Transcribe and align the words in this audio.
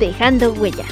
dejando 0.00 0.54
huella. 0.54 0.86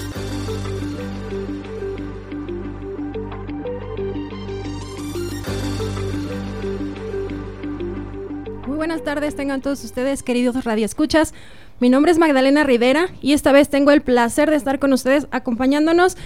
Muy 8.67 8.77
buenas 8.77 9.03
tardes, 9.03 9.34
tengan 9.34 9.62
todos 9.62 9.83
ustedes, 9.83 10.23
queridos 10.23 10.62
radioescuchas. 10.62 11.33
Mi 11.81 11.89
nombre 11.89 12.12
es 12.12 12.19
Magdalena 12.19 12.65
Rivera 12.65 13.09
y 13.23 13.33
esta 13.33 13.51
vez 13.51 13.71
tengo 13.71 13.93
el 13.93 14.03
placer 14.03 14.51
de 14.51 14.57
estar 14.57 14.79
con 14.79 14.93
ustedes 14.93 15.27
acompañándonos 15.31 16.19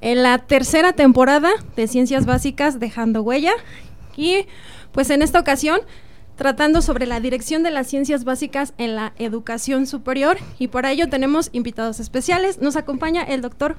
en 0.00 0.24
la 0.24 0.38
tercera 0.38 0.94
temporada 0.94 1.50
de 1.76 1.86
Ciencias 1.86 2.26
Básicas 2.26 2.80
Dejando 2.80 3.22
Huella. 3.22 3.52
Y 4.16 4.46
pues 4.90 5.10
en 5.10 5.22
esta 5.22 5.38
ocasión 5.38 5.78
tratando 6.36 6.82
sobre 6.82 7.06
la 7.06 7.20
dirección 7.20 7.62
de 7.62 7.70
las 7.70 7.86
ciencias 7.88 8.24
básicas 8.24 8.74
en 8.78 8.94
la 8.94 9.12
educación 9.18 9.86
superior 9.86 10.38
y 10.58 10.68
para 10.68 10.92
ello 10.92 11.08
tenemos 11.08 11.48
invitados 11.52 11.98
especiales. 11.98 12.60
Nos 12.60 12.76
acompaña 12.76 13.22
el 13.22 13.40
doctor 13.40 13.76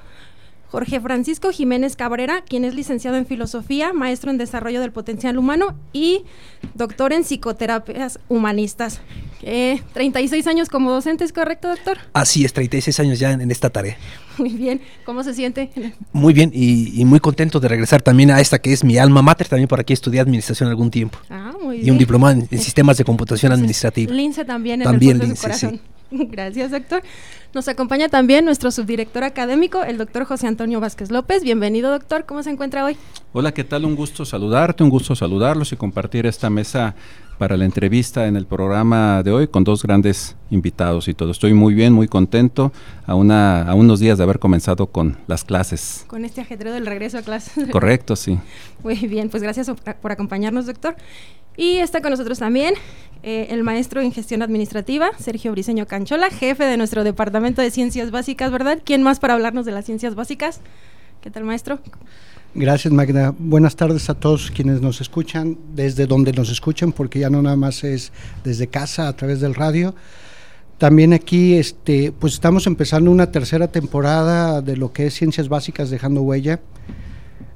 Jorge 0.69 0.99
Francisco 0.99 1.51
Jiménez 1.51 1.95
Cabrera, 1.95 2.43
quien 2.47 2.65
es 2.65 2.75
licenciado 2.75 3.15
en 3.17 3.25
filosofía, 3.25 3.93
maestro 3.93 4.31
en 4.31 4.37
desarrollo 4.37 4.81
del 4.81 4.91
potencial 4.91 5.37
humano 5.37 5.75
y 5.93 6.25
doctor 6.73 7.13
en 7.13 7.23
psicoterapias 7.23 8.19
humanistas. 8.27 8.99
Eh, 9.43 9.81
36 9.93 10.45
años 10.47 10.67
como 10.67 10.91
docente, 10.91 11.23
¿es 11.23 11.31
correcto, 11.31 11.69
doctor? 11.69 11.99
Así 12.11 12.43
es, 12.43 12.51
36 12.51 12.99
años 12.99 13.19
ya 13.19 13.31
en, 13.31 13.49
esta 13.49 13.69
tarea. 13.69 13.97
Muy 14.37 14.49
bien, 14.49 14.81
¿cómo 15.05 15.23
se 15.23 15.33
siente? 15.33 15.69
Muy 16.11 16.33
bien 16.33 16.51
y, 16.53 17.03
muy 17.05 17.19
contento 17.19 17.59
de 17.59 17.67
regresar 17.69 18.01
también 18.01 18.31
a 18.31 18.41
esta 18.41 18.59
que 18.59 18.73
es 18.73 18.83
mi 18.83 18.97
alma 18.97 19.21
mater, 19.21 19.47
también 19.47 19.67
por 19.67 19.79
aquí 19.79 19.93
estudié 19.93 20.19
administración 20.19 20.69
algún 20.69 20.91
tiempo. 20.91 21.17
Ah, 21.29 21.53
muy 21.61 21.77
bien. 21.77 21.87
Y 21.87 21.91
un 21.91 21.97
diplomado 21.97 22.45
en, 22.51 22.59
sistemas 22.59 22.97
de 22.97 23.05
computación 23.05 23.51
administrativa. 23.53 24.13
Lince 24.13 24.43
también 24.43 24.81
en 24.81 24.85
también 24.85 25.21
el 25.21 25.37
corazón. 25.37 25.79
Gracias, 26.11 26.71
doctor. 26.71 27.03
Nos 27.53 27.67
acompaña 27.69 28.09
también 28.09 28.43
nuestro 28.43 28.71
subdirector 28.71 29.23
académico, 29.23 29.81
el 29.83 29.97
doctor 29.97 30.25
José 30.25 30.47
Antonio 30.47 30.81
Vázquez 30.81 31.11
López. 31.11 31.43
Bienvenido, 31.43 31.89
doctor. 31.89 32.25
¿Cómo 32.25 32.43
se 32.43 32.49
encuentra 32.49 32.83
hoy? 32.83 32.97
Hola, 33.31 33.53
¿qué 33.53 33.63
tal? 33.63 33.85
Un 33.85 33.95
gusto 33.95 34.25
saludarte, 34.25 34.83
un 34.83 34.89
gusto 34.89 35.15
saludarlos 35.15 35.71
y 35.71 35.77
compartir 35.77 36.25
esta 36.25 36.49
mesa 36.49 36.93
para 37.37 37.55
la 37.55 37.63
entrevista 37.63 38.27
en 38.27 38.35
el 38.35 38.47
programa 38.47 39.23
de 39.23 39.31
hoy 39.31 39.47
con 39.47 39.63
dos 39.63 39.81
grandes 39.83 40.35
invitados 40.49 41.07
y 41.07 41.13
todo. 41.13 41.31
Estoy 41.31 41.53
muy 41.53 41.73
bien, 41.73 41.93
muy 41.93 42.07
contento 42.07 42.73
a, 43.05 43.15
una, 43.15 43.61
a 43.61 43.75
unos 43.75 44.01
días 44.01 44.17
de 44.17 44.25
haber 44.25 44.39
comenzado 44.39 44.87
con 44.87 45.17
las 45.27 45.45
clases. 45.45 46.03
Con 46.07 46.25
este 46.25 46.41
ajetreo 46.41 46.73
del 46.73 46.85
regreso 46.85 47.17
a 47.17 47.21
clases. 47.21 47.67
Correcto, 47.71 48.17
sí. 48.17 48.37
Muy 48.83 48.95
bien, 48.95 49.29
pues 49.29 49.41
gracias 49.41 49.71
por 50.01 50.11
acompañarnos, 50.11 50.65
doctor. 50.65 50.97
Y 51.55 51.77
está 51.77 52.01
con 52.01 52.11
nosotros 52.11 52.37
también 52.37 52.75
eh, 53.23 53.47
el 53.49 53.63
maestro 53.63 53.99
en 53.99 54.11
gestión 54.11 54.43
administrativa, 54.43 55.09
Sergio 55.17 55.51
Briseño 55.51 55.87
Canchola, 55.87 56.29
jefe 56.29 56.65
de 56.65 56.77
nuestro 56.77 57.03
departamento 57.03 57.36
de 57.37 57.71
ciencias 57.71 58.09
básicas, 58.09 58.51
¿verdad? 58.51 58.79
¿Quién 58.83 59.03
más 59.03 59.19
para 59.19 59.35
hablarnos 59.35 59.65
de 59.65 59.71
las 59.71 59.85
ciencias 59.85 60.15
básicas? 60.15 60.59
¿Qué 61.21 61.29
tal, 61.29 61.43
maestro? 61.43 61.79
Gracias, 62.55 62.91
Magda. 62.91 63.35
Buenas 63.37 63.75
tardes 63.75 64.09
a 64.09 64.15
todos 64.15 64.49
quienes 64.49 64.81
nos 64.81 65.01
escuchan, 65.01 65.55
desde 65.75 66.07
donde 66.07 66.33
nos 66.33 66.49
escuchan, 66.49 66.91
porque 66.91 67.19
ya 67.19 67.29
no 67.29 67.43
nada 67.43 67.55
más 67.55 67.83
es 67.83 68.11
desde 68.43 68.67
casa, 68.67 69.07
a 69.07 69.15
través 69.15 69.39
del 69.39 69.53
radio. 69.53 69.93
También 70.79 71.13
aquí, 71.13 71.53
este, 71.53 72.11
pues 72.11 72.33
estamos 72.33 72.65
empezando 72.65 73.11
una 73.11 73.31
tercera 73.31 73.67
temporada 73.67 74.61
de 74.63 74.75
lo 74.75 74.91
que 74.91 75.05
es 75.05 75.13
Ciencias 75.13 75.47
Básicas 75.47 75.91
Dejando 75.91 76.23
Huella. 76.23 76.59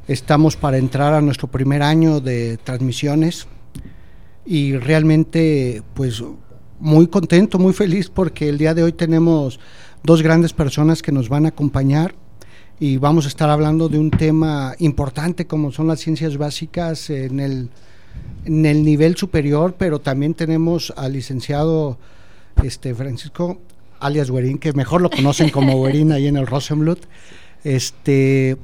Estamos 0.08 0.58
para 0.58 0.78
entrar 0.78 1.14
a 1.16 1.22
nuestro 1.22 1.48
primer 1.48 1.82
año 1.82 2.20
de 2.20 2.58
transmisiones 2.64 3.48
y 4.46 4.78
realmente 4.78 5.82
pues 5.96 6.24
muy 6.82 7.08
contento, 7.08 7.60
muy 7.60 7.74
feliz 7.74 8.10
porque 8.10 8.50
el 8.50 8.58
día 8.58 8.74
de 8.74 8.84
hoy 8.84 8.92
tenemos 8.92 9.60
dos 10.04 10.24
grandes 10.24 10.52
personas 10.52 11.04
que 11.04 11.12
nos 11.12 11.30
van 11.30 11.46
a 11.46 11.50
acompañar 11.50 12.16
y 12.80 12.98
vamos 12.98 13.26
a 13.26 13.28
estar 13.28 13.52
hablando 13.52 13.88
de 13.88 14.00
un 14.00 14.10
tema 14.10 14.74
importante 14.80 15.46
como 15.46 15.72
son 15.72 15.88
las 15.88 16.00
ciencias 16.00 16.38
básicas 16.38 17.12
en 17.12 17.40
el, 17.40 17.70
en 18.46 18.66
el 18.66 18.84
nivel 18.84 19.16
superior, 19.16 19.76
pero 19.78 20.02
también 20.02 20.34
tenemos 20.34 20.92
al 20.98 21.14
licenciado 21.14 22.00
este 22.64 22.96
Francisco 22.96 23.60
alias 24.00 24.32
Guerín, 24.32 24.58
que 24.58 24.74
mejor 24.74 25.02
lo 25.02 25.12
conocen 25.12 25.52
como 25.52 25.84
Guerín 25.84 26.12
ahí 26.12 26.26
en 26.26 26.36
el 26.36 26.48
Rosenblut, 26.48 27.02
este 27.64 28.58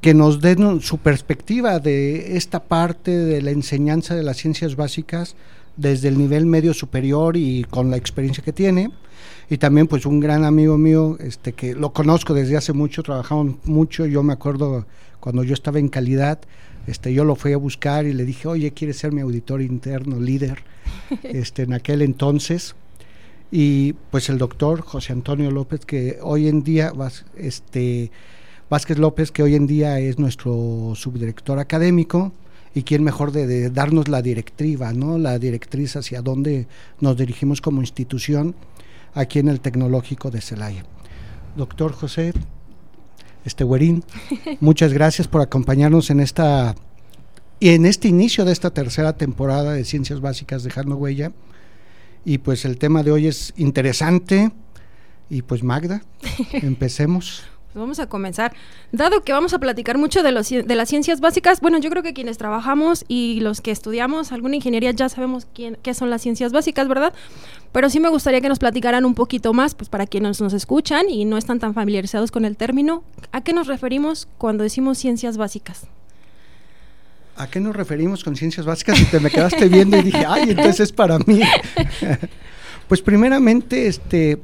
que 0.00 0.14
nos 0.14 0.40
den 0.40 0.80
su 0.80 0.98
perspectiva 0.98 1.78
de 1.78 2.36
esta 2.38 2.64
parte 2.64 3.10
de 3.10 3.42
la 3.42 3.50
enseñanza 3.50 4.14
de 4.14 4.22
las 4.22 4.38
ciencias 4.38 4.76
básicas 4.76 5.34
desde 5.76 6.08
el 6.08 6.18
nivel 6.18 6.46
medio 6.46 6.74
superior 6.74 7.36
y 7.36 7.64
con 7.64 7.90
la 7.90 7.96
experiencia 7.96 8.42
que 8.42 8.52
tiene. 8.52 8.90
Y 9.50 9.58
también 9.58 9.86
pues 9.86 10.06
un 10.06 10.20
gran 10.20 10.44
amigo 10.44 10.78
mío, 10.78 11.16
este 11.20 11.52
que 11.52 11.74
lo 11.74 11.92
conozco 11.92 12.34
desde 12.34 12.56
hace 12.56 12.72
mucho, 12.72 13.02
trabajamos 13.02 13.56
mucho, 13.64 14.06
yo 14.06 14.22
me 14.22 14.32
acuerdo 14.32 14.86
cuando 15.20 15.42
yo 15.42 15.54
estaba 15.54 15.78
en 15.78 15.88
calidad, 15.88 16.40
este 16.86 17.12
yo 17.12 17.24
lo 17.24 17.34
fui 17.34 17.52
a 17.52 17.56
buscar 17.56 18.06
y 18.06 18.12
le 18.12 18.24
dije, 18.24 18.48
"Oye, 18.48 18.72
¿quieres 18.72 18.98
ser 18.98 19.12
mi 19.12 19.20
auditor 19.20 19.62
interno, 19.62 20.20
líder?" 20.20 20.62
este 21.22 21.62
en 21.62 21.72
aquel 21.72 22.02
entonces. 22.02 22.74
Y 23.50 23.92
pues 24.10 24.28
el 24.28 24.38
doctor 24.38 24.80
José 24.80 25.12
Antonio 25.12 25.50
López 25.50 25.84
que 25.84 26.18
hoy 26.22 26.48
en 26.48 26.62
día 26.62 26.92
este 27.36 28.10
Vázquez 28.70 28.98
López, 28.98 29.30
que 29.30 29.42
hoy 29.42 29.54
en 29.54 29.66
día 29.66 30.00
es 30.00 30.18
nuestro 30.18 30.94
subdirector 30.94 31.58
académico, 31.58 32.32
y 32.74 32.82
quién 32.82 33.04
mejor 33.04 33.32
de, 33.32 33.70
darnos 33.70 34.08
la 34.08 34.20
directriva, 34.20 34.92
¿no? 34.92 35.18
La 35.18 35.38
directriz 35.38 35.96
hacia 35.96 36.22
dónde 36.22 36.66
nos 37.00 37.16
dirigimos 37.16 37.60
como 37.60 37.80
institución 37.80 38.54
aquí 39.14 39.38
en 39.38 39.48
el 39.48 39.60
Tecnológico 39.60 40.30
de 40.30 40.40
Celaya. 40.40 40.84
Doctor 41.56 41.92
José 41.92 42.32
este 43.44 43.64
muchas 44.60 44.92
gracias 44.92 45.28
por 45.28 45.42
acompañarnos 45.42 46.10
en 46.10 46.20
esta 46.20 46.74
y 47.60 47.70
en 47.70 47.86
este 47.86 48.08
inicio 48.08 48.44
de 48.44 48.52
esta 48.52 48.70
tercera 48.70 49.16
temporada 49.16 49.72
de 49.72 49.84
Ciencias 49.84 50.20
Básicas 50.20 50.64
Dejando 50.64 50.96
Huella. 50.96 51.32
Y 52.24 52.38
pues 52.38 52.64
el 52.64 52.78
tema 52.78 53.02
de 53.02 53.12
hoy 53.12 53.26
es 53.26 53.52
interesante. 53.56 54.50
Y 55.30 55.42
pues 55.42 55.62
Magda, 55.62 56.02
empecemos. 56.52 57.44
Pues 57.74 57.80
vamos 57.80 57.98
a 57.98 58.06
comenzar. 58.06 58.52
Dado 58.92 59.24
que 59.24 59.32
vamos 59.32 59.52
a 59.52 59.58
platicar 59.58 59.98
mucho 59.98 60.22
de, 60.22 60.30
los, 60.30 60.48
de 60.48 60.74
las 60.76 60.88
ciencias 60.88 61.20
básicas, 61.20 61.60
bueno, 61.60 61.78
yo 61.78 61.90
creo 61.90 62.04
que 62.04 62.14
quienes 62.14 62.38
trabajamos 62.38 63.04
y 63.08 63.40
los 63.40 63.60
que 63.60 63.72
estudiamos 63.72 64.30
alguna 64.30 64.54
ingeniería 64.54 64.92
ya 64.92 65.08
sabemos 65.08 65.48
quién, 65.52 65.76
qué 65.82 65.92
son 65.92 66.08
las 66.08 66.22
ciencias 66.22 66.52
básicas, 66.52 66.86
¿verdad? 66.86 67.12
Pero 67.72 67.90
sí 67.90 67.98
me 67.98 68.10
gustaría 68.10 68.40
que 68.40 68.48
nos 68.48 68.60
platicaran 68.60 69.04
un 69.04 69.16
poquito 69.16 69.52
más, 69.52 69.74
pues 69.74 69.88
para 69.88 70.06
quienes 70.06 70.40
nos 70.40 70.52
escuchan 70.52 71.10
y 71.10 71.24
no 71.24 71.36
están 71.36 71.58
tan 71.58 71.74
familiarizados 71.74 72.30
con 72.30 72.44
el 72.44 72.56
término, 72.56 73.02
¿a 73.32 73.40
qué 73.40 73.52
nos 73.52 73.66
referimos 73.66 74.28
cuando 74.38 74.62
decimos 74.62 74.96
ciencias 74.96 75.36
básicas? 75.36 75.88
¿A 77.36 77.48
qué 77.48 77.58
nos 77.58 77.74
referimos 77.74 78.22
con 78.22 78.36
ciencias 78.36 78.66
básicas? 78.66 79.00
Y 79.00 79.04
te 79.06 79.18
me 79.18 79.30
quedaste 79.30 79.66
viendo 79.66 79.96
y 79.96 80.02
dije, 80.02 80.24
ay, 80.24 80.50
entonces 80.50 80.78
es 80.78 80.92
para 80.92 81.18
mí. 81.18 81.40
pues 82.88 83.02
primeramente, 83.02 83.88
este 83.88 84.38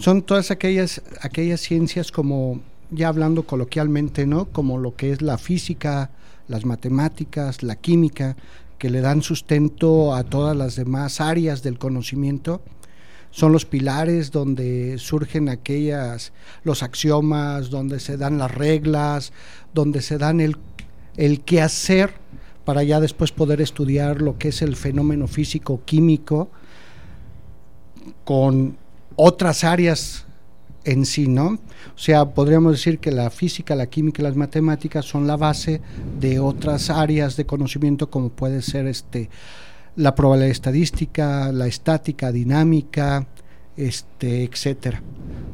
son 0.00 0.22
todas 0.22 0.50
aquellas, 0.50 1.02
aquellas 1.20 1.60
ciencias 1.60 2.10
como, 2.10 2.60
ya 2.90 3.08
hablando 3.08 3.42
coloquialmente, 3.42 4.26
¿no? 4.26 4.46
Como 4.46 4.78
lo 4.78 4.96
que 4.96 5.12
es 5.12 5.20
la 5.20 5.36
física, 5.36 6.10
las 6.48 6.64
matemáticas, 6.64 7.62
la 7.62 7.76
química, 7.76 8.36
que 8.78 8.88
le 8.88 9.02
dan 9.02 9.20
sustento 9.20 10.14
a 10.14 10.24
todas 10.24 10.56
las 10.56 10.74
demás 10.74 11.20
áreas 11.20 11.62
del 11.62 11.78
conocimiento. 11.78 12.62
Son 13.30 13.52
los 13.52 13.66
pilares 13.66 14.30
donde 14.30 14.96
surgen 14.96 15.50
aquellas, 15.50 16.32
los 16.64 16.82
axiomas, 16.82 17.68
donde 17.68 18.00
se 18.00 18.16
dan 18.16 18.38
las 18.38 18.50
reglas, 18.50 19.34
donde 19.74 20.00
se 20.00 20.16
dan 20.16 20.40
el, 20.40 20.56
el 21.18 21.42
qué 21.42 21.60
hacer 21.60 22.14
para 22.64 22.82
ya 22.84 23.00
después 23.00 23.32
poder 23.32 23.60
estudiar 23.60 24.22
lo 24.22 24.38
que 24.38 24.48
es 24.48 24.62
el 24.62 24.76
fenómeno 24.76 25.26
físico 25.26 25.82
químico 25.84 26.50
con 28.24 28.78
otras 29.16 29.64
áreas 29.64 30.26
en 30.84 31.04
sí, 31.04 31.28
¿no? 31.28 31.58
O 31.94 31.98
sea, 31.98 32.24
podríamos 32.26 32.72
decir 32.72 32.98
que 32.98 33.10
la 33.10 33.30
física, 33.30 33.74
la 33.74 33.86
química 33.86 34.22
y 34.22 34.24
las 34.24 34.36
matemáticas 34.36 35.04
son 35.04 35.26
la 35.26 35.36
base 35.36 35.80
de 36.18 36.40
otras 36.40 36.90
áreas 36.90 37.36
de 37.36 37.44
conocimiento 37.46 38.10
como 38.10 38.30
puede 38.30 38.62
ser 38.62 38.86
este 38.86 39.28
la 39.96 40.14
probabilidad 40.14 40.50
estadística, 40.50 41.52
la 41.52 41.66
estática, 41.66 42.32
dinámica, 42.32 43.26
este, 43.76 44.44
etcétera. 44.44 45.02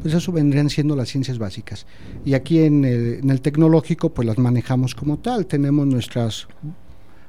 pues 0.02 0.14
eso 0.14 0.30
vendrían 0.32 0.70
siendo 0.70 0.94
las 0.94 1.08
ciencias 1.08 1.38
básicas. 1.38 1.86
Y 2.24 2.34
aquí 2.34 2.60
en 2.60 2.84
el, 2.84 3.40
tecnológico, 3.40 4.10
pues 4.10 4.26
las 4.26 4.38
manejamos 4.38 4.94
como 4.94 5.18
tal. 5.18 5.46
Tenemos 5.46 5.86
nuestras 5.86 6.48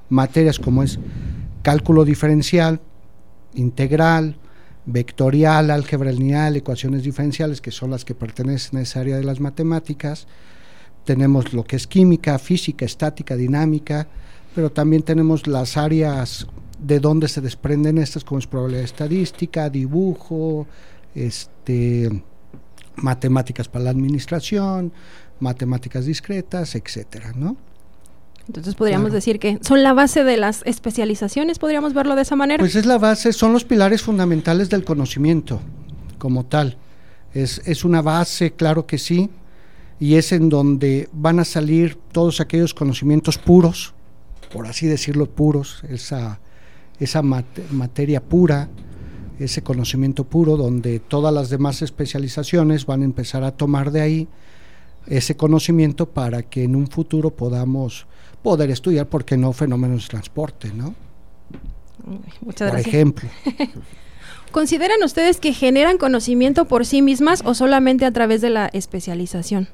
materias 0.09 0.59
como 0.59 0.83
es 0.83 0.99
cálculo 1.61 2.05
diferencial, 2.05 2.79
integral, 3.55 4.37
vectorial, 4.87 5.69
álgebra 5.69 6.11
lineal, 6.11 6.55
ecuaciones 6.55 7.03
diferenciales, 7.03 7.61
que 7.61 7.71
son 7.71 7.91
las 7.91 8.05
que 8.05 8.15
pertenecen 8.15 8.79
a 8.79 8.81
esa 8.81 9.01
área 9.01 9.17
de 9.17 9.23
las 9.23 9.39
matemáticas. 9.39 10.27
Tenemos 11.03 11.53
lo 11.53 11.63
que 11.63 11.75
es 11.75 11.87
química, 11.87 12.39
física, 12.39 12.85
estática, 12.85 13.35
dinámica, 13.35 14.07
pero 14.55 14.71
también 14.71 15.03
tenemos 15.03 15.45
las 15.45 15.77
áreas 15.77 16.47
de 16.79 16.99
donde 16.99 17.27
se 17.27 17.41
desprenden 17.41 17.97
estas, 17.97 18.23
como 18.23 18.39
es 18.39 18.47
probabilidad 18.47 18.85
estadística, 18.85 19.69
dibujo, 19.69 20.67
este 21.13 22.23
matemáticas 22.95 23.67
para 23.67 23.85
la 23.85 23.91
administración, 23.91 24.91
matemáticas 25.39 26.05
discretas, 26.05 26.73
etcétera, 26.75 27.31
¿no? 27.35 27.55
Entonces 28.47 28.75
podríamos 28.75 29.11
decir 29.11 29.39
que 29.39 29.59
son 29.61 29.83
la 29.83 29.93
base 29.93 30.23
de 30.23 30.37
las 30.37 30.61
especializaciones, 30.65 31.59
podríamos 31.59 31.93
verlo 31.93 32.15
de 32.15 32.21
esa 32.21 32.35
manera. 32.35 32.59
Pues 32.59 32.75
es 32.75 32.85
la 32.85 32.97
base, 32.97 33.33
son 33.33 33.53
los 33.53 33.65
pilares 33.65 34.01
fundamentales 34.01 34.69
del 34.69 34.83
conocimiento 34.83 35.59
como 36.17 36.45
tal. 36.45 36.77
Es, 37.33 37.61
es 37.65 37.83
una 37.83 38.01
base, 38.01 38.51
claro 38.51 38.87
que 38.87 38.97
sí, 38.97 39.29
y 39.99 40.15
es 40.15 40.31
en 40.31 40.49
donde 40.49 41.09
van 41.11 41.39
a 41.39 41.45
salir 41.45 41.97
todos 42.11 42.39
aquellos 42.39 42.73
conocimientos 42.73 43.37
puros, 43.37 43.93
por 44.51 44.67
así 44.67 44.87
decirlo, 44.87 45.25
puros, 45.25 45.83
esa, 45.89 46.39
esa 46.99 47.21
materia 47.21 48.21
pura, 48.23 48.69
ese 49.39 49.61
conocimiento 49.61 50.23
puro 50.23 50.57
donde 50.57 50.99
todas 50.99 51.33
las 51.33 51.49
demás 51.49 51.81
especializaciones 51.81 52.85
van 52.85 53.01
a 53.01 53.05
empezar 53.05 53.43
a 53.43 53.51
tomar 53.51 53.91
de 53.91 54.01
ahí 54.01 54.27
ese 55.07 55.37
conocimiento 55.37 56.07
para 56.09 56.43
que 56.43 56.63
en 56.63 56.75
un 56.75 56.87
futuro 56.87 57.31
podamos 57.31 58.07
poder 58.47 58.71
estudiar, 58.71 59.07
¿por 59.07 59.25
qué 59.25 59.35
no?, 59.35 59.51
fenómenos 59.51 60.03
de 60.03 60.07
transporte, 60.07 60.71
¿no? 60.73 60.95
Muchas 62.39 62.71
por 62.71 62.79
ejemplo. 62.79 63.27
¿Consideran 64.53 65.03
ustedes 65.03 65.41
que 65.41 65.51
generan 65.51 65.97
conocimiento 65.97 66.63
por 66.63 66.85
sí 66.85 67.01
mismas 67.01 67.41
o 67.43 67.53
solamente 67.53 68.05
a 68.05 68.11
través 68.11 68.39
de 68.39 68.49
la 68.49 68.67
especialización? 68.67 69.67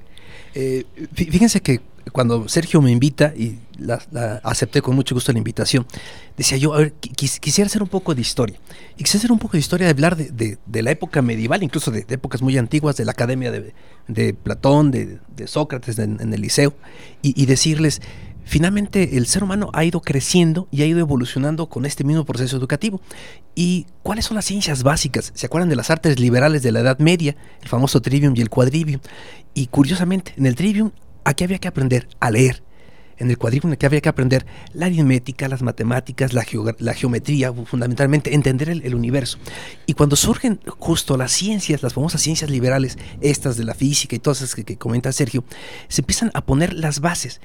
Eh, 0.56 0.86
fíjense 1.14 1.62
que 1.62 1.82
cuando 2.12 2.50
Sergio 2.50 2.82
me 2.82 2.92
invita, 2.92 3.34
y 3.36 3.60
la, 3.78 4.02
acepté 4.44 4.82
con 4.82 4.96
mucho 4.96 5.16
gusto 5.16 5.32
la 5.32 5.38
invitación, 5.38 5.86
decía 6.36 6.58
yo, 6.58 6.74
a 6.74 6.80
ver, 6.80 6.94
quisiera 6.94 7.68
hacer 7.68 7.82
un 7.82 7.90
poco 7.90 8.14
de 8.14 8.22
historia. 8.22 8.60
Y 8.98 9.04
quisiera 9.04 9.22
hacer 9.22 9.32
un 9.32 9.40
poco 9.40 9.54
de 9.54 9.60
historia, 9.60 9.88
de 9.88 9.92
hablar 9.92 10.18
de, 10.18 10.58
la 10.82 10.92
época 10.92 11.22
medieval, 11.22 11.64
incluso 11.64 11.92
de, 11.92 12.06
épocas 12.10 12.42
muy 12.42 12.58
antiguas, 12.58 12.98
de 12.98 13.06
la 13.06 13.12
academia 13.12 13.52
de, 13.52 14.34
Platón, 14.34 14.92
de, 14.92 15.20
Sócrates 15.46 15.98
en, 16.00 16.34
el 16.34 16.42
liceo, 16.42 16.74
y, 17.22 17.46
decirles, 17.46 18.02
finalmente 18.46 19.18
el 19.18 19.28
ser 19.28 19.44
humano 19.44 19.70
ha 19.74 19.84
ido 19.86 20.02
creciendo 20.02 20.68
y 20.72 20.82
ha 20.82 20.86
ido 20.86 21.00
evolucionando 21.00 21.68
con 21.68 21.86
este 21.86 22.04
mismo 22.04 22.26
proceso 22.26 22.58
educativo. 22.58 23.02
¿Y 23.56 23.88
cuáles 24.02 24.26
son 24.26 24.36
las 24.36 24.46
ciencias 24.46 24.84
básicas? 24.84 25.32
¿Se 25.36 25.46
acuerdan 25.46 25.70
de 25.70 25.76
las 25.76 25.90
artes 25.90 26.20
liberales 26.20 26.64
de 26.64 26.72
la 26.72 26.82
Edad 26.82 27.00
Media? 27.00 27.36
El 27.62 27.70
famoso 27.70 28.02
trivium 28.02 28.34
y 28.36 28.42
el 28.42 28.50
quadrivium. 28.50 29.02
Y 29.54 29.68
curiosamente, 29.68 30.34
en 30.38 30.46
el 30.46 30.56
trivium 30.56 30.92
aquí 31.24 31.44
había 31.44 31.60
que 31.60 31.68
aprender 31.68 32.08
a 32.20 32.32
leer. 32.32 32.64
En 33.18 33.30
el 33.30 33.38
cuadrículo 33.38 33.74
aquí 33.74 33.86
había 33.86 34.02
que 34.02 34.10
aprender 34.10 34.46
la 34.74 34.88
aritmética, 34.88 35.48
las 35.48 35.62
matemáticas, 35.62 36.34
la, 36.34 36.44
geometría, 36.94 37.54
fundamentalmente 37.54 38.34
entender 38.34 38.70
el, 38.70 38.96
universo. 38.96 39.38
Y 39.86 39.94
cuando 39.94 40.16
surgen 40.16 40.60
justo 40.80 41.18
las 41.18 41.32
ciencias, 41.32 41.84
las 41.84 41.94
famosas 41.94 42.22
ciencias 42.22 42.50
liberales, 42.50 42.98
estas 43.22 43.58
de 43.58 43.64
la 43.64 43.74
física 43.74 44.16
y 44.16 44.20
todas 44.20 44.40
esas 44.42 44.56
que, 44.56 44.64
que 44.64 44.78
comenta 44.78 45.12
Sergio, 45.12 45.44
se 45.88 46.02
empiezan 46.02 46.32
a 46.34 46.46
poner 46.46 46.74
las 46.74 47.00
bases. 47.00 47.42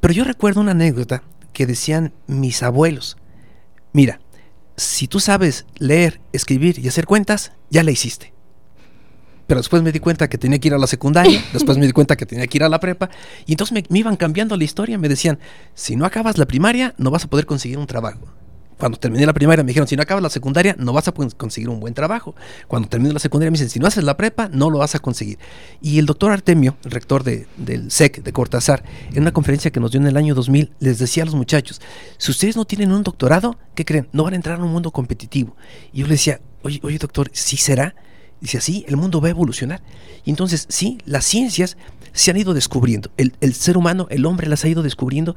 Pero 0.00 0.14
yo 0.14 0.24
recuerdo 0.24 0.60
una 0.60 0.72
anécdota 0.72 1.22
que 1.52 1.66
decían 1.66 2.12
mis 2.26 2.62
abuelos. 2.62 3.16
Mira, 3.92 4.20
si 4.76 5.06
tú 5.06 5.20
sabes 5.20 5.66
leer, 5.76 6.20
escribir 6.32 6.78
y 6.78 6.88
hacer 6.88 7.06
cuentas, 7.06 7.52
ya 7.70 7.82
la 7.82 7.90
hiciste 7.90 8.31
pero 9.52 9.60
después 9.60 9.82
me 9.82 9.92
di 9.92 10.00
cuenta 10.00 10.30
que 10.30 10.38
tenía 10.38 10.58
que 10.58 10.68
ir 10.68 10.72
a 10.72 10.78
la 10.78 10.86
secundaria, 10.86 11.44
después 11.52 11.76
me 11.76 11.84
di 11.84 11.92
cuenta 11.92 12.16
que 12.16 12.24
tenía 12.24 12.46
que 12.46 12.56
ir 12.56 12.64
a 12.64 12.70
la 12.70 12.80
prepa, 12.80 13.10
y 13.44 13.52
entonces 13.52 13.84
me, 13.90 13.98
iban 13.98 14.16
cambiando 14.16 14.56
la 14.56 14.64
historia, 14.64 14.96
me 14.96 15.10
decían, 15.10 15.38
si 15.74 15.94
no 15.94 16.06
acabas 16.06 16.38
la 16.38 16.46
primaria, 16.46 16.94
no 16.96 17.10
vas 17.10 17.24
a 17.24 17.28
poder 17.28 17.44
conseguir 17.44 17.76
un 17.76 17.86
trabajo. 17.86 18.20
Cuando 18.78 18.98
terminé 18.98 19.26
la 19.26 19.34
primaria 19.34 19.62
me 19.62 19.68
dijeron, 19.68 19.86
si 19.86 19.94
no 19.94 20.00
acabas 20.00 20.22
la 20.22 20.30
secundaria, 20.30 20.74
no 20.78 20.94
vas 20.94 21.06
a 21.06 21.12
conseguir 21.12 21.68
un 21.68 21.80
buen 21.80 21.92
trabajo. 21.92 22.34
Cuando 22.66 22.88
terminé 22.88 23.12
la 23.12 23.18
secundaria 23.18 23.50
me 23.50 23.56
dicen, 23.56 23.68
si 23.68 23.78
no 23.78 23.86
haces 23.86 24.04
la 24.04 24.16
prepa, 24.16 24.48
no 24.48 24.70
lo 24.70 24.78
vas 24.78 24.94
a 24.94 25.00
conseguir. 25.00 25.38
Y 25.82 25.98
el 25.98 26.06
doctor 26.06 26.32
Artemio, 26.32 26.78
el 26.86 26.90
rector 26.90 27.22
del 27.22 27.90
SEC 27.90 28.22
de 28.22 28.32
Cortázar, 28.32 28.82
en 29.12 29.20
una 29.20 29.32
conferencia 29.32 29.70
que 29.70 29.80
nos 29.80 29.90
dio 29.90 30.00
en 30.00 30.06
el 30.06 30.16
año 30.16 30.34
2000, 30.34 30.72
les 30.80 30.98
decía 30.98 31.24
a 31.24 31.26
los 31.26 31.34
muchachos, 31.34 31.82
si 32.16 32.30
ustedes 32.30 32.56
no 32.56 32.64
tienen 32.64 32.90
un 32.90 33.02
doctorado, 33.02 33.58
¿qué 33.74 33.84
creen? 33.84 34.08
No 34.12 34.24
van 34.24 34.32
a 34.32 34.36
entrar 34.36 34.58
a 34.58 34.64
un 34.64 34.72
mundo 34.72 34.92
competitivo. 34.92 35.54
Y 35.92 36.00
yo 36.00 36.06
le 36.06 36.12
decía, 36.12 36.40
oye, 36.62 36.80
oye 36.82 36.96
doctor, 36.96 37.28
¿sí 37.34 37.58
será? 37.58 37.94
Dice 38.42 38.58
así, 38.58 38.84
el 38.88 38.96
mundo 38.96 39.20
va 39.20 39.28
a 39.28 39.30
evolucionar. 39.30 39.82
Y 40.24 40.30
entonces, 40.30 40.66
sí, 40.68 40.98
las 41.06 41.24
ciencias 41.24 41.76
se 42.12 42.32
han 42.32 42.36
ido 42.36 42.54
descubriendo. 42.54 43.12
El, 43.16 43.34
el, 43.40 43.54
ser 43.54 43.76
humano, 43.76 44.08
el 44.10 44.26
hombre 44.26 44.48
las 44.48 44.64
ha 44.64 44.68
ido 44.68 44.82
descubriendo. 44.82 45.36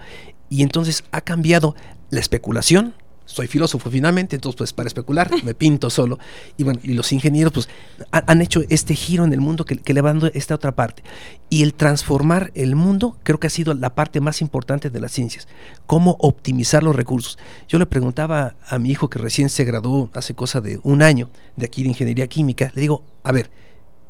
Y 0.49 0.63
entonces 0.63 1.03
ha 1.11 1.21
cambiado 1.21 1.75
la 2.09 2.19
especulación, 2.19 2.95
soy 3.25 3.47
filósofo 3.47 3.89
finalmente, 3.89 4.35
entonces 4.35 4.57
pues 4.57 4.73
para 4.73 4.87
especular 4.87 5.29
me 5.43 5.53
pinto 5.53 5.89
solo. 5.89 6.19
Y 6.57 6.63
bueno, 6.63 6.79
y 6.83 6.93
los 6.93 7.11
ingenieros 7.11 7.53
pues 7.53 7.69
han 8.11 8.41
hecho 8.41 8.61
este 8.69 8.95
giro 8.95 9.25
en 9.25 9.33
el 9.33 9.41
mundo 9.41 9.65
que, 9.65 9.77
que 9.77 9.93
le 9.93 10.01
va 10.01 10.09
dando 10.09 10.27
esta 10.27 10.55
otra 10.55 10.75
parte. 10.75 11.03
Y 11.49 11.63
el 11.63 11.73
transformar 11.73 12.51
el 12.55 12.75
mundo 12.75 13.17
creo 13.23 13.39
que 13.39 13.47
ha 13.47 13.49
sido 13.49 13.73
la 13.73 13.95
parte 13.95 14.21
más 14.21 14.41
importante 14.41 14.89
de 14.89 14.99
las 14.99 15.11
ciencias. 15.11 15.47
Cómo 15.85 16.17
optimizar 16.19 16.83
los 16.83 16.95
recursos. 16.95 17.37
Yo 17.67 17.79
le 17.79 17.85
preguntaba 17.85 18.55
a 18.67 18.79
mi 18.79 18.91
hijo 18.91 19.09
que 19.09 19.19
recién 19.19 19.49
se 19.49 19.63
graduó 19.63 20.09
hace 20.13 20.33
cosa 20.33 20.61
de 20.61 20.79
un 20.83 21.01
año 21.01 21.29
de 21.55 21.65
aquí 21.65 21.83
de 21.83 21.89
ingeniería 21.89 22.27
química, 22.27 22.71
le 22.75 22.81
digo, 22.81 23.03
a 23.23 23.31
ver, 23.31 23.49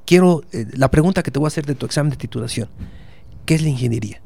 quiero, 0.06 0.44
eh, 0.52 0.66
la 0.74 0.90
pregunta 0.92 1.24
que 1.24 1.32
te 1.32 1.40
voy 1.40 1.48
a 1.48 1.50
hacer 1.50 1.66
de 1.66 1.76
tu 1.76 1.86
examen 1.86 2.12
de 2.12 2.18
titulación, 2.18 2.70
¿qué 3.46 3.56
es 3.56 3.62
la 3.62 3.70
ingeniería? 3.70 4.22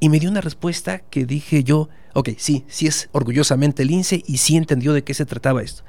Y 0.00 0.08
me 0.08 0.20
dio 0.20 0.30
una 0.30 0.40
respuesta 0.40 0.98
que 0.98 1.24
dije 1.24 1.64
yo, 1.64 1.88
ok, 2.14 2.30
sí, 2.36 2.64
sí 2.68 2.86
es 2.86 3.08
orgullosamente 3.12 3.82
el 3.82 3.90
y 3.90 4.36
sí 4.36 4.56
entendió 4.56 4.92
de 4.92 5.04
qué 5.04 5.14
se 5.14 5.26
trataba 5.26 5.62
esto. 5.62 5.84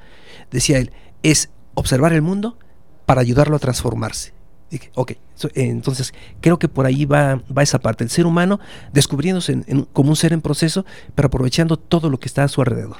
Decía 0.50 0.78
él, 0.78 0.92
es 1.22 1.50
observar 1.74 2.12
el 2.12 2.22
mundo 2.22 2.58
para 3.06 3.20
ayudarlo 3.20 3.56
a 3.56 3.58
transformarse. 3.58 4.32
Dije, 4.70 4.90
ok, 4.94 5.12
entonces 5.54 6.12
creo 6.40 6.58
que 6.58 6.68
por 6.68 6.84
ahí 6.84 7.06
va, 7.06 7.42
va 7.56 7.62
esa 7.62 7.78
parte, 7.78 8.04
el 8.04 8.10
ser 8.10 8.26
humano 8.26 8.60
descubriéndose 8.92 9.62
como 9.92 10.10
un 10.10 10.16
ser 10.16 10.32
en 10.34 10.42
proceso, 10.42 10.84
pero 11.14 11.26
aprovechando 11.26 11.78
todo 11.78 12.10
lo 12.10 12.20
que 12.20 12.28
está 12.28 12.44
a 12.44 12.48
su 12.48 12.60
alrededor. 12.60 12.98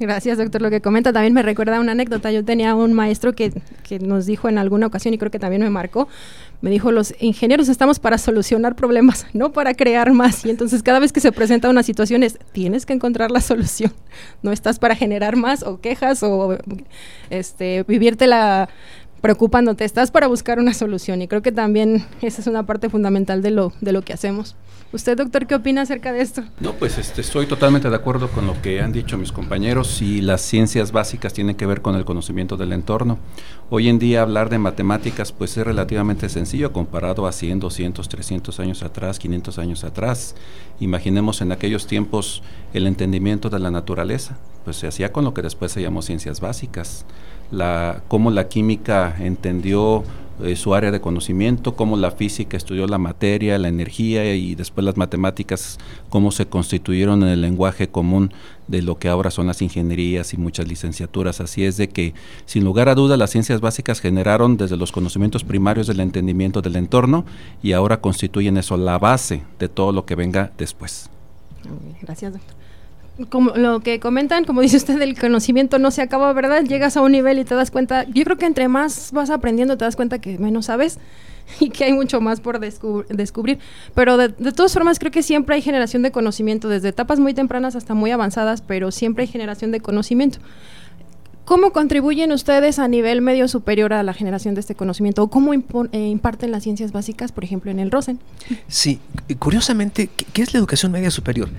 Gracias, 0.00 0.38
doctor. 0.38 0.60
Lo 0.60 0.70
que 0.70 0.80
comenta 0.80 1.12
también 1.12 1.32
me 1.34 1.42
recuerda 1.42 1.78
una 1.78 1.92
anécdota. 1.92 2.32
Yo 2.32 2.44
tenía 2.44 2.74
un 2.74 2.92
maestro 2.92 3.32
que, 3.34 3.52
que, 3.84 4.00
nos 4.00 4.26
dijo 4.26 4.48
en 4.48 4.58
alguna 4.58 4.88
ocasión, 4.88 5.14
y 5.14 5.18
creo 5.18 5.30
que 5.30 5.38
también 5.38 5.62
me 5.62 5.70
marcó, 5.70 6.08
me 6.62 6.70
dijo, 6.70 6.90
los 6.90 7.14
ingenieros 7.20 7.68
estamos 7.68 8.00
para 8.00 8.18
solucionar 8.18 8.74
problemas, 8.74 9.26
no 9.34 9.52
para 9.52 9.74
crear 9.74 10.12
más. 10.12 10.44
Y 10.44 10.50
entonces 10.50 10.82
cada 10.82 10.98
vez 10.98 11.12
que 11.12 11.20
se 11.20 11.30
presenta 11.30 11.70
una 11.70 11.84
situación 11.84 12.24
es, 12.24 12.38
tienes 12.52 12.86
que 12.86 12.92
encontrar 12.92 13.30
la 13.30 13.40
solución. 13.40 13.92
No 14.42 14.52
estás 14.52 14.78
para 14.78 14.94
generar 14.94 15.36
más 15.36 15.62
o 15.62 15.80
quejas 15.80 16.22
o 16.22 16.56
este, 17.30 17.82
vivirte 17.88 18.26
la 18.26 18.68
preocupándote, 19.20 19.84
estás 19.84 20.10
para 20.10 20.26
buscar 20.26 20.58
una 20.58 20.74
solución. 20.74 21.22
Y 21.22 21.28
creo 21.28 21.40
que 21.40 21.50
también 21.50 22.04
esa 22.20 22.42
es 22.42 22.46
una 22.46 22.66
parte 22.66 22.90
fundamental 22.90 23.42
de 23.42 23.50
lo, 23.50 23.72
de 23.80 23.92
lo 23.92 24.02
que 24.02 24.12
hacemos. 24.12 24.54
¿Usted, 24.94 25.16
doctor, 25.16 25.48
qué 25.48 25.56
opina 25.56 25.82
acerca 25.82 26.12
de 26.12 26.20
esto? 26.20 26.44
No, 26.60 26.74
pues 26.74 26.98
este, 26.98 27.22
estoy 27.22 27.46
totalmente 27.46 27.90
de 27.90 27.96
acuerdo 27.96 28.28
con 28.28 28.46
lo 28.46 28.62
que 28.62 28.80
han 28.80 28.92
dicho 28.92 29.18
mis 29.18 29.32
compañeros 29.32 30.00
y 30.00 30.20
las 30.20 30.40
ciencias 30.40 30.92
básicas 30.92 31.32
tienen 31.32 31.56
que 31.56 31.66
ver 31.66 31.82
con 31.82 31.96
el 31.96 32.04
conocimiento 32.04 32.56
del 32.56 32.72
entorno. 32.72 33.18
Hoy 33.70 33.88
en 33.88 33.98
día 33.98 34.22
hablar 34.22 34.50
de 34.50 34.58
matemáticas 34.60 35.32
pues 35.32 35.56
es 35.56 35.66
relativamente 35.66 36.28
sencillo 36.28 36.72
comparado 36.72 37.26
a 37.26 37.32
100, 37.32 37.58
200, 37.58 38.08
300 38.08 38.60
años 38.60 38.84
atrás, 38.84 39.18
500 39.18 39.58
años 39.58 39.82
atrás. 39.82 40.36
Imaginemos 40.78 41.40
en 41.40 41.50
aquellos 41.50 41.88
tiempos 41.88 42.44
el 42.72 42.86
entendimiento 42.86 43.50
de 43.50 43.58
la 43.58 43.72
naturaleza, 43.72 44.38
pues 44.62 44.76
se 44.76 44.86
hacía 44.86 45.10
con 45.10 45.24
lo 45.24 45.34
que 45.34 45.42
después 45.42 45.72
se 45.72 45.82
llamó 45.82 46.02
ciencias 46.02 46.40
básicas. 46.40 47.04
La, 47.50 48.00
cómo 48.06 48.30
la 48.30 48.46
química 48.46 49.16
entendió 49.18 50.04
eh, 50.42 50.56
su 50.56 50.74
área 50.74 50.90
de 50.90 51.00
conocimiento, 51.00 51.76
cómo 51.76 51.96
la 51.96 52.10
física 52.10 52.56
estudió 52.56 52.86
la 52.86 52.98
materia, 52.98 53.58
la 53.58 53.68
energía 53.68 54.34
y 54.34 54.54
después 54.54 54.84
las 54.84 54.96
matemáticas, 54.96 55.78
cómo 56.08 56.32
se 56.32 56.46
constituyeron 56.46 57.22
en 57.22 57.28
el 57.28 57.40
lenguaje 57.40 57.88
común 57.88 58.32
de 58.66 58.82
lo 58.82 58.98
que 58.98 59.08
ahora 59.08 59.30
son 59.30 59.46
las 59.46 59.62
ingenierías 59.62 60.34
y 60.34 60.36
muchas 60.36 60.66
licenciaturas. 60.66 61.40
Así 61.40 61.64
es 61.64 61.76
de 61.76 61.88
que, 61.88 62.14
sin 62.46 62.64
lugar 62.64 62.88
a 62.88 62.94
duda, 62.94 63.16
las 63.16 63.30
ciencias 63.30 63.60
básicas 63.60 64.00
generaron 64.00 64.56
desde 64.56 64.76
los 64.76 64.90
conocimientos 64.90 65.44
primarios 65.44 65.86
del 65.86 66.00
entendimiento 66.00 66.62
del 66.62 66.76
entorno 66.76 67.24
y 67.62 67.72
ahora 67.72 68.00
constituyen 68.00 68.56
eso 68.56 68.76
la 68.76 68.98
base 68.98 69.42
de 69.58 69.68
todo 69.68 69.92
lo 69.92 70.04
que 70.04 70.16
venga 70.16 70.50
después. 70.58 71.10
Gracias, 72.02 72.32
doctor. 72.32 72.63
Como 73.28 73.50
lo 73.50 73.80
que 73.80 74.00
comentan, 74.00 74.44
como 74.44 74.60
dice 74.60 74.76
usted, 74.76 75.00
el 75.00 75.18
conocimiento 75.18 75.78
no 75.78 75.90
se 75.90 76.02
acaba, 76.02 76.32
¿verdad? 76.32 76.64
Llegas 76.64 76.96
a 76.96 77.02
un 77.02 77.12
nivel 77.12 77.38
y 77.38 77.44
te 77.44 77.54
das 77.54 77.70
cuenta, 77.70 78.04
yo 78.04 78.24
creo 78.24 78.36
que 78.36 78.46
entre 78.46 78.68
más 78.68 79.10
vas 79.12 79.30
aprendiendo 79.30 79.76
te 79.76 79.84
das 79.84 79.96
cuenta 79.96 80.20
que 80.20 80.38
menos 80.38 80.66
sabes 80.66 80.98
y 81.60 81.70
que 81.70 81.84
hay 81.84 81.92
mucho 81.92 82.20
más 82.20 82.40
por 82.40 82.58
descubrir. 82.58 83.58
Pero 83.94 84.16
de, 84.16 84.28
de, 84.28 84.52
todas 84.52 84.72
formas 84.72 84.98
creo 84.98 85.12
que 85.12 85.22
siempre 85.22 85.54
hay 85.54 85.62
generación 85.62 86.02
de 86.02 86.10
conocimiento, 86.10 86.68
desde 86.68 86.88
etapas 86.88 87.20
muy 87.20 87.34
tempranas 87.34 87.76
hasta 87.76 87.94
muy 87.94 88.10
avanzadas, 88.10 88.62
pero 88.62 88.90
siempre 88.90 89.22
hay 89.22 89.28
generación 89.28 89.70
de 89.70 89.80
conocimiento. 89.80 90.38
¿Cómo 91.44 91.72
contribuyen 91.72 92.32
ustedes 92.32 92.78
a 92.78 92.88
nivel 92.88 93.20
medio 93.20 93.48
superior 93.48 93.92
a 93.92 94.02
la 94.02 94.14
generación 94.14 94.54
de 94.54 94.62
este 94.62 94.74
conocimiento? 94.74 95.22
¿O 95.22 95.28
cómo 95.28 95.52
eh, 95.52 95.60
imparten 95.92 96.50
las 96.50 96.62
ciencias 96.62 96.90
básicas, 96.90 97.32
por 97.32 97.44
ejemplo, 97.44 97.70
en 97.70 97.80
el 97.80 97.90
ROSEN? 97.90 98.18
Sí, 98.66 98.98
curiosamente, 99.38 100.08
¿qué, 100.32 100.42
es 100.42 100.54
la 100.54 100.58
educación 100.58 100.90
media 100.90 101.10
superior? 101.10 101.50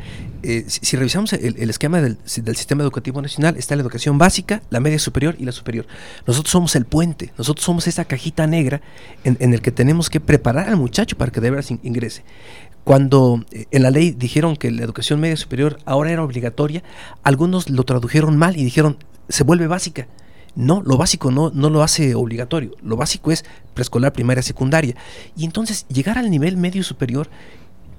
Eh, 0.42 0.66
si, 0.68 0.98
revisamos 0.98 1.34
el, 1.34 1.70
esquema 1.70 2.02
del, 2.02 2.18
sistema 2.26 2.82
educativo 2.82 3.22
nacional, 3.22 3.58
está 3.58 3.76
la 3.76 3.84
educación 3.84 4.18
básica, 4.18 4.64
la 4.72 4.80
media 4.80 4.98
superior 4.98 5.36
y 5.38 5.46
la 5.46 5.52
superior. 5.52 5.86
Nosotros 6.26 6.52
somos 6.52 6.76
el 6.76 6.86
puente, 6.86 7.32
nosotros 7.38 7.64
somos 7.64 7.88
esa 7.88 8.06
cajita 8.06 8.48
negra 8.48 8.82
en, 9.24 9.38
en 9.40 9.54
el 9.54 9.62
que 9.62 9.72
tenemos 9.72 10.10
que 10.10 10.20
preparar 10.20 10.68
al 10.68 10.78
muchacho 10.78 11.16
para 11.16 11.32
que 11.32 11.42
de 11.42 11.52
verdad 11.52 11.78
ingrese 11.84 12.24
cuando 12.84 13.44
eh, 13.52 13.66
en 13.72 13.84
la 13.84 13.90
ley 13.90 14.12
dijeron 14.12 14.56
que 14.56 14.72
la 14.72 14.84
educación 14.84 15.20
media 15.20 15.36
superior 15.36 15.80
ahora 15.86 16.12
era 16.12 16.24
obligatoria, 16.24 16.84
algunos 17.24 17.70
lo 17.70 17.84
tradujeron 17.84 18.38
mal 18.38 18.56
y 18.58 18.64
dijeron 18.64 18.98
se 19.30 19.44
vuelve 19.44 19.68
básica. 19.68 20.08
No, 20.56 20.82
lo 20.82 20.96
básico 20.98 21.32
no, 21.32 21.52
no 21.54 21.70
lo 21.70 21.84
hace 21.84 22.16
obligatorio. 22.16 22.72
Lo 22.82 22.96
básico 22.96 23.32
es 23.32 23.44
preescolar, 23.74 24.14
primaria, 24.14 24.42
secundaria. 24.42 24.96
Y 25.36 25.44
entonces 25.44 25.86
llegar 25.90 26.18
al 26.18 26.32
nivel 26.32 26.56
medio 26.56 26.84
superior, 26.84 27.30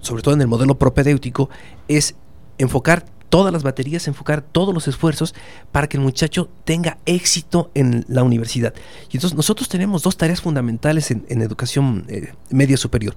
sobre 0.01 0.23
todo 0.23 0.35
en 0.35 0.41
el 0.41 0.47
modelo 0.47 0.79
propedéutico, 0.79 1.51
es 1.87 2.15
enfocar 2.59 3.05
todas 3.29 3.53
las 3.53 3.63
baterías, 3.63 4.09
enfocar 4.09 4.41
todos 4.41 4.73
los 4.73 4.89
esfuerzos 4.89 5.35
para 5.73 5.89
que 5.89 5.97
el 5.97 6.03
muchacho 6.03 6.49
tenga 6.65 6.99
éxito 7.07 7.71
en 7.75 8.05
la 8.09 8.23
universidad. 8.23 8.75
Y 9.11 9.17
entonces 9.17 9.37
nosotros 9.37 9.69
tenemos 9.69 10.03
dos 10.03 10.17
tareas 10.17 10.41
fundamentales 10.41 11.11
en, 11.11 11.43
educación 11.43 12.07
eh, 12.09 12.33
media 12.51 12.77
superior. 12.77 13.17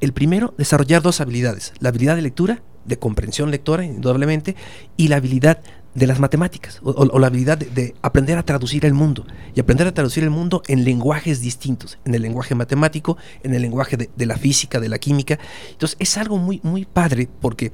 El 0.00 0.12
primero, 0.12 0.54
desarrollar 0.58 1.02
dos 1.02 1.20
habilidades. 1.20 1.72
La 1.80 1.88
habilidad 1.88 2.16
de 2.16 2.22
lectura, 2.22 2.62
de 2.84 2.98
comprensión 2.98 3.50
lectora, 3.50 3.84
indudablemente, 3.84 4.54
y 4.96 5.08
la 5.08 5.16
habilidad 5.16 5.60
de 5.96 6.06
las 6.06 6.20
matemáticas 6.20 6.78
o, 6.82 7.18
la 7.18 7.26
habilidad 7.26 7.56
de, 7.56 7.94
aprender 8.02 8.36
a 8.36 8.44
traducir 8.44 8.84
el 8.84 8.92
mundo 8.92 9.26
y 9.54 9.60
aprender 9.60 9.86
a 9.86 9.94
traducir 9.94 10.22
el 10.24 10.30
mundo 10.30 10.62
en 10.68 10.84
lenguajes 10.84 11.40
distintos, 11.40 11.98
en 12.04 12.14
el 12.14 12.22
lenguaje 12.22 12.54
matemático, 12.54 13.16
en 13.42 13.54
el 13.54 13.62
lenguaje 13.62 13.96
de, 13.96 14.26
la 14.26 14.36
física, 14.36 14.78
de 14.78 14.90
la 14.90 14.98
química. 14.98 15.38
Entonces 15.70 15.96
es 15.98 16.18
algo 16.18 16.36
muy, 16.36 16.60
muy 16.62 16.84
padre 16.84 17.28
porque 17.40 17.72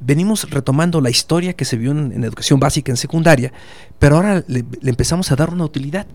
venimos 0.00 0.48
retomando 0.50 1.02
la 1.02 1.10
historia 1.10 1.52
que 1.52 1.66
se 1.66 1.76
vio 1.76 1.90
en, 1.90 2.24
educación 2.24 2.58
básica, 2.58 2.90
en 2.90 2.96
secundaria, 2.96 3.52
pero 3.98 4.16
ahora 4.16 4.42
le 4.46 4.64
empezamos 4.84 5.30
a 5.30 5.36
dar 5.36 5.50
una 5.50 5.64
utilidad 5.64 6.06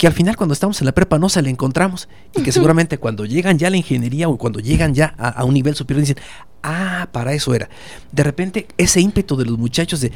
que 0.00 0.06
al 0.06 0.14
final 0.14 0.34
cuando 0.34 0.54
estamos 0.54 0.80
en 0.80 0.86
la 0.86 0.92
prepa 0.92 1.18
no 1.18 1.28
se 1.28 1.42
le 1.42 1.50
encontramos 1.50 2.08
y 2.34 2.42
que 2.42 2.52
seguramente 2.52 2.96
cuando 2.96 3.26
llegan 3.26 3.58
ya 3.58 3.66
a 3.66 3.70
la 3.70 3.76
ingeniería 3.76 4.30
o 4.30 4.38
cuando 4.38 4.58
llegan 4.58 4.94
ya 4.94 5.08
a, 5.18 5.44
un 5.44 5.52
nivel 5.52 5.74
superior 5.74 6.00
dicen, 6.00 6.16
ah, 6.62 7.10
para 7.12 7.34
eso 7.34 7.52
era. 7.52 7.68
De 8.10 8.22
repente 8.22 8.66
ese 8.78 9.02
ímpetu 9.02 9.36
de 9.36 9.44
los 9.44 9.58
muchachos 9.58 10.00
de, 10.00 10.10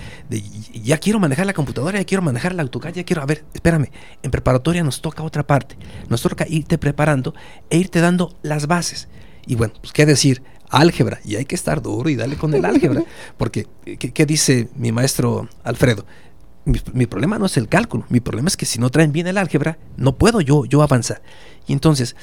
ya 0.73 0.97
quiero 0.97 1.21
manejar 1.21 1.45
la 1.45 1.53
computadora, 1.53 1.99
ya 1.99 2.07
quiero 2.07 2.23
manejar 2.23 2.55
la 2.55 2.63
AutoCAD, 2.63 2.95
ya 2.95 3.05
quiero, 3.05 3.21
a 3.21 3.27
ver, 3.27 3.45
espérame, 3.53 3.91
en 4.23 4.31
preparatoria 4.31 4.83
nos 4.83 5.03
toca 5.03 5.23
otra 5.23 5.47
parte, 5.47 5.77
nos 6.09 6.23
toca 6.23 6.47
irte 6.49 6.79
preparando 6.79 7.35
e 7.69 7.77
irte 7.77 8.01
dando 8.01 8.39
las 8.41 8.67
bases. 8.67 9.09
Y 9.47 9.55
bueno, 9.55 9.75
pues 9.83 9.93
qué 9.93 10.07
decir, 10.07 10.43
álgebra, 10.71 11.21
y 11.27 11.37
hay 11.37 11.45
que 11.45 11.57
estar 11.57 11.83
duro 11.83 12.09
y 12.09 12.17
darle 12.17 12.37
con 12.37 12.55
el 12.55 12.65
álgebra, 12.65 13.05
porque 13.37 13.67
qué 13.85 14.25
dice 14.25 14.71
mi 14.77 14.93
maestro 14.93 15.47
Alfredo? 15.63 16.07
Mi, 16.65 17.07
problema 17.07 17.39
no 17.39 17.47
es 17.47 17.57
el 17.57 17.69
cálculo, 17.69 18.05
mi 18.09 18.21
problema 18.21 18.49
es 18.49 18.57
que 18.57 18.67
si 18.67 18.79
no 18.79 18.91
traen 18.91 19.13
bien 19.13 19.27
el 19.27 19.39
álgebra, 19.39 19.79
no 19.97 20.17
puedo 20.17 20.41
yo, 20.41 20.65
yo 20.65 20.83
avanzar. 20.83 21.23
Y 21.67 21.73
entonces, 21.73 22.17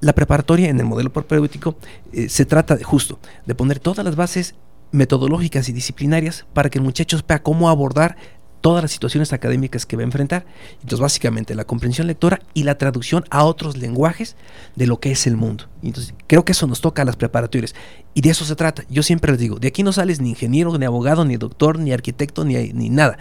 la 0.00 0.12
preparatoria 0.12 0.68
en 0.68 0.78
el 0.78 0.86
modelo 0.86 1.12
propedéutico 1.12 1.76
eh, 2.12 2.28
se 2.28 2.44
trata 2.44 2.76
de, 2.76 2.84
justo 2.84 3.18
de 3.46 3.54
poner 3.54 3.80
todas 3.80 4.04
las 4.04 4.16
bases 4.16 4.54
metodológicas 4.92 5.68
y 5.68 5.72
disciplinarias 5.72 6.46
para 6.52 6.70
que 6.70 6.78
el 6.78 6.84
muchacho 6.84 7.18
vea 7.26 7.42
cómo 7.42 7.68
abordar 7.68 8.16
todas 8.60 8.82
las 8.82 8.90
situaciones 8.90 9.32
académicas 9.32 9.86
que 9.86 9.96
va 9.96 10.02
a 10.02 10.06
enfrentar. 10.06 10.46
Entonces, 10.74 11.00
básicamente, 11.00 11.54
la 11.54 11.64
comprensión 11.64 12.06
lectora 12.06 12.40
y 12.54 12.64
la 12.64 12.78
traducción 12.78 13.24
a 13.30 13.44
otros 13.44 13.76
lenguajes 13.76 14.36
de 14.76 14.86
lo 14.86 15.00
que 15.00 15.10
es 15.10 15.26
el 15.26 15.36
mundo. 15.36 15.64
Entonces, 15.82 16.14
creo 16.26 16.44
que 16.44 16.52
eso 16.52 16.66
nos 16.66 16.80
toca 16.80 17.02
a 17.02 17.04
las 17.04 17.16
preparatorias. 17.16 17.74
Y 18.14 18.20
de 18.20 18.30
eso 18.30 18.44
se 18.44 18.56
trata. 18.56 18.84
Yo 18.88 19.02
siempre 19.02 19.32
les 19.32 19.40
digo, 19.40 19.58
de 19.58 19.68
aquí 19.68 19.82
no 19.82 19.92
sales 19.92 20.20
ni 20.20 20.30
ingeniero, 20.30 20.76
ni 20.76 20.84
abogado, 20.84 21.24
ni 21.24 21.36
doctor, 21.36 21.78
ni 21.78 21.92
arquitecto, 21.92 22.44
ni, 22.44 22.72
ni 22.72 22.90
nada. 22.90 23.18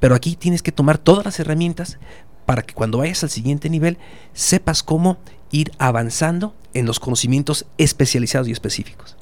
Pero 0.00 0.14
aquí 0.14 0.34
tienes 0.34 0.62
que 0.62 0.72
tomar 0.72 0.98
todas 0.98 1.24
las 1.24 1.38
herramientas 1.38 1.98
para 2.46 2.62
que 2.62 2.74
cuando 2.74 2.98
vayas 2.98 3.22
al 3.22 3.30
siguiente 3.30 3.70
nivel 3.70 3.98
sepas 4.32 4.82
cómo 4.82 5.18
ir 5.52 5.70
avanzando 5.78 6.54
en 6.74 6.86
los 6.86 6.98
conocimientos 7.00 7.66
especializados 7.78 8.48
y 8.48 8.52
específicos. 8.52 9.16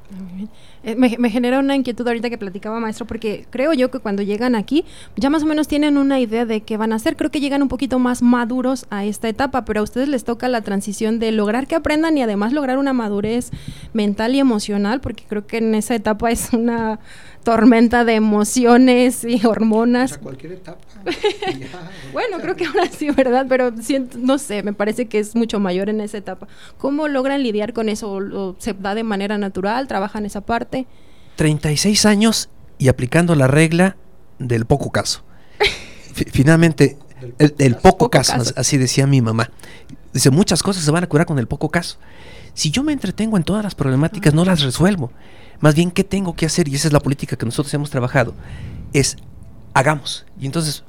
Eh, 0.84 0.94
me, 0.94 1.30
genera 1.30 1.58
una 1.58 1.74
inquietud 1.74 2.06
ahorita 2.06 2.30
que 2.30 2.38
platicaba 2.38 2.78
maestro, 2.78 3.06
porque 3.06 3.46
creo 3.50 3.72
yo 3.74 3.90
que 3.90 3.98
cuando 3.98 4.22
llegan 4.22 4.54
aquí 4.54 4.84
ya 5.16 5.28
más 5.28 5.42
o 5.42 5.46
menos 5.46 5.66
tienen 5.66 5.98
una 5.98 6.20
idea 6.20 6.46
de 6.46 6.62
qué 6.62 6.76
van 6.76 6.92
a 6.92 6.96
hacer. 6.96 7.16
Creo 7.16 7.30
que 7.30 7.40
llegan 7.40 7.62
un 7.62 7.68
poquito 7.68 7.98
más 7.98 8.22
maduros 8.22 8.86
a 8.88 9.04
esta 9.04 9.28
etapa, 9.28 9.64
pero 9.64 9.80
a 9.80 9.82
ustedes 9.82 10.08
les 10.08 10.24
toca 10.24 10.48
la 10.48 10.62
transición 10.62 11.18
de 11.18 11.32
lograr 11.32 11.66
que 11.66 11.74
aprendan 11.74 12.16
y 12.16 12.22
además 12.22 12.52
lograr 12.52 12.78
una 12.78 12.92
madurez 12.92 13.50
mental 13.92 14.34
y 14.34 14.38
emocional, 14.38 15.00
porque 15.00 15.24
creo 15.28 15.46
que 15.46 15.58
en 15.58 15.74
esa 15.74 15.94
etapa 15.94 16.30
es 16.30 16.52
una 16.52 17.00
tormenta 17.48 18.04
de 18.04 18.14
emociones 18.14 19.24
y 19.24 19.46
hormonas. 19.46 20.12
a 20.12 20.18
cualquier 20.18 20.52
etapa. 20.52 20.80
bueno, 22.12 22.40
creo 22.42 22.56
que 22.56 22.66
ahora 22.66 22.90
sí, 22.90 23.10
¿verdad? 23.10 23.46
Pero 23.48 23.72
siento, 23.80 24.18
no 24.18 24.36
sé, 24.36 24.62
me 24.62 24.74
parece 24.74 25.06
que 25.06 25.18
es 25.18 25.34
mucho 25.34 25.58
mayor 25.58 25.88
en 25.88 26.02
esa 26.02 26.18
etapa. 26.18 26.46
¿Cómo 26.76 27.08
logran 27.08 27.42
lidiar 27.42 27.72
con 27.72 27.88
eso? 27.88 28.10
¿O 28.12 28.56
se 28.58 28.74
da 28.74 28.94
de 28.94 29.02
manera 29.02 29.38
natural? 29.38 29.88
¿Trabajan 29.88 30.26
esa 30.26 30.42
parte? 30.42 30.86
36 31.36 32.04
años 32.04 32.50
y 32.76 32.88
aplicando 32.88 33.34
la 33.34 33.46
regla 33.46 33.96
del 34.38 34.66
poco 34.66 34.92
caso. 34.92 35.24
Finalmente, 36.12 36.98
el, 37.38 37.76
poco, 37.76 38.10
caso, 38.10 38.34
así 38.56 38.76
decía 38.76 39.06
mi 39.06 39.22
mamá. 39.22 39.50
Dice, 40.12 40.28
muchas 40.28 40.62
cosas 40.62 40.84
se 40.84 40.90
van 40.90 41.04
a 41.04 41.06
curar 41.06 41.26
con 41.26 41.38
el 41.38 41.46
poco 41.46 41.70
caso. 41.70 41.96
Si 42.52 42.70
yo 42.70 42.82
me 42.82 42.92
entretengo 42.92 43.38
en 43.38 43.44
todas 43.44 43.64
las 43.64 43.74
problemáticas, 43.74 44.34
no 44.34 44.44
las 44.44 44.60
resuelvo. 44.60 45.12
Más 45.60 45.74
bien, 45.74 45.90
¿qué 45.90 46.04
tengo 46.04 46.34
que 46.34 46.46
hacer? 46.46 46.68
Y 46.68 46.74
esa 46.74 46.88
es 46.88 46.92
la 46.92 47.00
política 47.00 47.36
que 47.36 47.46
nosotros 47.46 47.72
hemos 47.74 47.90
trabajado. 47.90 48.34
Es, 48.92 49.16
hagamos. 49.74 50.24
Y 50.40 50.46
entonces, 50.46 50.84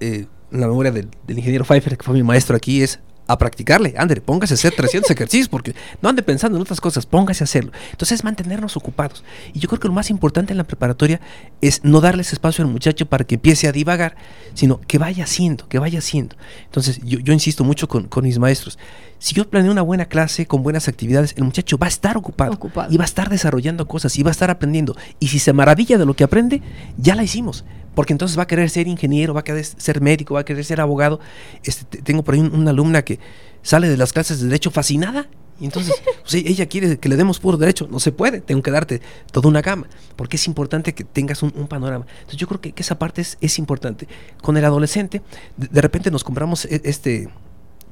eh, 0.00 0.26
la 0.50 0.66
memoria 0.66 0.92
del, 0.92 1.08
del 1.26 1.38
ingeniero 1.38 1.64
Pfeiffer, 1.64 1.96
que 1.96 2.04
fue 2.04 2.14
mi 2.14 2.22
maestro 2.22 2.56
aquí, 2.56 2.82
es 2.82 3.00
a 3.26 3.38
practicarle. 3.38 3.94
Ande, 3.96 4.20
póngase 4.20 4.54
a 4.54 4.56
hacer 4.56 4.74
300 4.74 5.10
ejercicios 5.10 5.48
porque 5.48 5.74
no 6.00 6.08
ande 6.08 6.22
pensando 6.22 6.56
en 6.56 6.62
otras 6.62 6.80
cosas, 6.80 7.06
póngase 7.06 7.42
a 7.42 7.46
hacerlo. 7.46 7.72
Entonces, 7.90 8.24
mantenernos 8.24 8.76
ocupados. 8.76 9.24
Y 9.52 9.60
yo 9.60 9.68
creo 9.68 9.80
que 9.80 9.88
lo 9.88 9.94
más 9.94 10.10
importante 10.10 10.52
en 10.52 10.58
la 10.58 10.64
preparatoria 10.64 11.20
es 11.60 11.84
no 11.84 12.00
darles 12.00 12.32
espacio 12.32 12.64
al 12.64 12.70
muchacho 12.70 13.06
para 13.06 13.24
que 13.24 13.36
empiece 13.36 13.68
a 13.68 13.72
divagar, 13.72 14.16
sino 14.54 14.80
que 14.80 14.98
vaya 14.98 15.24
haciendo, 15.24 15.68
que 15.68 15.78
vaya 15.78 15.98
haciendo. 15.98 16.36
Entonces, 16.64 17.00
yo, 17.02 17.32
insisto 17.32 17.64
mucho 17.64 17.88
con, 17.88 18.08
mis 18.22 18.38
maestros. 18.38 18.78
Si 19.22 19.36
yo 19.36 19.48
planeo 19.48 19.70
una 19.70 19.82
buena 19.82 20.06
clase 20.06 20.46
con 20.46 20.64
buenas 20.64 20.88
actividades, 20.88 21.34
el 21.36 21.44
muchacho 21.44 21.78
va 21.78 21.86
a 21.86 21.88
estar 21.88 22.16
ocupado, 22.16 22.54
ocupado, 22.54 22.92
y 22.92 22.96
va 22.96 23.04
a 23.04 23.06
estar 23.06 23.30
desarrollando 23.30 23.86
cosas 23.86 24.18
y 24.18 24.24
va 24.24 24.30
a 24.30 24.32
estar 24.32 24.50
aprendiendo. 24.50 24.96
Y 25.20 25.28
si 25.28 25.38
se 25.38 25.52
maravilla 25.52 25.96
de 25.96 26.04
lo 26.04 26.14
que 26.14 26.24
aprende, 26.24 26.60
ya 26.98 27.14
la 27.14 27.22
hicimos 27.22 27.64
porque 27.94 28.12
entonces 28.12 28.36
va 28.36 28.42
a 28.42 28.46
querer 28.48 28.68
ser 28.68 28.88
ingeniero, 28.88 29.32
va 29.32 29.40
a 29.40 29.44
querer 29.44 29.64
ser 29.64 30.00
médico, 30.00 30.34
va 30.34 30.40
a 30.40 30.44
querer 30.44 30.64
ser 30.64 30.80
abogado. 30.80 31.20
Este, 31.62 32.02
tengo 32.02 32.24
por 32.24 32.34
ahí 32.34 32.40
una 32.40 32.70
alumna 32.70 33.02
que 33.02 33.20
sale 33.62 33.88
de 33.88 33.96
las 33.96 34.12
clases 34.12 34.40
de 34.40 34.46
derecho 34.46 34.72
fascinada 34.72 35.28
y 35.60 35.66
entonces 35.66 35.94
pues, 36.22 36.34
e-, 36.34 36.48
ella 36.48 36.66
quiere 36.66 36.98
que 36.98 37.08
le 37.08 37.14
demos 37.14 37.38
puro 37.38 37.56
derecho. 37.58 37.86
No 37.88 38.00
se 38.00 38.10
puede, 38.10 38.40
tengo 38.40 38.60
que 38.60 38.72
darte 38.72 39.02
toda 39.30 39.48
una 39.48 39.62
gama, 39.62 39.86
porque 40.16 40.34
es 40.34 40.48
importante 40.48 40.94
que 40.94 41.04
tengas 41.04 41.44
un, 41.44 41.52
panorama. 41.68 42.06
Entonces 42.12 42.38
yo 42.38 42.48
creo 42.48 42.60
que, 42.60 42.74
esa 42.76 42.98
parte 42.98 43.22
es, 43.40 43.58
importante. 43.60 44.08
Con 44.42 44.56
el 44.56 44.64
adolescente, 44.64 45.22
de, 45.56 45.80
repente 45.80 46.10
nos 46.10 46.24
compramos 46.24 46.64
e-, 46.64 46.80
este 46.84 47.28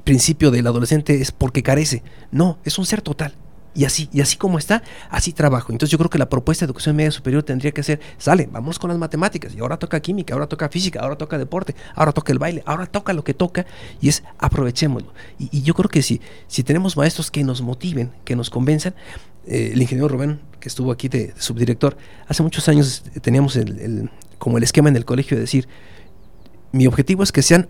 principio 0.03 0.51
del 0.51 0.67
adolescente 0.67 1.21
es 1.21 1.31
porque 1.31 1.63
carece. 1.63 2.03
No, 2.31 2.57
es 2.63 2.77
un 2.77 2.85
ser 2.85 3.01
total. 3.01 3.35
Y 3.73 3.85
así, 3.85 4.09
y 4.11 4.19
así 4.19 4.35
como 4.35 4.57
está, 4.57 4.83
así 5.09 5.31
trabajo. 5.31 5.71
Entonces 5.71 5.91
yo 5.91 5.97
creo 5.97 6.09
que 6.09 6.17
la 6.17 6.27
propuesta 6.27 6.65
de 6.65 6.69
educación 6.69 6.95
media 6.95 7.11
superior 7.11 7.41
tendría 7.43 7.71
que 7.71 7.83
ser, 7.83 8.01
sale, 8.17 8.49
vamos 8.51 8.77
con 8.77 8.89
las 8.89 8.99
matemáticas, 8.99 9.55
y 9.55 9.59
ahora 9.59 9.77
toca 9.77 10.01
química, 10.01 10.33
ahora 10.33 10.47
toca 10.47 10.67
física, 10.67 10.99
ahora 10.99 11.15
toca 11.15 11.37
deporte, 11.37 11.73
ahora 11.95 12.11
toca 12.11 12.33
el 12.33 12.39
baile, 12.39 12.63
ahora 12.65 12.85
toca 12.85 13.13
lo 13.13 13.23
que 13.23 13.33
toca, 13.33 13.65
y 14.01 14.09
es 14.09 14.23
aprovechémoslo. 14.39 15.13
Y, 15.39 15.61
yo 15.61 15.73
creo 15.73 15.89
que 15.89 16.01
si, 16.01 16.19
si 16.47 16.63
tenemos 16.63 16.97
maestros 16.97 17.31
que 17.31 17.45
nos 17.45 17.61
motiven, 17.61 18.11
que 18.25 18.35
nos 18.35 18.49
convenzan, 18.49 18.93
eh, 19.47 19.71
el 19.73 19.81
ingeniero 19.81 20.09
Rubén, 20.09 20.41
que 20.59 20.67
estuvo 20.67 20.91
aquí 20.91 21.07
de, 21.07 21.33
subdirector, 21.37 21.95
hace 22.27 22.43
muchos 22.43 22.67
años 22.67 23.03
teníamos 23.21 23.55
el, 23.55 24.09
como 24.37 24.57
el 24.57 24.63
esquema 24.63 24.89
en 24.89 24.97
el 24.97 25.05
colegio 25.05 25.37
de 25.37 25.41
decir, 25.41 25.69
mi 26.73 26.87
objetivo 26.87 27.23
es 27.23 27.31
que 27.31 27.41
sean 27.41 27.69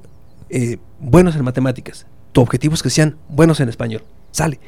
eh, 0.50 0.78
buenos 1.00 1.36
en 1.36 1.44
matemáticas, 1.44 2.08
tu 2.32 2.42
objetivo 2.42 2.74
es 2.74 2.84
que 2.84 2.90
sean 2.90 3.18
buenos 3.30 3.60
en 3.60 3.70
español, 3.70 4.04
sale 4.32 4.60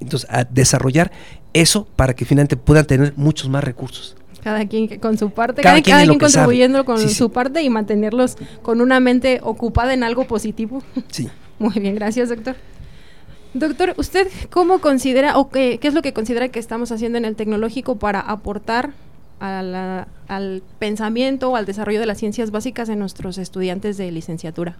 entonces, 0.00 0.28
a 0.30 0.44
desarrollar 0.44 1.10
eso 1.52 1.86
para 1.96 2.14
que 2.14 2.24
finalmente 2.24 2.56
puedan 2.56 2.86
tener 2.86 3.14
muchos 3.16 3.48
más 3.48 3.64
recursos. 3.64 4.16
Cada 4.42 4.66
quien 4.66 4.98
con 5.00 5.18
su 5.18 5.30
parte, 5.30 5.62
cada, 5.62 5.82
quien, 5.82 6.18
contribuyendo 6.18 6.84
con 6.84 7.08
su 7.08 7.30
parte 7.30 7.62
y 7.62 7.70
mantenerlos 7.70 8.36
con 8.62 8.80
una 8.80 9.00
mente 9.00 9.40
ocupada 9.42 9.92
en 9.92 10.04
algo 10.04 10.26
positivo. 10.26 10.82
Sí. 11.08 11.28
Muy 11.58 11.74
bien, 11.80 11.96
gracias, 11.96 12.28
doctor. 12.28 12.54
Doctor, 13.54 13.94
¿usted 13.96 14.28
cómo 14.50 14.80
considera 14.80 15.38
o 15.38 15.50
qué, 15.50 15.78
qué, 15.80 15.88
es 15.88 15.94
lo 15.94 16.02
que 16.02 16.12
considera 16.12 16.48
que 16.48 16.60
estamos 16.60 16.92
haciendo 16.92 17.18
en 17.18 17.24
el 17.24 17.34
tecnológico 17.34 17.96
para 17.96 18.20
aportar 18.20 18.92
al 19.40 20.62
pensamiento 20.78 21.50
o 21.50 21.56
al 21.56 21.64
desarrollo 21.64 22.00
de 22.00 22.06
las 22.06 22.18
ciencias 22.18 22.50
básicas 22.50 22.88
en 22.88 22.98
nuestros 22.98 23.38
estudiantes 23.38 23.96
de 23.96 24.12
licenciatura? 24.12 24.76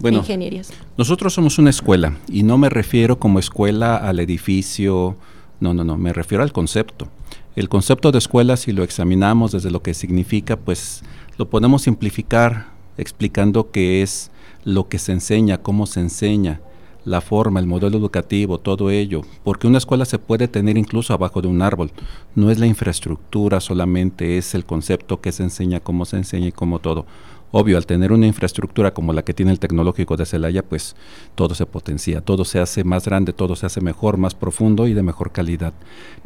Bueno, 0.00 0.18
ingenierías. 0.18 0.72
nosotros 0.98 1.32
somos 1.32 1.58
una 1.58 1.70
escuela 1.70 2.18
y 2.28 2.42
no 2.42 2.58
me 2.58 2.68
refiero 2.68 3.18
como 3.18 3.38
escuela 3.38 3.96
al 3.96 4.20
edificio, 4.20 5.16
no, 5.60 5.72
no, 5.72 5.84
no, 5.84 5.96
me 5.96 6.12
refiero 6.12 6.42
al 6.42 6.52
concepto. 6.52 7.08
El 7.54 7.70
concepto 7.70 8.12
de 8.12 8.18
escuela, 8.18 8.56
si 8.58 8.72
lo 8.72 8.82
examinamos 8.82 9.52
desde 9.52 9.70
lo 9.70 9.82
que 9.82 9.94
significa, 9.94 10.56
pues 10.56 11.02
lo 11.38 11.48
podemos 11.48 11.82
simplificar 11.82 12.66
explicando 12.98 13.70
qué 13.70 14.02
es 14.02 14.30
lo 14.64 14.88
que 14.88 14.98
se 14.98 15.12
enseña, 15.12 15.62
cómo 15.62 15.86
se 15.86 16.00
enseña, 16.00 16.60
la 17.06 17.20
forma, 17.20 17.60
el 17.60 17.66
modelo 17.66 17.96
educativo, 17.96 18.58
todo 18.58 18.90
ello, 18.90 19.22
porque 19.44 19.68
una 19.68 19.78
escuela 19.78 20.04
se 20.04 20.18
puede 20.18 20.48
tener 20.48 20.76
incluso 20.76 21.14
abajo 21.14 21.40
de 21.40 21.46
un 21.46 21.62
árbol. 21.62 21.92
No 22.34 22.50
es 22.50 22.58
la 22.58 22.66
infraestructura 22.66 23.60
solamente, 23.60 24.36
es 24.36 24.54
el 24.56 24.64
concepto 24.64 25.20
que 25.20 25.30
se 25.30 25.44
enseña, 25.44 25.78
cómo 25.78 26.04
se 26.04 26.16
enseña 26.16 26.48
y 26.48 26.52
cómo 26.52 26.80
todo. 26.80 27.06
Obvio, 27.52 27.76
al 27.76 27.86
tener 27.86 28.12
una 28.12 28.26
infraestructura 28.26 28.92
como 28.92 29.12
la 29.12 29.22
que 29.22 29.32
tiene 29.32 29.52
el 29.52 29.58
tecnológico 29.58 30.16
de 30.16 30.26
Celaya, 30.26 30.62
pues 30.62 30.96
todo 31.34 31.54
se 31.54 31.64
potencia, 31.64 32.20
todo 32.20 32.44
se 32.44 32.58
hace 32.58 32.84
más 32.84 33.04
grande, 33.04 33.32
todo 33.32 33.56
se 33.56 33.66
hace 33.66 33.80
mejor, 33.80 34.16
más 34.16 34.34
profundo 34.34 34.86
y 34.86 34.94
de 34.94 35.02
mejor 35.02 35.30
calidad. 35.32 35.72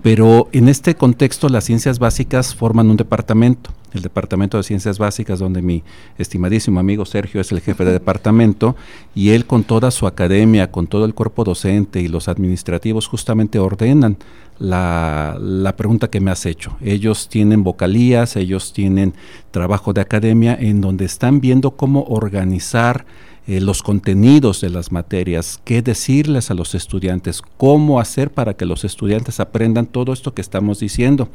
Pero 0.02 0.48
en 0.52 0.68
este 0.68 0.94
contexto 0.94 1.48
las 1.48 1.64
ciencias 1.64 1.98
básicas 1.98 2.54
forman 2.54 2.90
un 2.90 2.96
departamento, 2.96 3.70
el 3.92 4.02
Departamento 4.02 4.56
de 4.56 4.62
Ciencias 4.62 4.98
Básicas, 4.98 5.38
donde 5.38 5.62
mi 5.62 5.82
estimadísimo 6.16 6.80
amigo 6.80 7.04
Sergio 7.04 7.40
es 7.40 7.52
el 7.52 7.60
jefe 7.60 7.84
de 7.84 7.92
departamento, 8.00 8.76
y 9.14 9.30
él 9.30 9.46
con 9.46 9.64
toda 9.64 9.90
su 9.90 10.06
academia, 10.06 10.70
con 10.70 10.86
todo 10.86 11.04
el 11.04 11.14
cuerpo 11.14 11.44
docente 11.44 12.00
y 12.00 12.08
los 12.08 12.28
administrativos 12.28 13.06
justamente 13.06 13.58
ordenan 13.58 14.16
la, 14.58 15.38
la, 15.40 15.74
pregunta 15.74 16.10
que 16.10 16.20
me 16.20 16.30
has 16.30 16.44
hecho. 16.44 16.76
Ellos 16.82 17.28
tienen 17.28 17.64
vocalías, 17.64 18.36
ellos 18.36 18.74
tienen 18.74 19.14
trabajo 19.50 19.94
de 19.94 20.02
academia 20.02 20.54
en 20.54 20.82
donde 20.82 21.06
están 21.10 21.40
viendo 21.40 21.72
cómo 21.72 22.04
organizar 22.04 23.04
eh, 23.46 23.60
los 23.60 23.82
contenidos 23.82 24.60
de 24.60 24.70
las 24.70 24.92
materias, 24.92 25.60
qué 25.64 25.82
decirles 25.82 26.50
a 26.50 26.54
los 26.54 26.74
estudiantes, 26.74 27.42
cómo 27.56 27.98
hacer 27.98 28.30
para 28.30 28.54
que 28.54 28.64
los 28.64 28.84
estudiantes 28.84 29.40
aprendan 29.40 29.86
todo 29.86 30.12
esto 30.12 30.34
que 30.34 30.40
estamos 30.40 30.78
diciendo. 30.78 31.28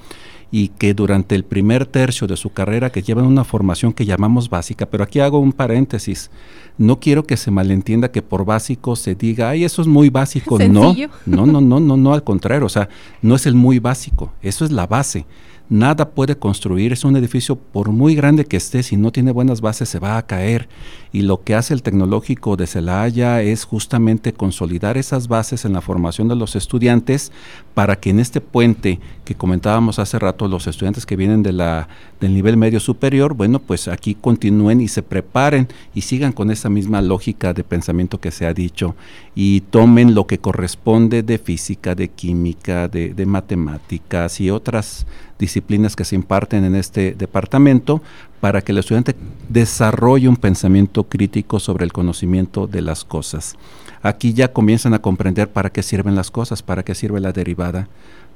Y 0.52 0.70
que 0.70 0.94
durante 0.94 1.36
el 1.36 1.44
primer 1.44 1.86
tercio 1.86 2.28
de 2.28 2.38
su 2.38 2.52
carrera 2.52 2.92
que 2.92 3.02
llevan 3.02 3.26
una 3.26 3.44
formación 3.44 3.92
que 3.92 4.06
llamamos 4.06 4.50
básica, 4.50 4.86
pero 4.86 5.04
aquí 5.04 5.20
hago 5.20 5.40
un 5.40 5.52
paréntesis, 5.52 6.30
no 6.78 7.00
quiero 7.00 7.26
que 7.26 7.36
se 7.36 7.52
malentienda 7.52 8.12
que 8.12 8.22
por 8.22 8.46
básico 8.46 8.96
se 8.96 9.16
diga, 9.16 9.50
ay, 9.50 9.66
eso 9.66 9.82
es 9.82 9.88
muy 9.88 10.10
básico, 10.10 10.58
no, 10.70 10.96
no, 11.26 11.46
no, 11.46 11.60
no, 11.60 11.80
no, 11.80 11.98
no, 11.98 12.14
al 12.14 12.24
contrario, 12.24 12.68
o 12.68 12.70
sea, 12.70 12.88
no 13.22 13.36
es 13.36 13.46
el 13.46 13.56
muy 13.56 13.80
básico, 13.80 14.32
eso 14.42 14.64
es 14.64 14.72
la 14.72 14.88
base 14.88 15.26
nada 15.70 16.10
puede 16.10 16.38
construir. 16.38 16.94
Es 16.94 17.04
un 17.04 17.16
edificio, 17.16 17.56
por 17.56 17.90
muy 17.90 18.16
grande 18.16 18.46
que 18.46 18.58
esté, 18.58 18.84
si 18.84 18.98
no 18.98 19.12
tiene 19.12 19.32
buenas 19.32 19.62
bases, 19.62 19.90
se 19.90 20.00
va 20.00 20.18
a 20.18 20.26
caer. 20.26 20.68
Y 21.12 21.22
lo 21.22 21.44
que 21.44 21.56
hace 21.56 21.74
el 21.74 21.82
tecnológico 21.82 22.58
de 22.58 22.68
Celaya 22.68 23.42
es 23.42 23.64
justamente 23.64 24.34
consolidar 24.34 24.98
esas 24.98 25.28
bases 25.28 25.66
en 25.66 25.74
la 25.74 25.82
formación 25.82 26.28
de 26.28 26.36
los 26.36 26.56
estudiantes 26.56 27.32
para 27.74 27.96
que 27.96 28.10
en 28.10 28.20
este 28.20 28.42
puente 28.42 29.00
que 29.24 29.36
comentábamos 29.36 29.98
hace 30.00 30.20
rato, 30.20 30.48
los 30.48 30.68
estudiantes 30.68 31.06
que 31.06 31.16
vienen 31.16 31.42
de 31.42 31.54
la, 31.54 31.88
del 32.20 32.34
nivel 32.34 32.58
medio 32.58 32.80
superior, 32.80 33.34
bueno, 33.34 33.60
pues 33.60 33.88
aquí 33.88 34.16
continúen 34.16 34.82
y 34.82 34.88
se 34.88 35.04
preparen 35.04 35.68
y 35.94 36.02
sigan 36.02 36.34
con 36.34 36.52
esa 36.52 36.70
misma 36.70 37.02
lógica 37.02 37.54
de 37.54 37.64
pensamiento 37.64 38.20
que 38.20 38.32
se 38.32 38.46
ha 38.46 38.54
dicho 38.54 38.96
y 39.36 39.62
tomen 39.62 40.16
lo 40.16 40.28
que 40.28 40.40
corresponde 40.40 41.24
de 41.24 41.38
física, 41.38 41.96
de 41.96 42.10
química, 42.10 42.88
de 42.88 43.26
matemáticas 43.26 44.40
y 44.42 44.50
otras 44.50 45.06
disciplinas 45.40 45.96
que 45.96 46.06
se 46.06 46.16
imparten 46.16 46.64
en 46.64 46.76
este 46.76 47.14
departamento 47.14 48.02
para 48.40 48.62
que 48.62 48.72
el 48.72 48.78
estudiante 48.78 49.16
desarrolle 49.50 50.30
un 50.30 50.38
pensamiento 50.38 51.04
crítico 51.06 51.60
sobre 51.60 51.86
el 51.86 51.94
conocimiento 51.94 52.68
de 52.68 52.82
las 52.82 53.04
cosas. 53.04 53.56
Aquí 54.02 54.34
ya 54.34 54.54
comienzan 54.54 54.94
a 54.94 55.00
comprender 55.00 55.50
para 55.50 55.72
qué 55.72 55.82
sirven 55.82 56.16
las 56.16 56.32
cosas, 56.32 56.62
para 56.62 56.84
qué 56.84 56.94
sirve 56.94 57.20
la 57.20 57.32
derivada, 57.32 57.88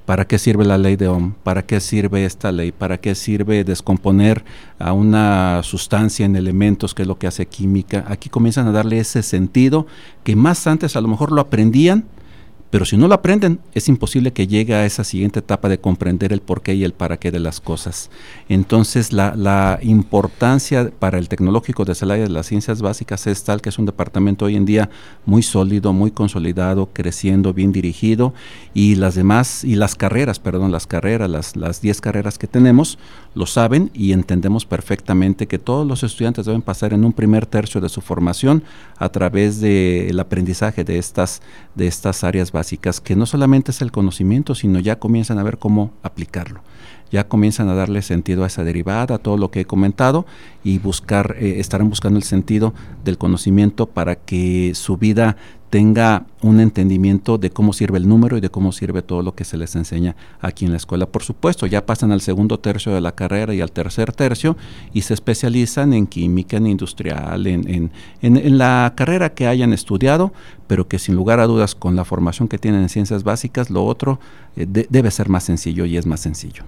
para 0.10 0.26
qué 0.26 0.40
sirve 0.40 0.66
la 0.66 0.80
ley 0.80 0.96
de 0.96 1.08
Ohm, 1.08 1.34
para 1.44 1.62
qué 1.62 1.80
sirve 1.80 2.26
esta 2.26 2.52
ley, 2.52 2.72
para 2.72 2.98
qué 2.98 3.14
sirve 3.14 3.64
descomponer 3.64 4.44
a 4.80 4.92
una 4.94 5.62
sustancia 5.62 6.26
en 6.26 6.36
elementos, 6.36 6.96
que 6.96 7.04
es 7.04 7.08
lo 7.08 7.20
que 7.20 7.28
hace 7.28 7.46
química. 7.46 8.04
Aquí 8.08 8.28
comienzan 8.28 8.66
a 8.66 8.72
darle 8.72 9.00
ese 9.00 9.22
sentido 9.22 9.86
que 10.24 10.36
más 10.36 10.66
antes 10.66 10.96
a 10.96 11.02
lo 11.02 11.08
mejor 11.08 11.32
lo 11.32 11.42
aprendían, 11.42 12.06
pero 12.70 12.86
si 12.86 12.98
no 12.98 13.08
lo 13.08 13.16
aprenden, 13.16 13.60
es 13.74 13.88
imposible 13.88 14.32
que 14.32 14.46
llegue 14.46 14.76
a 14.76 14.86
esa 14.86 15.04
siguiente 15.04 15.40
etapa 15.40 15.70
de 15.70 15.80
comprender 15.80 16.32
el 16.32 16.42
porqué 16.42 16.76
y 16.76 16.84
el 16.84 16.94
para 16.94 17.18
qué 17.18 17.32
de 17.32 17.40
las 17.40 17.60
cosas. 17.60 18.12
Entonces, 18.48 19.12
la, 19.12 19.80
importancia 19.82 20.92
para 21.00 21.18
el 21.18 21.30
tecnológico 21.30 21.86
de 21.86 21.96
Celaya 21.96 22.24
de 22.24 22.30
las 22.30 22.48
ciencias 22.48 22.82
básicas 22.82 23.26
es 23.28 23.44
tal 23.44 23.62
que 23.62 23.70
es 23.70 23.80
un 23.80 23.86
departamento 23.86 24.46
hoy 24.46 24.56
en 24.56 24.66
día 24.66 24.90
muy 25.26 25.42
sólido, 25.42 25.94
muy 25.94 26.12
consolidado, 26.12 26.90
creciendo, 26.94 27.54
bien 27.54 27.72
dirigido, 27.72 28.34
y 28.74 28.96
las 28.96 29.16
demás, 29.16 29.64
y 29.64 29.76
las 29.76 29.96
carreras, 29.96 30.40
perdón, 30.40 30.72
las 30.72 30.86
carreras, 30.86 31.56
las 31.56 31.82
10 31.82 32.02
carreras 32.02 32.38
que 32.38 32.48
tenemos, 32.48 33.00
lo 33.36 33.46
saben 33.46 33.92
y 33.94 34.12
entendemos 34.12 34.66
perfectamente 34.66 35.48
que 35.48 35.60
todos 35.60 35.88
los 35.88 36.04
estudiantes 36.04 36.46
deben 36.46 36.62
pasar 36.62 36.94
en 36.94 37.06
un 37.06 37.14
primer 37.14 37.46
tercio 37.46 37.80
de 37.82 37.90
su 37.90 38.02
formación 38.02 38.64
a 38.98 39.10
través 39.10 39.60
del 39.60 40.20
aprendizaje 40.20 40.84
de 40.84 40.98
estas, 40.98 41.42
de 41.76 41.88
estas 41.88 42.24
áreas 42.24 42.52
básicas, 42.52 42.59
que 43.02 43.16
no 43.16 43.26
solamente 43.26 43.72
es 43.72 43.82
el 43.82 43.92
conocimiento, 43.92 44.56
sino 44.56 44.80
ya 44.80 45.00
comienzan 45.00 45.40
a 45.40 45.44
ver 45.44 45.58
cómo 45.58 45.94
aplicarlo. 46.04 46.62
Ya 47.12 47.28
comienzan 47.28 47.70
a 47.70 47.76
darle 47.76 48.02
sentido 48.02 48.44
a 48.44 48.48
esa 48.48 48.64
derivada, 48.64 49.16
a 49.16 49.18
todo 49.18 49.38
lo 49.38 49.52
que 49.52 49.62
he 49.62 49.66
comentado, 49.66 50.26
y 50.64 50.80
buscar, 50.80 51.36
eh, 51.40 51.60
estarán 51.60 51.90
buscando 51.90 52.18
el 52.18 52.24
sentido 52.24 52.74
del 53.04 53.18
conocimiento 53.18 53.86
para 53.88 54.16
que 54.16 54.74
su 54.76 54.98
vida 54.98 55.38
tenga 55.70 56.26
un 56.42 56.60
entendimiento 56.60 57.38
de 57.38 57.52
cómo 57.52 57.74
sirve 57.74 57.98
el 58.00 58.08
número 58.08 58.38
y 58.38 58.42
de 58.42 58.50
cómo 58.50 58.72
sirve 58.72 59.02
todo 59.02 59.22
lo 59.22 59.36
que 59.36 59.44
se 59.44 59.58
les 59.58 59.76
enseña 59.76 60.16
aquí 60.42 60.66
en 60.66 60.72
la 60.72 60.78
escuela. 60.78 61.06
Por 61.06 61.24
supuesto, 61.24 61.68
ya 61.68 61.86
pasan 61.86 62.12
al 62.12 62.22
segundo 62.22 62.60
tercio 62.60 62.94
de 62.94 63.02
la 63.02 63.12
carrera 63.14 63.54
y 63.54 63.62
al 63.62 63.72
tercer 63.72 64.12
tercio 64.14 64.58
y 64.94 65.02
se 65.02 65.14
especializan 65.14 65.94
en 65.94 66.08
química, 66.08 66.58
en 66.58 66.68
industrial, 66.68 67.46
en, 67.46 67.92
en, 68.22 68.58
la 68.58 68.94
carrera 68.96 69.34
que 69.34 69.48
hayan 69.48 69.74
estudiado, 69.74 70.34
pero 70.68 70.88
que 70.88 70.98
sin 70.98 71.16
lugar 71.16 71.40
a 71.40 71.46
dudas 71.46 71.76
con 71.76 71.96
la 71.96 72.06
formación 72.06 72.48
que 72.48 72.58
tienen 72.58 72.82
en 72.82 72.90
ciencias 72.90 73.24
básicas, 73.24 73.70
lo 73.70 73.86
otro 73.86 74.20
eh, 74.56 74.66
debe 74.66 75.12
ser 75.12 75.30
más 75.30 75.44
sencillo 75.44 75.86
y 75.86 75.98
es 75.98 76.06
más 76.06 76.20
sencillo. 76.20 76.64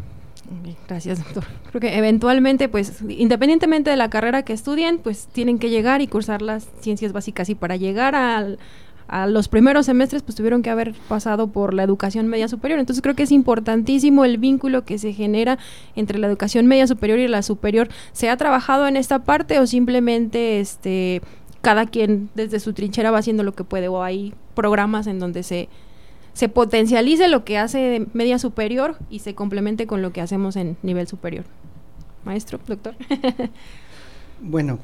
Gracias, 0.91 1.23
doctor. 1.23 1.45
Creo 1.69 1.79
que 1.79 1.97
eventualmente, 1.97 2.67
pues, 2.67 3.01
independientemente 3.07 3.89
de 3.89 3.95
la 3.95 4.09
carrera 4.09 4.43
que 4.43 4.51
estudien, 4.51 4.97
pues 4.97 5.29
tienen 5.31 5.57
que 5.57 5.69
llegar 5.69 6.01
y 6.01 6.07
cursar 6.07 6.41
las 6.41 6.67
ciencias 6.81 7.13
básicas. 7.13 7.47
Y 7.47 7.55
para 7.55 7.77
llegar 7.77 8.13
al, 8.13 8.59
a 9.07 9.25
los 9.25 9.47
primeros 9.47 9.85
semestres 9.85 10.21
pues 10.21 10.35
tuvieron 10.35 10.61
que 10.61 10.69
haber 10.69 10.93
pasado 11.07 11.47
por 11.47 11.73
la 11.73 11.83
educación 11.83 12.27
media 12.27 12.49
superior. 12.49 12.77
Entonces 12.77 13.01
creo 13.01 13.15
que 13.15 13.23
es 13.23 13.31
importantísimo 13.31 14.25
el 14.25 14.37
vínculo 14.37 14.83
que 14.83 14.97
se 14.97 15.13
genera 15.13 15.57
entre 15.95 16.19
la 16.19 16.27
educación 16.27 16.67
media 16.67 16.87
superior 16.87 17.19
y 17.19 17.29
la 17.29 17.41
superior. 17.41 17.87
¿Se 18.11 18.29
ha 18.29 18.35
trabajado 18.35 18.85
en 18.85 18.97
esta 18.97 19.19
parte 19.19 19.59
o 19.59 19.67
simplemente 19.67 20.59
este 20.59 21.21
cada 21.61 21.85
quien 21.85 22.29
desde 22.35 22.59
su 22.59 22.73
trinchera 22.73 23.11
va 23.11 23.19
haciendo 23.19 23.43
lo 23.43 23.53
que 23.53 23.63
puede 23.63 23.87
o 23.87 24.03
hay 24.03 24.33
programas 24.55 25.07
en 25.07 25.19
donde 25.19 25.43
se 25.43 25.69
se 26.33 26.49
potencialice 26.49 27.27
lo 27.27 27.43
que 27.43 27.57
hace 27.57 28.07
media 28.13 28.39
superior 28.39 28.97
y 29.09 29.19
se 29.19 29.35
complemente 29.35 29.87
con 29.87 30.01
lo 30.01 30.13
que 30.13 30.21
hacemos 30.21 30.55
en 30.55 30.77
nivel 30.81 31.07
superior. 31.07 31.45
Maestro, 32.23 32.59
doctor. 32.67 32.95
Bueno, 34.43 34.79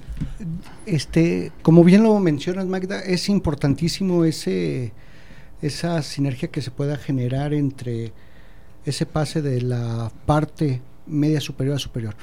este, 0.86 1.52
como 1.64 1.84
bien 1.84 2.04
lo 2.04 2.20
mencionas, 2.20 2.68
Magda, 2.68 3.00
es 3.00 3.28
importantísimo 3.28 4.24
ese, 4.24 4.94
esa 5.64 6.04
sinergia 6.04 6.50
que 6.50 6.62
se 6.62 6.70
pueda 6.70 6.96
generar 6.96 7.56
entre 7.56 8.14
ese 8.86 9.08
pase 9.08 9.42
de 9.42 9.62
la 9.62 10.12
parte 10.28 10.82
media 11.08 11.42
superior 11.42 11.78
a 11.78 11.80
superior. 11.80 12.14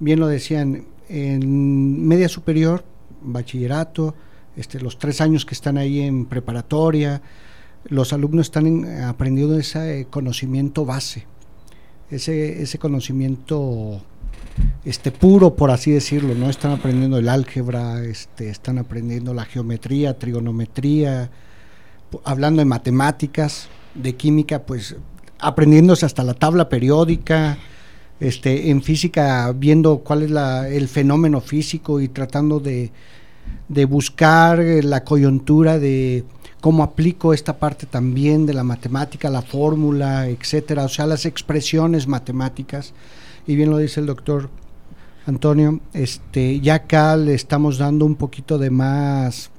Bien 0.00 0.18
lo 0.18 0.26
decían, 0.26 0.84
en 1.08 2.08
media 2.08 2.28
superior, 2.28 2.84
bachillerato, 3.22 4.16
este, 4.56 4.80
los 4.80 4.98
tres 4.98 5.20
años 5.20 5.46
que 5.46 5.54
están 5.54 5.78
ahí 5.78 6.00
en 6.00 6.26
preparatoria, 6.26 7.22
los 7.84 8.12
alumnos 8.12 8.46
están 8.46 8.84
aprendiendo 9.02 9.58
ese 9.58 10.06
conocimiento 10.10 10.84
base, 10.84 11.26
ese, 12.10 12.62
ese 12.62 12.78
conocimiento 12.78 14.02
este 14.84 15.12
puro 15.12 15.54
por 15.54 15.70
así 15.70 15.90
decirlo, 15.90 16.34
no 16.34 16.50
están 16.50 16.72
aprendiendo 16.72 17.18
el 17.18 17.28
álgebra, 17.28 18.02
este, 18.04 18.48
están 18.48 18.78
aprendiendo 18.78 19.34
la 19.34 19.44
geometría, 19.44 20.18
trigonometría, 20.18 21.30
hablando 22.24 22.60
de 22.60 22.66
matemáticas, 22.66 23.68
de 23.94 24.14
química, 24.16 24.62
pues 24.62 24.96
aprendiéndose 25.38 26.06
hasta 26.06 26.24
la 26.24 26.34
tabla 26.34 26.68
periódica, 26.68 27.58
este, 28.18 28.70
en 28.70 28.82
física 28.82 29.52
viendo 29.52 29.98
cuál 29.98 30.22
es 30.22 30.30
la, 30.30 30.68
el 30.68 30.88
fenómeno 30.88 31.40
físico 31.40 32.00
y 32.00 32.08
tratando 32.08 32.60
de, 32.60 32.92
de 33.68 33.84
buscar 33.84 34.58
la 34.58 35.04
coyuntura 35.04 35.78
de 35.78 36.24
cómo 36.60 36.82
aplico 36.82 37.32
esta 37.32 37.58
parte 37.58 37.86
también 37.86 38.46
de 38.46 38.54
la 38.54 38.64
matemática, 38.64 39.30
la 39.30 39.42
fórmula, 39.42 40.28
etcétera, 40.28 40.84
o 40.84 40.88
sea, 40.88 41.06
las 41.06 41.26
expresiones 41.26 42.06
matemáticas. 42.06 42.92
Y 43.46 43.56
bien 43.56 43.70
lo 43.70 43.78
dice 43.78 44.00
el 44.00 44.06
doctor 44.06 44.50
Antonio, 45.26 45.80
este, 45.92 46.60
ya 46.60 46.74
acá 46.74 47.16
le 47.16 47.34
estamos 47.34 47.78
dando 47.78 48.04
un 48.04 48.14
poquito 48.14 48.58
de 48.58 48.70
más, 48.70 49.50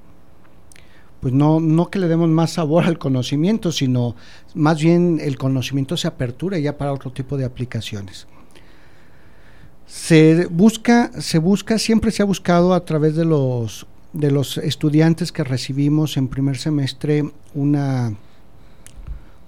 pues 1.19 1.33
no, 1.33 1.59
no 1.59 1.89
que 1.89 1.99
le 1.99 2.07
demos 2.07 2.29
más 2.29 2.51
sabor 2.51 2.85
al 2.85 2.97
conocimiento, 2.97 3.71
sino 3.71 4.15
más 4.53 4.81
bien 4.81 5.19
el 5.21 5.37
conocimiento 5.37 5.97
se 5.97 6.07
apertura 6.07 6.59
ya 6.59 6.77
para 6.77 6.93
otro 6.93 7.11
tipo 7.11 7.37
de 7.37 7.45
aplicaciones. 7.45 8.27
Se 9.87 10.47
busca, 10.47 11.11
se 11.19 11.37
busca, 11.37 11.77
siempre 11.77 12.11
se 12.11 12.21
ha 12.21 12.25
buscado 12.25 12.73
a 12.73 12.85
través 12.85 13.15
de 13.15 13.25
los 13.25 13.85
de 14.13 14.31
los 14.31 14.57
estudiantes 14.57 15.31
que 15.31 15.43
recibimos 15.43 16.17
en 16.17 16.27
primer 16.27 16.57
semestre 16.57 17.23
una, 17.53 18.13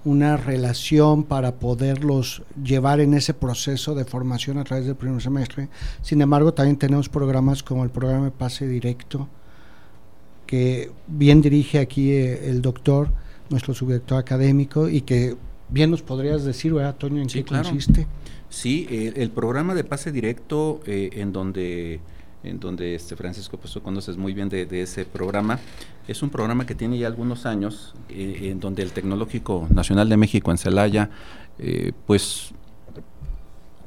una 0.04 0.36
relación 0.36 1.24
para 1.24 1.56
poderlos 1.56 2.42
llevar 2.62 3.00
en 3.00 3.14
ese 3.14 3.34
proceso 3.34 3.94
de 3.94 4.04
formación 4.04 4.58
a 4.58 4.64
través 4.64 4.86
del 4.86 4.96
primer 4.96 5.20
semestre. 5.20 5.68
Sin 6.02 6.20
embargo, 6.22 6.54
también 6.54 6.76
tenemos 6.76 7.08
programas 7.08 7.62
como 7.62 7.84
el 7.84 7.90
programa 7.90 8.26
de 8.26 8.30
Pase 8.30 8.66
Directo, 8.66 9.28
que 10.46 10.90
bien 11.06 11.42
dirige 11.42 11.78
aquí 11.78 12.12
eh, 12.12 12.50
el 12.50 12.62
doctor, 12.62 13.08
nuestro 13.50 13.74
subdirector 13.74 14.18
académico, 14.18 14.88
y 14.88 15.02
que 15.02 15.36
bien 15.68 15.90
nos 15.90 16.02
podrías 16.02 16.44
decir, 16.44 16.72
¿verdad, 16.72 16.96
Toño, 16.96 17.20
en 17.20 17.28
qué 17.28 17.44
consiste? 17.44 18.06
Sí, 18.48 18.86
el, 19.16 19.30
programa 19.30 19.74
de 19.74 19.84
Pase 19.84 20.12
Directo, 20.12 20.80
eh, 20.86 21.10
en 21.14 21.32
donde 21.32 22.00
en 22.44 22.60
donde 22.60 22.94
este 22.94 23.16
Francisco, 23.16 23.56
pues 23.56 23.72
tú 23.72 23.82
conoces 23.82 24.16
muy 24.16 24.34
bien 24.34 24.48
de, 24.48 24.82
ese 24.82 25.04
programa. 25.04 25.58
Es 26.06 26.22
un 26.22 26.30
programa 26.30 26.66
que 26.66 26.74
tiene 26.74 26.98
ya 26.98 27.06
algunos 27.06 27.46
años, 27.46 27.94
eh, 28.08 28.50
en 28.50 28.60
donde 28.60 28.82
el 28.82 28.92
Tecnológico 28.92 29.66
Nacional 29.70 30.08
de 30.08 30.16
México 30.16 30.50
en 30.50 30.58
Celaya, 30.58 31.10
eh, 31.58 31.92
pues 32.06 32.52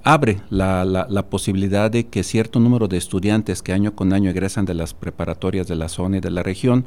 abre 0.03 0.41
la, 0.49 0.85
la, 0.85 1.29
posibilidad 1.29 1.91
de 1.91 2.07
que 2.07 2.23
cierto 2.23 2.61
número 2.61 2.87
de 2.87 2.95
estudiantes 2.95 3.61
que 3.61 3.73
año 3.73 3.93
con 3.93 4.13
año 4.13 4.29
egresan 4.29 4.63
de 4.63 4.73
las 4.73 4.93
preparatorias 4.93 5.67
de 5.67 5.75
la 5.75 5.89
zona 5.89 6.17
y 6.17 6.19
de 6.21 6.31
la 6.31 6.43
región 6.43 6.85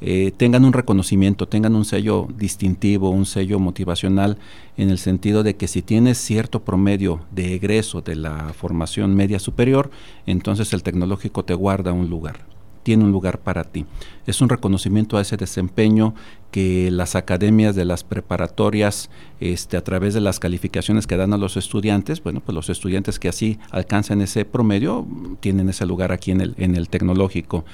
eh, 0.00 0.32
tengan 0.36 0.64
un 0.64 0.72
reconocimiento, 0.72 1.48
tengan 1.48 1.74
un 1.74 1.84
sello 1.84 2.28
distintivo, 2.36 3.10
un 3.10 3.26
sello 3.26 3.58
motivacional, 3.58 4.38
en 4.76 4.90
el 4.90 4.98
sentido 4.98 5.42
de 5.42 5.56
que 5.56 5.68
si 5.68 5.82
tienes 5.82 6.18
cierto 6.18 6.64
promedio 6.64 7.20
de 7.30 7.54
egreso 7.54 8.02
de 8.02 8.16
la 8.16 8.52
formación 8.52 9.14
media 9.14 9.38
superior, 9.38 9.90
entonces 10.26 10.72
el 10.72 10.82
tecnológico 10.82 11.44
te 11.44 11.54
guarda 11.54 11.92
un 11.92 12.10
lugar 12.10 12.55
tiene 12.86 13.02
un 13.02 13.10
lugar 13.10 13.40
para 13.40 13.64
ti. 13.64 13.84
Es 14.28 14.40
un 14.40 14.48
reconocimiento 14.48 15.18
a 15.18 15.20
ese 15.20 15.36
desempeño 15.36 16.14
que 16.52 16.88
las 16.92 17.16
academias 17.16 17.74
de 17.74 17.84
las 17.84 18.04
preparatorias, 18.04 19.10
este, 19.40 19.76
a 19.76 19.82
través 19.82 20.14
de 20.14 20.20
las 20.20 20.38
calificaciones 20.38 21.08
que 21.08 21.16
dan 21.16 21.32
a 21.32 21.36
los 21.36 21.56
estudiantes, 21.56 22.22
bueno, 22.22 22.38
pues 22.38 22.54
los 22.54 22.70
estudiantes 22.70 23.18
que 23.18 23.28
así 23.28 23.58
alcanzan 23.72 24.20
ese 24.20 24.44
promedio 24.44 25.04
tienen 25.40 25.68
ese 25.68 25.84
lugar 25.84 26.12
aquí 26.12 26.30
en 26.30 26.40
el, 26.40 26.54
en 26.58 26.76
el 26.76 26.88
tecnológico. 26.88 27.64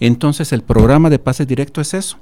Entonces 0.00 0.52
el 0.52 0.62
programa 0.62 1.10
de 1.10 1.20
pase 1.20 1.46
directo 1.46 1.80
es 1.80 1.94
eso 1.94 2.18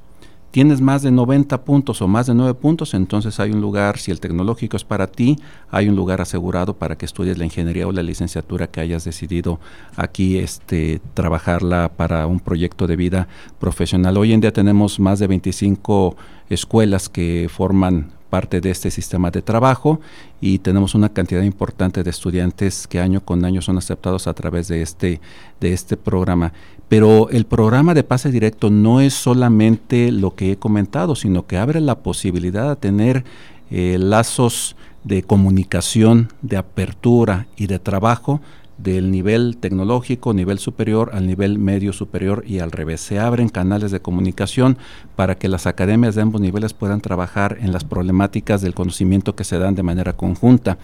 tienes 0.54 0.80
más 0.80 1.02
de 1.02 1.10
90 1.10 1.64
puntos 1.64 2.00
o 2.00 2.06
más 2.06 2.28
de 2.28 2.34
9 2.36 2.54
puntos, 2.54 2.94
entonces 2.94 3.40
hay 3.40 3.50
un 3.50 3.60
lugar, 3.60 3.98
si 3.98 4.12
el 4.12 4.20
tecnológico 4.20 4.76
es 4.76 4.84
para 4.84 5.08
ti, 5.08 5.36
hay 5.68 5.88
un 5.88 5.96
lugar 5.96 6.20
asegurado 6.20 6.74
para 6.74 6.96
que 6.96 7.06
estudies 7.06 7.38
la 7.38 7.44
ingeniería 7.44 7.88
o 7.88 7.90
la 7.90 8.04
licenciatura 8.04 8.68
que 8.68 8.80
hayas 8.80 9.02
decidido 9.02 9.58
aquí 9.96 10.38
este, 10.38 11.00
trabajarla 11.14 11.90
para 11.96 12.28
un 12.28 12.38
proyecto 12.38 12.86
de 12.86 12.94
vida 12.94 13.26
profesional. 13.58 14.16
Hoy 14.16 14.32
en 14.32 14.40
día 14.40 14.52
tenemos 14.52 15.00
más 15.00 15.18
de 15.18 15.26
25 15.26 16.14
escuelas 16.48 17.08
que 17.08 17.48
forman 17.50 18.12
parte 18.34 18.60
de 18.60 18.70
este 18.72 18.90
sistema 18.90 19.30
de 19.30 19.42
trabajo 19.42 20.00
y 20.40 20.58
tenemos 20.58 20.96
una 20.96 21.08
cantidad 21.08 21.42
importante 21.42 22.02
de 22.02 22.10
estudiantes 22.10 22.88
que 22.88 22.98
año 22.98 23.20
con 23.20 23.44
año 23.44 23.62
son 23.62 23.78
aceptados 23.78 24.26
a 24.26 24.34
través 24.34 24.66
de 24.66 24.82
este, 24.82 25.20
de 25.60 25.72
este 25.72 25.96
programa. 25.96 26.52
Pero 26.88 27.30
el 27.30 27.44
programa 27.46 27.94
de 27.94 28.02
pase 28.02 28.32
directo 28.32 28.70
no 28.70 29.00
es 29.00 29.14
solamente 29.14 30.10
lo 30.10 30.34
que 30.34 30.50
he 30.50 30.56
comentado, 30.56 31.14
sino 31.14 31.46
que 31.46 31.58
abre 31.58 31.80
la 31.80 32.00
posibilidad 32.00 32.70
de 32.70 32.74
tener 32.74 33.24
eh, 33.70 33.98
lazos 34.00 34.74
de 35.04 35.22
comunicación, 35.22 36.32
de 36.42 36.56
apertura 36.56 37.46
y 37.56 37.68
de 37.68 37.78
trabajo 37.78 38.40
del 38.78 39.10
nivel 39.10 39.56
tecnológico, 39.58 40.34
nivel 40.34 40.58
superior, 40.58 41.10
al 41.12 41.26
nivel 41.26 41.58
medio 41.58 41.92
superior 41.92 42.44
y 42.46 42.58
al 42.58 42.72
revés. 42.72 43.00
Se 43.00 43.18
abren 43.18 43.48
canales 43.48 43.90
de 43.90 44.00
comunicación 44.00 44.78
para 45.16 45.36
que 45.36 45.48
las 45.48 45.66
academias 45.66 46.14
de 46.14 46.22
ambos 46.22 46.40
niveles 46.40 46.74
puedan 46.74 47.00
trabajar 47.00 47.58
en 47.60 47.72
las 47.72 47.84
problemáticas 47.84 48.60
del 48.62 48.74
conocimiento 48.74 49.36
que 49.36 49.44
se 49.44 49.58
dan 49.58 49.74
de 49.74 49.82
manera 49.82 50.14
conjunta 50.14 50.78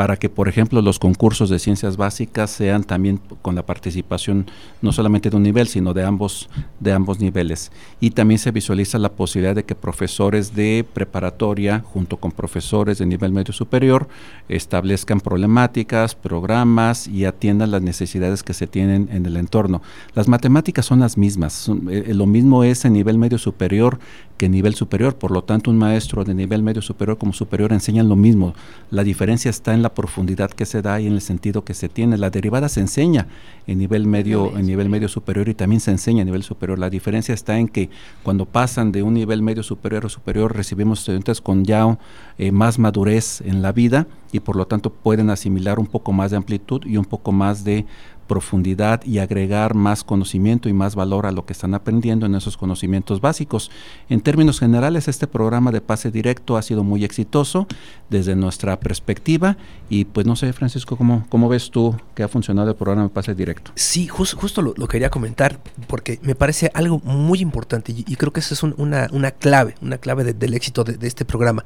para 0.00 0.16
que, 0.16 0.30
por 0.30 0.48
ejemplo, 0.48 0.80
los 0.80 0.98
concursos 0.98 1.50
de 1.50 1.58
ciencias 1.58 1.98
básicas 1.98 2.48
sean 2.48 2.84
también 2.84 3.20
con 3.42 3.54
la 3.54 3.66
participación 3.66 4.46
no 4.80 4.92
solamente 4.92 5.28
de 5.28 5.36
un 5.36 5.42
nivel, 5.42 5.68
sino 5.68 5.92
de 5.92 6.02
ambos, 6.02 6.48
de 6.78 6.94
ambos 6.94 7.20
niveles. 7.20 7.70
Y 8.00 8.12
también 8.12 8.38
se 8.38 8.50
visualiza 8.50 8.98
la 8.98 9.12
posibilidad 9.12 9.54
de 9.54 9.64
que 9.64 9.74
profesores 9.74 10.54
de 10.54 10.86
preparatoria, 10.90 11.84
junto 11.84 12.16
con 12.16 12.32
profesores 12.32 12.96
de 12.96 13.04
nivel 13.04 13.32
medio 13.32 13.52
superior, 13.52 14.08
establezcan 14.48 15.20
problemáticas, 15.20 16.14
programas 16.14 17.06
y 17.06 17.26
atiendan 17.26 17.70
las 17.70 17.82
necesidades 17.82 18.42
que 18.42 18.54
se 18.54 18.66
tienen 18.66 19.10
en 19.12 19.26
el 19.26 19.36
entorno. 19.36 19.82
Las 20.14 20.28
matemáticas 20.28 20.86
son 20.86 21.00
las 21.00 21.18
mismas, 21.18 21.70
eh, 21.90 22.14
lo 22.14 22.24
mismo 22.24 22.64
es 22.64 22.86
en 22.86 22.94
nivel 22.94 23.18
medio 23.18 23.36
superior 23.36 23.98
que 24.38 24.48
nivel 24.48 24.74
superior. 24.74 25.16
Por 25.16 25.32
lo 25.32 25.44
tanto, 25.44 25.70
un 25.70 25.76
maestro 25.76 26.24
de 26.24 26.32
nivel 26.32 26.62
medio 26.62 26.80
superior 26.80 27.18
como 27.18 27.34
superior 27.34 27.74
enseñan 27.74 28.08
lo 28.08 28.16
mismo. 28.16 28.54
La 28.90 29.04
diferencia 29.04 29.50
está 29.50 29.74
en 29.74 29.82
la 29.82 29.89
profundidad 29.94 30.50
que 30.50 30.66
se 30.66 30.82
da 30.82 31.00
y 31.00 31.06
en 31.06 31.14
el 31.14 31.20
sentido 31.20 31.64
que 31.64 31.74
se 31.74 31.88
tiene. 31.88 32.18
La 32.18 32.30
derivada 32.30 32.68
se 32.68 32.80
enseña 32.80 33.26
en 33.66 33.78
nivel 33.78 34.06
medio, 34.06 34.56
en 34.56 34.66
nivel 34.66 34.88
medio 34.88 35.08
superior 35.08 35.48
y 35.48 35.54
también 35.54 35.80
se 35.80 35.90
enseña 35.90 36.22
a 36.22 36.24
nivel 36.24 36.42
superior. 36.42 36.78
La 36.78 36.90
diferencia 36.90 37.34
está 37.34 37.58
en 37.58 37.68
que 37.68 37.90
cuando 38.22 38.46
pasan 38.46 38.92
de 38.92 39.02
un 39.02 39.14
nivel 39.14 39.42
medio 39.42 39.62
superior 39.62 40.06
o 40.06 40.08
superior 40.08 40.56
recibimos 40.56 41.00
estudiantes 41.00 41.40
con 41.40 41.64
ya 41.64 41.98
eh, 42.38 42.52
más 42.52 42.78
madurez 42.78 43.40
en 43.42 43.62
la 43.62 43.72
vida 43.72 44.06
y 44.32 44.40
por 44.40 44.56
lo 44.56 44.66
tanto 44.66 44.90
pueden 44.90 45.30
asimilar 45.30 45.78
un 45.78 45.86
poco 45.86 46.12
más 46.12 46.30
de 46.30 46.36
amplitud 46.36 46.84
y 46.86 46.96
un 46.96 47.04
poco 47.04 47.32
más 47.32 47.64
de 47.64 47.86
profundidad 48.30 49.02
y 49.04 49.18
agregar 49.18 49.74
más 49.74 50.04
conocimiento 50.04 50.68
y 50.68 50.72
más 50.72 50.94
valor 50.94 51.26
a 51.26 51.32
lo 51.32 51.44
que 51.44 51.52
están 51.52 51.74
aprendiendo 51.74 52.26
en 52.26 52.36
esos 52.36 52.56
conocimientos 52.56 53.20
básicos. 53.20 53.72
En 54.08 54.20
términos 54.20 54.60
generales, 54.60 55.08
este 55.08 55.26
programa 55.26 55.72
de 55.72 55.80
pase 55.80 56.12
directo 56.12 56.56
ha 56.56 56.62
sido 56.62 56.84
muy 56.84 57.02
exitoso 57.02 57.66
desde 58.08 58.36
nuestra 58.36 58.78
perspectiva 58.78 59.56
y 59.88 60.04
pues 60.04 60.28
no 60.28 60.36
sé, 60.36 60.52
Francisco, 60.52 60.96
¿cómo, 60.96 61.26
cómo 61.28 61.48
ves 61.48 61.72
tú 61.72 61.96
que 62.14 62.22
ha 62.22 62.28
funcionado 62.28 62.70
el 62.70 62.76
programa 62.76 63.02
de 63.02 63.08
pase 63.08 63.34
directo? 63.34 63.72
Sí, 63.74 64.06
justo 64.06 64.62
lo, 64.62 64.74
quería 64.86 65.10
comentar 65.10 65.58
porque 65.88 66.20
me 66.22 66.36
parece 66.36 66.70
algo 66.72 67.00
muy 67.00 67.40
importante 67.40 67.92
y, 67.92 68.14
creo 68.14 68.32
que 68.32 68.38
esa 68.38 68.54
es 68.54 68.62
una, 68.62 69.08
una, 69.10 69.32
clave, 69.32 69.74
una 69.82 69.98
clave 69.98 70.34
del 70.34 70.54
éxito 70.54 70.84
de, 70.84 70.92
de 70.92 71.08
este 71.08 71.24
programa, 71.24 71.64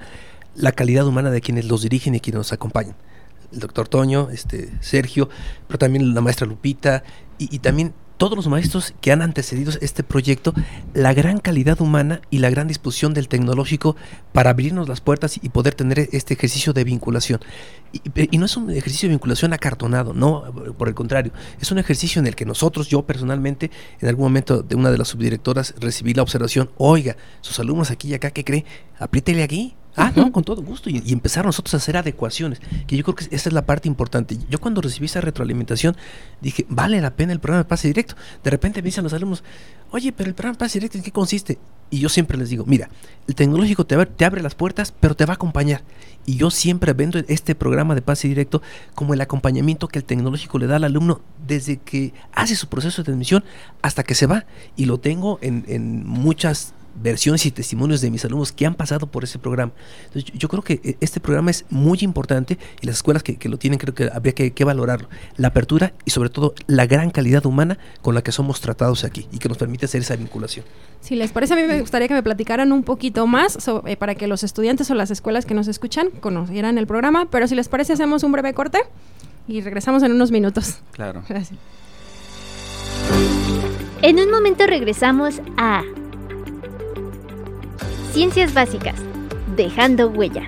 la 0.57 0.73
calidad 0.73 1.07
humana 1.07 1.31
de 1.31 1.43
quienes 1.43 1.67
los 1.67 1.83
dirigen 1.83 2.15
y 2.15 2.21
quienes 2.21 2.39
nos 2.39 2.55
acompañan 2.55 2.97
el 3.55 3.61
doctor 3.61 3.89
Toño, 3.89 4.29
este, 4.31 4.71
Sergio, 4.81 5.29
pero 5.67 5.79
también 5.79 6.15
la 6.15 6.21
maestra 6.21 6.47
Lupita 6.47 7.03
y, 7.39 7.59
también 7.61 7.95
todos 8.17 8.37
los 8.37 8.47
maestros 8.47 8.95
que 9.01 9.11
han 9.11 9.23
antecedido 9.23 9.73
este 9.81 10.05
proyecto, 10.05 10.55
la 10.95 11.13
gran 11.13 11.39
calidad 11.39 11.81
humana 11.81 12.21
y 12.31 12.39
la 12.39 12.49
gran 12.49 12.69
disposición 12.69 13.13
del 13.13 13.27
tecnológico 13.27 13.97
para 14.33 14.51
abrirnos 14.51 14.89
las 14.89 15.01
puertas 15.01 15.41
y 15.43 15.49
poder 15.49 15.75
tener 15.75 16.09
este 16.13 16.35
ejercicio 16.35 16.73
de 16.73 16.85
vinculación. 16.85 17.41
Y, 17.93 18.39
no 18.39 18.47
es 18.47 18.57
un 18.57 18.71
ejercicio 18.71 19.09
de 19.09 19.15
vinculación 19.15 19.53
acartonado, 19.53 20.15
no, 20.15 20.45
por 20.79 20.89
el 20.89 20.95
contrario, 20.95 21.33
es 21.61 21.73
un 21.73 21.79
ejercicio 21.79 22.21
en 22.21 22.29
el 22.29 22.37
que 22.37 22.45
nosotros, 22.45 22.89
yo 22.89 23.03
personalmente, 23.03 23.71
en 24.01 24.09
algún 24.09 24.27
momento 24.27 24.63
de 24.63 24.77
una 24.77 24.93
de 24.93 24.99
las 24.99 25.09
subdirectoras 25.09 25.75
recibí 25.81 26.15
la 26.15 26.23
observación, 26.23 26.71
oiga, 26.77 27.17
sus 27.41 27.59
alumnos 27.59 27.91
aquí 27.91 28.09
y 28.09 28.15
acá, 28.15 28.31
¿qué 28.31 28.45
cree? 28.45 28.65
Apriétele 28.99 29.43
aquí, 29.43 29.75
Ah, 29.97 30.13
no, 30.17 30.33
con 30.33 30.43
todo 30.43 30.63
gusto. 30.63 30.91
Y, 30.91 31.13
empezar 31.13 31.45
nosotros 31.45 31.75
a 31.75 31.77
hacer 31.77 31.97
adecuaciones, 31.97 32.61
que 32.87 32.97
yo 32.97 33.05
creo 33.05 33.15
que 33.15 33.25
esa 33.35 33.49
es 33.49 33.53
la 33.53 33.65
parte 33.65 33.89
importante. 33.89 34.37
Yo 34.51 34.61
cuando 34.61 34.81
recibí 34.81 35.07
esa 35.07 35.21
retroalimentación 35.21 35.97
dije, 36.41 36.67
vale 36.69 37.01
la 37.01 37.15
pena 37.15 37.33
el 37.33 37.41
programa 37.41 37.63
de 37.63 37.69
pase 37.69 37.89
directo. 37.89 38.17
De 38.43 38.51
repente 38.51 38.83
me 38.83 38.87
dicen 38.87 39.05
los 39.05 39.13
alumnos, 39.13 39.45
oye, 39.91 40.13
pero 40.13 40.29
el 40.29 40.35
programa 40.35 40.55
de 40.55 40.59
pase 40.59 40.79
directo, 40.79 40.99
¿en 40.99 41.05
qué 41.05 41.13
consiste? 41.13 41.59
Y 41.91 42.01
yo 42.01 42.09
siempre 42.09 42.37
les 42.37 42.49
digo, 42.49 42.65
mira, 42.67 42.89
el 43.29 43.35
tecnológico 43.37 43.87
te, 43.87 44.05
te 44.07 44.25
abre 44.25 44.43
las 44.43 44.57
puertas, 44.57 44.93
pero 44.99 45.15
te 45.15 45.27
va 45.27 45.35
a 45.35 45.37
acompañar. 45.37 45.83
Y 46.27 46.37
yo 46.37 46.51
siempre 46.51 46.93
vendo 46.93 47.21
este 47.29 47.55
programa 47.55 47.95
de 47.95 48.03
pase 48.03 48.27
directo 48.27 48.63
como 48.95 49.15
el 49.15 49.21
acompañamiento 49.21 49.87
que 49.87 50.01
el 50.01 50.05
tecnológico 50.05 50.59
le 50.59 50.67
da 50.67 50.77
al 50.77 50.85
alumno 50.85 51.21
desde 51.47 51.77
que 51.77 52.13
hace 52.33 52.57
su 52.57 52.69
proceso 52.69 53.05
de 53.05 53.13
admisión 53.13 53.45
hasta 53.83 54.03
que 54.03 54.17
se 54.17 54.27
va. 54.27 54.45
Y 54.75 54.87
lo 54.87 54.99
tengo 54.99 55.39
en, 55.41 55.65
en 55.69 56.05
muchas 56.05 56.73
versiones 56.95 57.45
y 57.47 57.51
testimonios 57.51 58.01
de 58.01 58.11
mis 58.11 58.25
alumnos 58.25 58.53
que 58.53 58.67
han 58.67 58.75
pasado 58.75 59.07
por 59.07 59.25
ese 59.25 59.39
programa. 59.39 59.73
Entonces, 60.07 60.33
yo, 60.35 60.49
creo 60.49 60.63
que 60.63 60.81
eh, 60.85 60.97
este 61.01 61.21
programa 61.21 61.51
es 61.51 61.65
muy 61.71 61.99
importante 62.03 62.59
y 62.81 62.87
las 62.87 62.97
escuelas 62.97 63.23
que, 63.23 63.37
lo 63.49 63.59
tienen 63.59 63.79
creo 63.79 63.95
que 63.95 64.11
habría 64.13 64.33
que, 64.35 64.53
que, 64.53 64.65
valorarlo. 64.65 65.09
La 65.37 65.49
apertura 65.49 65.93
y 66.05 66.11
sobre 66.11 66.31
todo 66.31 66.55
la 66.67 66.87
gran 66.87 67.11
calidad 67.11 67.45
humana 67.47 67.79
con 68.03 68.15
la 68.15 68.23
que 68.23 68.33
somos 68.33 68.61
tratados 68.61 69.05
aquí 69.05 69.27
y 69.33 69.39
que 69.39 69.49
nos 69.49 69.59
permite 69.59 69.87
hacer 69.87 70.01
esa 70.01 70.17
vinculación. 70.17 70.65
Si 71.01 71.17
les 71.17 71.33
parece, 71.33 71.55
a 71.55 71.57
mí 71.57 71.65
me 71.65 71.81
gustaría 71.81 72.09
que 72.09 72.15
me 72.15 72.23
platicaran 72.23 72.73
un 72.73 72.83
poquito 72.83 73.27
más 73.27 73.59
eh, 73.87 73.97
para 73.97 74.15
que 74.15 74.27
los 74.27 74.43
estudiantes 74.43 74.91
o 74.91 74.95
las 74.95 75.11
escuelas 75.11 75.45
que 75.45 75.55
nos 75.55 75.69
escuchan 75.69 76.11
conocieran 76.21 76.79
el 76.79 76.87
programa, 76.87 77.27
pero 77.31 77.47
si 77.47 77.55
les 77.55 77.69
parece 77.69 77.93
hacemos 77.93 78.23
un 78.23 78.33
breve 78.33 78.55
corte 78.55 78.79
y 79.47 79.61
regresamos 79.61 80.03
en 80.03 80.13
unos 80.13 80.31
minutos. 80.31 80.79
Claro. 80.93 81.23
Gracias. 81.29 81.59
En 84.03 84.19
un 84.19 84.31
momento 84.31 84.67
regresamos 84.67 85.41
a 85.57 85.83
Ciencias 88.15 88.55
Básicas, 88.55 88.95
dejando 89.57 90.07
huella. 90.07 90.47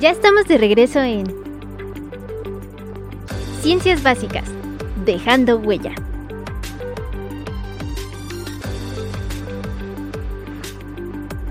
Ya 0.00 0.08
estamos 0.08 0.48
de 0.48 0.56
regreso 0.56 1.00
en 1.00 1.26
Ciencias 3.60 4.02
Básicas, 4.02 4.48
dejando 5.04 5.58
huella. 5.58 5.94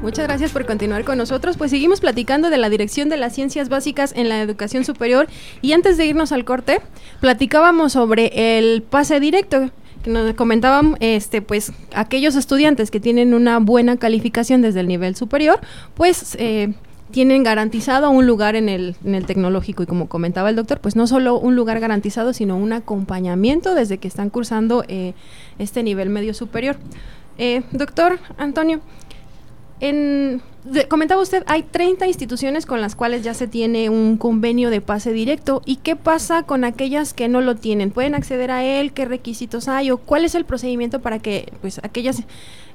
Muchas 0.02 0.26
gracias 0.26 0.52
por 0.52 0.66
continuar 0.66 1.04
con 1.04 1.20
nosotros. 1.20 1.56
Pues 1.56 1.70
seguimos 1.70 2.02
platicando 2.02 2.50
de 2.50 2.58
la 2.58 2.72
dirección 2.72 3.10
de 3.10 3.18
las 3.18 3.36
ciencias 3.36 3.70
básicas 3.70 4.14
en 4.16 4.28
la 4.28 4.42
educación 4.42 4.86
superior 4.86 5.28
y 5.62 5.74
antes 5.74 5.98
de 5.98 6.08
irnos 6.08 6.32
al 6.32 6.46
corte, 6.46 6.82
platicábamos 7.20 7.94
sobre 7.94 8.58
el 8.58 8.82
pase 8.82 9.20
directo 9.20 9.70
que 10.04 10.10
nos 10.10 10.34
comentaban 10.34 10.96
este 11.00 11.42
pues 11.42 11.72
aquellos 11.94 12.36
estudiantes 12.36 12.92
que 12.92 13.00
tienen 13.00 13.34
una 13.34 13.60
buena 13.60 13.98
calificación 13.98 14.62
desde 14.62 14.80
el 14.82 14.88
nivel 14.88 15.16
superior, 15.16 15.60
pues 15.96 16.36
eh, 16.40 16.74
tienen 17.12 17.44
garantizado 17.44 18.10
un 18.12 18.28
lugar 18.28 18.56
en 18.56 18.70
el, 18.70 18.96
en 19.04 19.16
el 19.16 19.26
tecnológico 19.26 19.84
y 19.84 19.86
como 19.86 20.08
comentaba 20.08 20.50
el 20.50 20.56
doctor, 20.56 20.80
pues 20.80 20.96
no 20.96 21.08
solo 21.08 21.40
un 21.40 21.56
lugar 21.56 21.80
garantizado, 21.80 22.34
sino 22.34 22.58
un 22.58 22.74
acompañamiento 22.74 23.74
desde 23.74 23.98
que 23.98 24.08
están 24.08 24.30
cursando 24.30 24.84
eh, 24.88 25.14
este 25.58 25.82
nivel 25.84 26.10
medio 26.10 26.34
superior. 26.34 26.78
Eh, 27.38 27.64
doctor 27.72 28.20
Antonio, 28.38 28.82
en, 29.80 30.42
comentaba 30.88 31.22
usted, 31.22 31.44
hay 31.48 31.64
30 31.64 32.08
instituciones 32.08 32.66
con 32.66 32.82
las 32.82 32.96
cuales 32.96 33.24
ya 33.24 33.34
se 33.34 33.48
tiene 33.48 33.90
un 33.90 34.18
convenio 34.18 34.70
de 34.70 34.82
pase 34.82 35.14
directo. 35.14 35.62
¿Y 35.66 35.78
qué 35.78 35.96
pasa 35.96 36.44
con 36.44 36.64
aquellas 36.64 37.14
que 37.14 37.28
no 37.28 37.42
lo 37.42 37.56
tienen? 37.56 37.92
¿Pueden 37.92 38.16
acceder 38.16 38.52
a 38.52 38.64
él? 38.64 38.94
¿Qué 38.94 39.06
requisitos 39.06 39.68
hay? 39.68 39.92
¿O 39.92 39.98
cuál 39.98 40.26
es 40.26 40.36
el 40.36 40.46
procedimiento 40.46 41.02
para 41.02 41.20
que 41.20 41.52
pues, 41.62 41.80
aquellas 41.84 42.24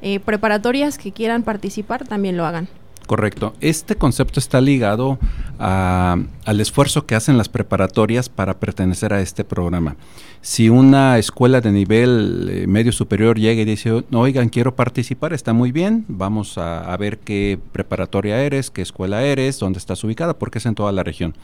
eh, 0.02 0.20
preparatorias 0.20 0.98
que 0.98 1.12
quieran 1.12 1.42
participar 1.42 2.06
también 2.06 2.36
lo 2.36 2.44
hagan? 2.44 2.68
Correcto. 3.06 3.52
Este 3.60 3.96
concepto 3.96 4.40
está 4.40 4.60
ligado 4.60 5.18
al 5.58 6.60
esfuerzo 6.60 7.06
que 7.06 7.14
hacen 7.14 7.36
las 7.36 7.48
preparatorias 7.48 8.28
para 8.28 8.58
pertenecer 8.58 9.12
a 9.12 9.20
este 9.20 9.44
programa. 9.44 9.96
Si 10.40 10.68
una 10.68 11.18
escuela 11.18 11.60
de 11.60 11.72
nivel 11.72 12.48
eh, 12.50 12.66
medio 12.66 12.92
superior 12.92 13.38
llega 13.38 13.62
y 13.62 13.64
dice, 13.64 14.04
oigan, 14.12 14.50
quiero 14.50 14.74
participar, 14.74 15.32
está 15.32 15.54
muy 15.54 15.72
bien, 15.72 16.04
vamos 16.08 16.58
a, 16.58 16.92
a 16.92 16.96
ver 16.98 17.18
qué 17.18 17.58
preparatoria 17.72 18.42
eres, 18.42 18.70
qué 18.70 18.82
escuela 18.82 19.22
eres, 19.22 19.58
dónde 19.58 19.78
estás 19.78 20.04
ubicada, 20.04 20.38
porque 20.38 20.58
es 20.58 20.66
en 20.66 20.74
toda 20.74 20.92
la 20.92 21.02
región. 21.02 21.34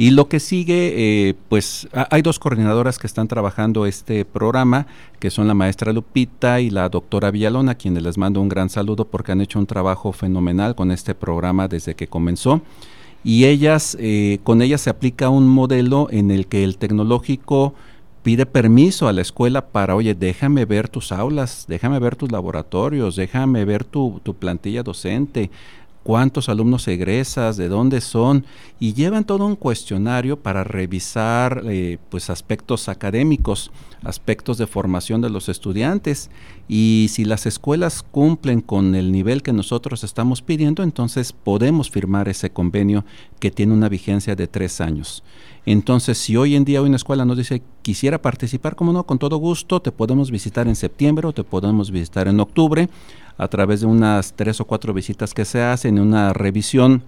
Y 0.00 0.12
lo 0.12 0.28
que 0.28 0.38
sigue, 0.38 0.94
eh, 1.28 1.34
pues 1.48 1.88
hay 1.92 2.22
dos 2.22 2.38
coordinadoras 2.38 3.00
que 3.00 3.08
están 3.08 3.26
trabajando 3.26 3.84
este 3.84 4.24
programa, 4.24 4.86
que 5.18 5.28
son 5.28 5.48
la 5.48 5.54
maestra 5.54 5.92
Lupita 5.92 6.60
y 6.60 6.70
la 6.70 6.88
doctora 6.88 7.32
Villalona, 7.32 7.72
a 7.72 7.74
quienes 7.74 8.04
les 8.04 8.16
mando 8.16 8.40
un 8.40 8.48
gran 8.48 8.70
saludo 8.70 9.06
porque 9.06 9.32
han 9.32 9.40
hecho 9.40 9.58
un 9.58 9.66
trabajo 9.66 10.12
fenomenal 10.12 10.76
con 10.76 10.92
este 10.92 11.16
programa 11.16 11.66
desde 11.66 11.96
que 11.96 12.06
comenzó. 12.06 12.62
Y 13.24 13.46
ellas, 13.46 13.96
eh, 13.98 14.38
con 14.44 14.62
ellas 14.62 14.82
se 14.82 14.90
aplica 14.90 15.30
un 15.30 15.48
modelo 15.48 16.06
en 16.12 16.30
el 16.30 16.46
que 16.46 16.62
el 16.62 16.78
tecnológico 16.78 17.74
pide 18.22 18.46
permiso 18.46 19.08
a 19.08 19.12
la 19.12 19.22
escuela 19.22 19.66
para, 19.66 19.96
oye, 19.96 20.14
déjame 20.14 20.64
ver 20.64 20.88
tus 20.88 21.10
aulas, 21.10 21.64
déjame 21.66 21.98
ver 21.98 22.14
tus 22.14 22.30
laboratorios, 22.30 23.16
déjame 23.16 23.64
ver 23.64 23.82
tu, 23.82 24.20
tu 24.22 24.34
plantilla 24.34 24.84
docente, 24.84 25.50
cuántos 26.08 26.48
alumnos 26.48 26.88
egresas, 26.88 27.58
de 27.58 27.68
dónde 27.68 28.00
son, 28.00 28.46
y 28.80 28.94
llevan 28.94 29.24
todo 29.24 29.44
un 29.44 29.56
cuestionario 29.56 30.38
para 30.38 30.64
revisar 30.64 31.64
eh, 31.66 31.98
pues 32.08 32.30
aspectos 32.30 32.88
académicos, 32.88 33.70
aspectos 34.02 34.56
de 34.56 34.66
formación 34.66 35.20
de 35.20 35.28
los 35.28 35.50
estudiantes. 35.50 36.30
Y 36.66 37.08
si 37.10 37.26
las 37.26 37.44
escuelas 37.44 38.02
cumplen 38.02 38.62
con 38.62 38.94
el 38.94 39.12
nivel 39.12 39.42
que 39.42 39.52
nosotros 39.52 40.02
estamos 40.02 40.40
pidiendo, 40.40 40.82
entonces 40.82 41.34
podemos 41.34 41.90
firmar 41.90 42.30
ese 42.30 42.48
convenio 42.48 43.04
que 43.38 43.50
tiene 43.50 43.74
una 43.74 43.90
vigencia 43.90 44.34
de 44.34 44.46
tres 44.46 44.80
años. 44.80 45.22
Entonces, 45.66 46.16
si 46.16 46.38
hoy 46.38 46.56
en 46.56 46.64
día 46.64 46.80
una 46.80 46.96
escuela 46.96 47.26
nos 47.26 47.36
dice, 47.36 47.60
quisiera 47.82 48.22
participar, 48.22 48.76
como 48.76 48.94
no, 48.94 49.04
con 49.04 49.18
todo 49.18 49.36
gusto, 49.36 49.82
te 49.82 49.92
podemos 49.92 50.30
visitar 50.30 50.68
en 50.68 50.76
septiembre 50.76 51.28
o 51.28 51.34
te 51.34 51.44
podemos 51.44 51.90
visitar 51.90 52.28
en 52.28 52.40
octubre 52.40 52.88
a 53.38 53.48
través 53.48 53.80
de 53.80 53.86
unas 53.86 54.34
tres 54.34 54.60
o 54.60 54.66
cuatro 54.66 54.92
visitas 54.92 55.32
que 55.32 55.44
se 55.44 55.62
hacen, 55.62 55.98
una 55.98 56.32
revisión 56.32 57.02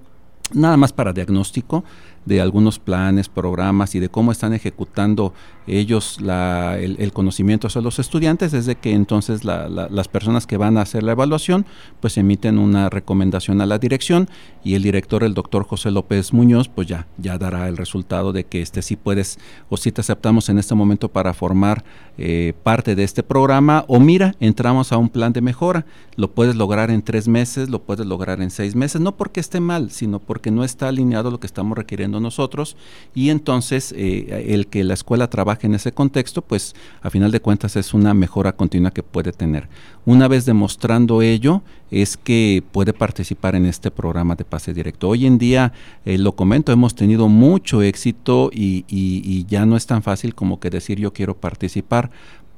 nada 0.55 0.77
más 0.77 0.93
para 0.93 1.13
diagnóstico 1.13 1.85
de 2.25 2.41
algunos 2.41 2.79
planes, 2.79 3.29
programas 3.29 3.95
y 3.95 4.01
de 4.01 4.09
cómo 4.09 4.33
están 4.33 4.53
ejecutando 4.53 5.33
ellos 5.67 6.19
el, 6.21 7.13
conocimiento 7.13 7.67
hacia 7.67 7.81
los 7.81 7.99
estudiantes, 7.99 8.53
desde 8.53 8.75
que 8.75 8.93
entonces 8.93 9.45
las 9.45 10.09
personas 10.09 10.47
que 10.47 10.57
van 10.57 10.77
a 10.77 10.83
hacer 10.83 11.03
la 11.03 11.13
evaluación 11.13 11.67
pues 12.01 12.17
emiten 12.19 12.59
una 12.59 12.91
recomendación 12.91 13.61
a 13.61 13.67
la 13.67 13.79
dirección 13.79 14.29
y 14.65 14.75
el 14.75 14.83
director, 14.83 15.23
el 15.23 15.35
doctor 15.35 15.65
José 15.65 15.91
López 15.91 16.33
Muñoz, 16.33 16.69
pues 16.69 16.89
ya, 16.89 17.07
ya 17.19 17.39
dará 17.39 17.69
el 17.69 17.77
resultado 17.77 18.33
de 18.33 18.45
que 18.45 18.63
este 18.63 18.83
sí 18.83 18.97
puedes 18.97 19.39
o 19.69 19.77
si 19.77 19.93
te 19.93 20.01
aceptamos 20.01 20.49
en 20.49 20.59
este 20.59 20.75
momento 20.75 21.09
para 21.09 21.33
formar 21.35 21.85
eh, 22.19 22.53
parte 22.63 22.95
de 22.95 23.05
este 23.05 23.23
programa 23.23 23.85
o 23.87 24.01
mira, 24.01 24.35
entramos 24.41 24.93
a 24.93 24.97
un 24.97 25.09
plan 25.09 25.33
de 25.33 25.41
mejora, 25.41 25.87
lo 26.17 26.33
puedes 26.33 26.57
lograr 26.57 26.91
en 26.91 27.03
tres 27.03 27.29
meses, 27.29 27.71
lo 27.71 27.83
puedes 27.83 28.07
lograr 28.07 28.43
en 28.43 28.51
seis 28.51 28.75
meses, 28.75 29.01
no 29.01 29.17
porque 29.17 29.41
esté 29.41 29.61
mal, 29.61 29.91
sino 29.91 30.19
porque 30.19 30.51
no 30.51 30.65
está 30.65 30.89
alineado 30.89 31.31
lo 31.31 31.39
que 31.39 31.47
estamos 31.47 31.79
requiriendo 31.79 32.10
nosotros 32.19 32.77
y 33.15 33.29
entonces 33.29 33.95
eh, 33.97 34.47
el 34.49 34.67
que 34.67 34.83
la 34.83 34.95
escuela 34.95 35.31
trabaje 35.31 35.67
en 35.67 35.75
ese 35.75 35.93
contexto, 35.93 36.43
pues 36.43 36.75
a 37.03 37.11
final 37.11 37.31
de 37.31 37.41
cuentas 37.41 37.77
es 37.77 37.95
una 37.95 38.15
mejora 38.15 38.57
continua 38.57 38.91
que 38.91 39.03
puede 39.03 39.33
tener. 39.33 39.69
Una 40.07 40.27
vez 40.27 40.47
demostrando 40.47 41.23
ello, 41.23 41.63
es 41.91 42.17
que 42.17 42.63
puede 42.73 42.93
participar 42.93 43.55
en 43.55 43.67
este 43.67 43.91
programa 43.91 44.37
de 44.37 44.45
pase 44.45 44.73
directo. 44.73 45.09
Hoy 45.09 45.27
en 45.27 45.39
día, 45.39 45.73
eh, 46.05 46.19
lo 46.19 46.33
comento, 46.33 46.73
hemos 46.73 46.95
tenido 46.95 47.29
mucho 47.29 47.83
éxito 47.83 48.51
y, 48.53 48.85
y, 48.89 49.45
ya 49.47 49.67
no 49.67 49.77
es 49.77 49.87
tan 49.87 50.03
fácil 50.03 50.35
como 50.35 50.61
que 50.61 50.71
decir 50.71 50.99
yo 51.01 51.13
quiero 51.13 51.35
participar 51.35 52.11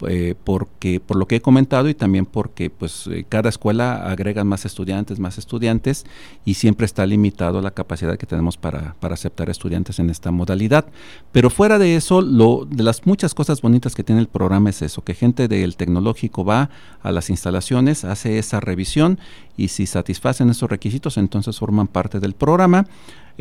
eh, 0.09 0.35
porque 0.45 1.01
por 1.01 1.17
lo 1.17 1.27
que 1.27 1.37
he 1.37 1.41
comentado 1.41 1.89
y 1.89 1.95
también 1.95 2.27
porque 2.27 2.71
pues 2.71 3.07
eh, 3.07 3.25
cada 3.29 3.49
escuela 3.49 4.11
agrega 4.11 4.45
más 4.45 4.65
estudiantes, 4.65 5.19
más 5.19 5.39
estudiantes 5.39 6.05
y 6.45 6.55
siempre 6.55 6.87
está 6.87 7.07
limitado 7.07 7.61
la 7.61 7.71
capacidad 7.71 8.17
que 8.17 8.27
tenemos 8.27 8.57
para, 8.57 8.95
para 9.01 9.15
aceptar 9.15 9.51
estudiantes 9.51 9.99
en 9.99 10.11
esta 10.11 10.31
modalidad. 10.31 10.87
Pero 11.33 11.51
fuera 11.51 11.79
de 11.79 11.97
eso, 11.97 12.21
lo, 12.21 12.67
de 12.69 12.83
las 12.83 13.07
muchas 13.07 13.35
cosas 13.35 13.63
bonitas 13.63 13.95
que 13.95 14.05
tiene 14.05 14.21
el 14.21 14.29
programa 14.29 14.71
es 14.71 14.83
eso, 14.83 15.03
que 15.03 15.15
gente 15.15 15.49
del 15.49 15.77
tecnológico 15.77 16.45
va 16.45 16.71
a 17.03 17.13
las 17.13 17.31
instalaciones, 17.31 18.05
hace 18.05 18.39
esa 18.39 18.61
revisión 18.61 19.19
y 19.57 19.69
si 19.69 19.87
satisfacen 19.87 20.51
esos 20.51 20.71
requisitos, 20.71 21.17
entonces 21.17 21.59
forman 21.59 21.87
parte 21.87 22.21
del 22.21 22.35
programa. 22.35 22.87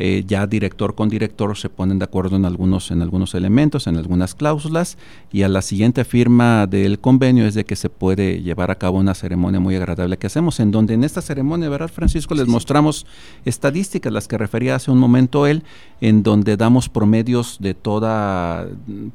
Eh, 0.04 0.24
ya 0.26 0.48
director 0.48 0.96
con 0.96 1.08
director 1.08 1.56
se 1.56 1.68
ponen 1.68 2.00
de 2.00 2.04
acuerdo 2.06 2.34
en 2.34 2.44
algunos, 2.44 2.90
en 2.90 3.02
algunos 3.02 3.36
elementos, 3.36 3.86
en 3.86 3.96
algunas 3.96 4.34
cláusulas, 4.34 4.98
y 5.30 5.42
a 5.44 5.48
la 5.48 5.62
siguiente 5.62 6.04
firma 6.04 6.66
del 6.66 6.98
convenio 6.98 7.46
es 7.46 7.54
de 7.54 7.64
que 7.64 7.76
se 7.76 7.88
puede 7.88 8.42
llevar 8.42 8.72
a 8.72 8.74
cabo 8.74 8.98
una 8.98 9.14
ceremonia 9.14 9.60
muy 9.60 9.76
agradable 9.76 10.18
que 10.18 10.26
hacemos, 10.26 10.58
en 10.58 10.72
donde 10.72 10.94
en 10.94 11.04
esta 11.04 11.22
ceremonia, 11.22 11.68
¿verdad, 11.68 11.86
Francisco? 11.86 12.34
Les 12.34 12.48
mostramos 12.48 13.06
estadísticas, 13.44 14.12
las 14.12 14.26
que 14.26 14.36
refería 14.38 14.74
hace 14.74 14.90
un 14.90 14.98
momento 14.98 15.46
él, 15.46 15.62
en 16.00 16.24
donde 16.24 16.56
damos 16.56 16.88
promedios 16.88 17.58
de 17.60 17.74
toda, 17.74 18.66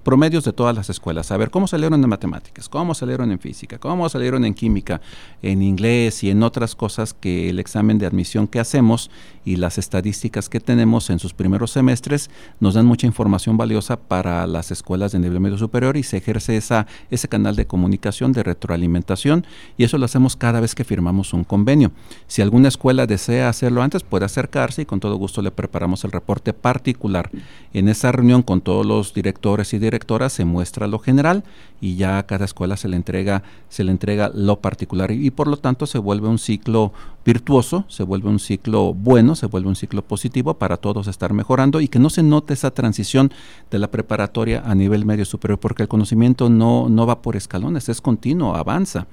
promedios 0.03 0.45
de 0.45 0.53
todas 0.53 0.73
las 0.73 0.89
escuelas. 0.89 1.33
A 1.33 1.37
ver, 1.37 1.49
¿cómo 1.49 1.67
salieron 1.67 2.01
en 2.01 2.09
matemáticas? 2.09 2.69
¿Cómo 2.69 2.95
salieron 2.95 3.29
en 3.33 3.39
física? 3.39 3.77
¿Cómo 3.77 4.07
salieron 4.07 4.45
en 4.45 4.53
química? 4.53 5.01
En 5.41 5.61
inglés 5.61 6.23
y 6.23 6.29
en 6.29 6.43
otras 6.43 6.75
cosas 6.75 7.13
que 7.13 7.49
el 7.49 7.59
examen 7.59 7.97
de 7.97 8.05
admisión 8.05 8.47
que 8.47 8.61
hacemos 8.61 9.11
y 9.43 9.57
las 9.57 9.77
estadísticas 9.77 10.47
que 10.47 10.61
tenemos 10.61 10.76
tenemos 10.77 11.09
en 11.09 11.17
sus 11.17 11.33
primeros 11.33 11.71
semestres 11.71 12.29
nos 12.59 12.75
dan 12.75 12.85
mucha 12.85 13.07
información 13.07 13.57
valiosa 13.57 13.97
para 13.97 14.45
las 14.45 14.69
escuelas 14.69 15.11
de 15.11 15.17
nivel 15.17 15.39
medio 15.39 15.57
superior 15.57 15.97
y 15.97 16.03
se 16.03 16.17
ejerce 16.17 16.55
esa, 16.55 16.85
ese 17.09 17.27
canal 17.27 17.55
de 17.55 17.65
comunicación, 17.65 18.31
de 18.31 18.43
retroalimentación 18.43 19.43
y 19.75 19.85
eso 19.85 19.97
lo 19.97 20.05
hacemos 20.05 20.35
cada 20.35 20.59
vez 20.59 20.75
que 20.75 20.83
firmamos 20.83 21.33
un 21.33 21.43
convenio. 21.43 21.91
Si 22.27 22.43
alguna 22.43 22.67
escuela 22.67 23.07
desea 23.07 23.49
hacerlo 23.49 23.81
antes, 23.81 24.03
puede 24.03 24.25
acercarse 24.25 24.83
y 24.83 24.85
con 24.85 24.99
todo 24.99 25.15
gusto 25.15 25.41
le 25.41 25.49
preparamos 25.49 26.03
el 26.03 26.11
reporte 26.11 26.53
particular. 26.53 27.31
En 27.73 27.89
esa 27.89 28.11
reunión 28.11 28.43
con 28.43 28.61
todos 28.61 28.85
los 28.85 29.15
directores 29.15 29.73
y 29.73 29.79
directoras 29.79 30.31
se 30.31 30.45
muestra 30.45 30.85
lo 30.85 30.99
general 30.99 31.43
y 31.81 31.95
ya 31.95 32.19
a 32.19 32.27
cada 32.27 32.45
escuela 32.45 32.77
se 32.77 32.87
le 32.87 32.97
entrega, 32.97 33.41
se 33.69 33.83
le 33.83 33.89
entrega 33.89 34.29
lo 34.31 34.59
particular 34.59 35.11
y, 35.11 35.31
por 35.31 35.47
lo 35.47 35.57
tanto 35.57 35.87
se 35.87 35.97
vuelve 35.97 36.27
un 36.27 36.37
ciclo 36.37 36.93
virtuoso, 37.27 37.83
se 37.89 38.03
vuelve 38.03 38.29
un 38.29 38.39
ciclo 38.39 38.93
bueno, 38.93 39.35
se 39.35 39.47
vuelve 39.47 39.67
un 39.67 39.75
ciclo 39.75 40.01
positivo 40.01 40.53
para 40.53 40.77
todos 40.77 41.07
estar 41.07 41.33
mejorando 41.33 41.81
y 41.81 41.89
que 41.89 41.99
no 41.99 42.09
se 42.09 42.23
note 42.23 42.53
esa 42.53 42.71
transición 42.71 43.33
de 43.69 43.79
la 43.79 43.91
preparatoria 43.91 44.63
a 44.65 44.73
nivel 44.75 45.05
medio 45.05 45.25
superior, 45.25 45.59
porque 45.59 45.83
el 45.83 45.89
conocimiento 45.89 46.49
no, 46.49 46.87
no 46.87 47.05
va 47.05 47.21
por 47.21 47.35
escalones, 47.35 47.89
es 47.89 47.99
continuo, 47.99 48.55
avanza. 48.55 49.07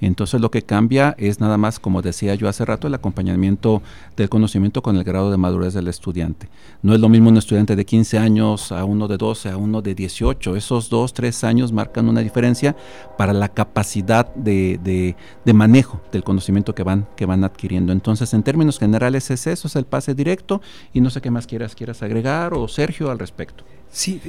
Entonces 0.00 0.40
lo 0.40 0.50
que 0.50 0.62
cambia 0.62 1.14
es 1.18 1.40
nada 1.40 1.58
más, 1.58 1.80
como 1.80 2.02
decía 2.02 2.34
yo 2.34 2.48
hace 2.48 2.64
rato, 2.64 2.86
el 2.86 2.94
acompañamiento 2.94 3.82
del 4.16 4.28
conocimiento 4.28 4.82
con 4.82 4.96
el 4.96 5.04
grado 5.04 5.30
de 5.30 5.36
madurez 5.36 5.74
del 5.74 5.88
estudiante. 5.88 6.48
No 6.82 6.94
es 6.94 7.00
lo 7.00 7.08
mismo 7.08 7.30
un 7.30 7.36
estudiante 7.36 7.74
de 7.74 7.84
15 7.84 8.18
años 8.18 8.70
a 8.72 8.84
uno 8.84 9.08
de 9.08 9.16
12, 9.16 9.50
a 9.50 9.56
uno 9.56 9.82
de 9.82 9.94
18. 9.94 10.56
Esos 10.56 10.88
dos, 10.88 11.12
tres 11.12 11.42
años 11.42 11.72
marcan 11.72 12.08
una 12.08 12.20
diferencia 12.20 12.76
para 13.16 13.32
la 13.32 13.48
capacidad 13.48 14.32
de, 14.34 15.16
manejo 15.52 16.00
del 16.12 16.22
conocimiento 16.22 16.74
que 16.74 16.84
van, 16.84 17.06
que 17.16 17.26
van 17.26 17.42
adquiriendo. 17.42 17.57
Entonces, 17.60 18.32
en 18.34 18.42
términos 18.42 18.78
generales 18.78 19.30
es 19.30 19.46
eso, 19.46 19.68
es 19.68 19.76
el 19.76 19.84
pase 19.84 20.14
directo 20.14 20.62
y 20.92 21.00
no 21.00 21.10
sé 21.10 21.20
qué 21.20 21.30
más 21.30 21.46
quieras, 21.46 21.74
quieras 21.74 22.02
agregar 22.02 22.54
o 22.54 22.68
Sergio 22.68 23.10
al 23.10 23.18
respecto. 23.18 23.64
Sí, 23.90 24.20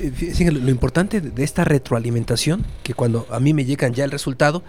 lo 0.51 0.69
importante 0.69 1.21
de 1.21 1.43
esta 1.43 1.63
retroalimentación, 1.63 2.65
que 2.81 2.93
cuando 2.93 3.27
a 3.29 3.39
mí 3.39 3.53
me 3.53 3.65
llegan 3.65 3.93
ya 3.93 4.05
el 4.05 4.11
resultado, 4.11 4.63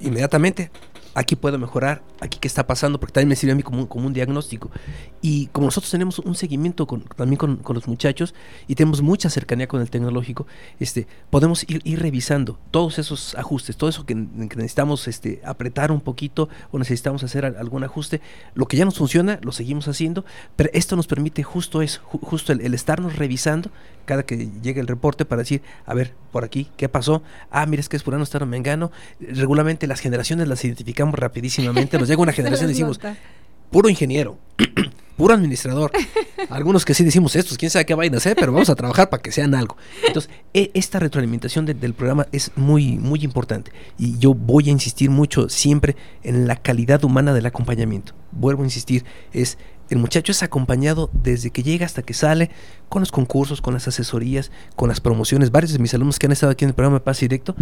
inmediatamente 0.00 0.70
aquí 1.14 1.36
puedo 1.36 1.58
mejorar, 1.58 2.02
aquí 2.20 2.38
qué 2.40 2.48
está 2.48 2.66
pasando, 2.66 3.00
porque 3.00 3.12
también 3.12 3.28
me 3.28 3.36
sirve 3.36 3.52
a 3.52 3.56
mí 3.56 3.62
como 3.62 3.88
como 3.88 4.06
un 4.06 4.12
diagnóstico. 4.12 4.70
Y 5.22 5.46
como 5.48 5.66
nosotros 5.66 5.90
tenemos 5.90 6.18
un 6.18 6.34
seguimiento 6.34 6.86
con, 6.86 7.02
también 7.02 7.36
con, 7.36 7.60
los 7.74 7.86
muchachos 7.86 8.34
y 8.66 8.74
tenemos 8.74 9.02
mucha 9.02 9.28
cercanía 9.28 9.68
con 9.68 9.80
el 9.80 9.90
tecnológico, 9.90 10.46
este, 10.78 11.06
podemos 11.28 11.64
ir, 11.68 11.82
ir 11.84 12.00
revisando 12.00 12.58
todos 12.70 12.98
esos 12.98 13.34
ajustes, 13.36 13.76
todo 13.76 13.90
eso 13.90 14.06
que, 14.06 14.14
necesitamos 14.14 15.08
este, 15.08 15.40
apretar 15.44 15.92
un 15.92 16.00
poquito 16.00 16.48
o 16.70 16.78
necesitamos 16.78 17.22
hacer 17.22 17.44
algún 17.44 17.84
ajuste. 17.84 18.20
Lo 18.54 18.66
que 18.66 18.76
ya 18.76 18.84
nos 18.84 18.96
funciona, 18.96 19.38
lo 19.42 19.52
seguimos 19.52 19.88
haciendo, 19.88 20.24
pero 20.56 20.70
esto 20.72 20.96
nos 20.96 21.06
permite 21.06 21.42
justo 21.42 21.82
eso, 21.82 22.00
justo 22.02 22.52
el, 22.52 22.74
estarnos 22.74 23.16
revisando 23.16 23.70
cada 24.06 24.24
que 24.24 24.48
llegue 24.62 24.80
el 24.80 24.88
reporte 24.88 25.24
para 25.24 25.42
decir, 25.42 25.62
a 25.86 25.94
ver, 25.94 26.14
por 26.32 26.44
aquí, 26.44 26.68
¿qué 26.76 26.88
pasó? 26.88 27.22
Ah, 27.50 27.66
mira, 27.66 27.80
es 27.80 27.88
que 27.88 27.96
es 27.96 28.02
Purano, 28.02 28.24
está 28.24 28.44
Mengano. 28.44 28.90
Regularmente 29.20 29.86
las 29.86 30.00
generaciones 30.00 30.48
las 30.48 30.64
identificamos 30.64 30.99
rapidísimamente. 31.08 31.98
Nos 31.98 32.08
llega 32.08 32.22
una 32.22 32.32
generación 32.40 32.68
y 32.68 32.72
decimos, 32.72 33.00
puro 33.70 33.88
ingeniero, 33.88 34.38
puro 35.16 35.34
administrador. 35.34 35.92
Algunos 36.50 36.84
que 36.84 36.94
sí 36.94 37.04
decimos 37.04 37.36
estos, 37.36 37.58
quién 37.58 37.70
sabe 37.70 37.86
qué 37.86 37.94
vayan 37.94 38.14
a 38.14 38.18
hacer, 38.18 38.36
pero 38.36 38.52
vamos 38.52 38.70
a 38.70 38.74
trabajar 38.74 39.10
para 39.10 39.22
que 39.22 39.32
sean 39.32 39.54
algo. 39.54 39.76
Entonces, 40.06 40.30
e, 40.54 40.70
esta 40.74 40.98
retroalimentación 40.98 41.66
del 41.66 41.94
programa 41.94 42.26
es 42.32 42.52
muy, 42.56 42.98
muy 42.98 43.22
importante. 43.22 43.72
Y 43.98 44.18
yo 44.18 44.34
voy 44.34 44.68
a 44.68 44.72
insistir 44.72 45.10
mucho 45.10 45.48
siempre 45.48 45.96
en 46.22 46.46
la 46.46 46.56
calidad 46.56 47.04
humana 47.04 47.32
del 47.32 47.46
acompañamiento. 47.46 48.14
Vuelvo 48.32 48.62
a 48.62 48.66
insistir, 48.66 49.04
es 49.32 49.58
el 49.90 49.98
muchacho 49.98 50.32
es 50.32 50.42
acompañado 50.42 51.10
desde 51.12 51.50
que 51.50 51.62
llega 51.62 51.84
hasta 51.84 52.02
que 52.02 52.14
sale, 52.14 52.50
con 52.88 53.00
los 53.00 53.12
concursos, 53.12 53.60
con 53.60 53.74
las 53.74 53.86
asesorías, 53.88 54.50
con 54.76 54.88
las 54.88 55.00
promociones. 55.00 55.50
Varios 55.50 55.72
de 55.72 55.78
mis 55.78 55.92
alumnos 55.94 56.18
que 56.18 56.26
han 56.26 56.32
estado 56.32 56.52
aquí 56.52 56.64
en 56.64 56.70
el 56.70 56.74
programa 56.74 57.02
Paz 57.02 57.20
Directo 57.20 57.54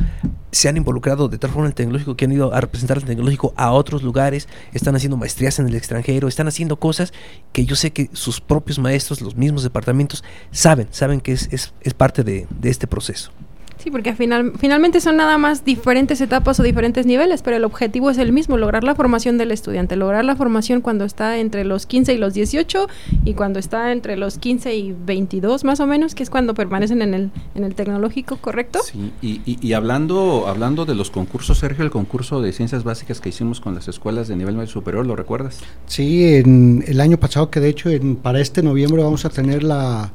se 0.52 0.68
han 0.68 0.76
involucrado 0.76 1.28
de 1.28 1.38
tal 1.38 1.50
forma 1.50 1.66
en 1.66 1.70
el 1.70 1.74
tecnológico 1.74 2.16
que 2.16 2.26
han 2.26 2.32
ido 2.32 2.52
a 2.54 2.60
representar 2.60 2.98
el 2.98 3.04
tecnológico 3.04 3.54
a 3.56 3.72
otros 3.72 4.02
lugares, 4.02 4.48
están 4.72 4.94
haciendo 4.94 5.16
maestrías 5.16 5.58
en 5.58 5.68
el 5.68 5.74
extranjero, 5.74 6.28
están 6.28 6.48
haciendo 6.48 6.78
cosas 6.78 7.12
que 7.52 7.64
yo 7.64 7.76
sé 7.76 7.92
que 7.92 8.10
sus 8.12 8.40
propios 8.40 8.78
maestros, 8.78 9.20
los 9.20 9.34
mismos 9.34 9.62
departamentos, 9.62 10.22
saben, 10.50 10.88
saben 10.90 11.20
que 11.20 11.32
es, 11.32 11.48
es, 11.50 11.94
parte 11.94 12.22
de 12.22 12.46
este 12.62 12.86
proceso. 12.86 13.32
Sí, 13.78 13.92
porque 13.92 14.12
final, 14.14 14.52
finalmente 14.58 15.00
son 15.00 15.16
nada 15.16 15.38
más 15.38 15.64
diferentes 15.64 16.20
etapas 16.20 16.58
o 16.58 16.64
diferentes 16.64 17.06
niveles, 17.06 17.42
pero 17.42 17.56
el 17.56 17.64
objetivo 17.64 18.10
es 18.10 18.18
el 18.18 18.32
mismo, 18.32 18.56
lograr 18.56 18.82
la 18.82 18.96
formación 18.96 19.38
del 19.38 19.52
estudiante, 19.52 19.94
lograr 19.94 20.24
la 20.24 20.34
formación 20.34 20.80
cuando 20.80 21.04
está 21.04 21.38
entre 21.38 21.64
los 21.64 21.86
15 21.86 22.12
y 22.12 22.18
los 22.18 22.34
18 22.34 22.88
y 23.24 23.34
cuando 23.34 23.60
está 23.60 23.92
entre 23.92 24.16
los 24.16 24.38
15 24.38 24.74
y 24.74 24.92
22 24.92 25.62
más 25.62 25.78
o 25.78 25.86
menos, 25.86 26.16
que 26.16 26.24
es 26.24 26.30
cuando 26.30 26.54
permanecen 26.54 27.02
en 27.02 27.14
el, 27.14 27.30
en 27.54 27.62
el 27.62 27.76
tecnológico, 27.76 28.38
¿correcto? 28.38 28.80
Sí, 28.84 29.12
y, 29.22 29.40
y, 29.46 29.72
hablando, 29.74 30.46
hablando 30.48 30.84
de 30.84 30.96
los 30.96 31.10
concursos, 31.10 31.58
Sergio, 31.58 31.84
el 31.84 31.90
concurso 31.90 32.40
de 32.40 32.52
ciencias 32.52 32.82
básicas 32.82 33.20
que 33.20 33.28
hicimos 33.28 33.60
con 33.60 33.76
las 33.76 33.86
escuelas 33.86 34.26
de 34.26 34.34
nivel 34.34 34.56
medio 34.56 34.68
superior, 34.68 35.06
¿lo 35.06 35.14
recuerdas? 35.14 35.60
Sí, 35.86 36.34
en 36.34 36.84
el 36.88 37.00
año 37.00 37.18
pasado, 37.18 37.48
que 37.50 37.60
de 37.60 37.68
hecho 37.68 37.90
en, 37.90 38.16
para 38.16 38.40
este 38.40 38.62
noviembre 38.64 39.04
vamos 39.04 39.24
a 39.24 39.28
tener 39.28 39.62
la, 39.62 40.10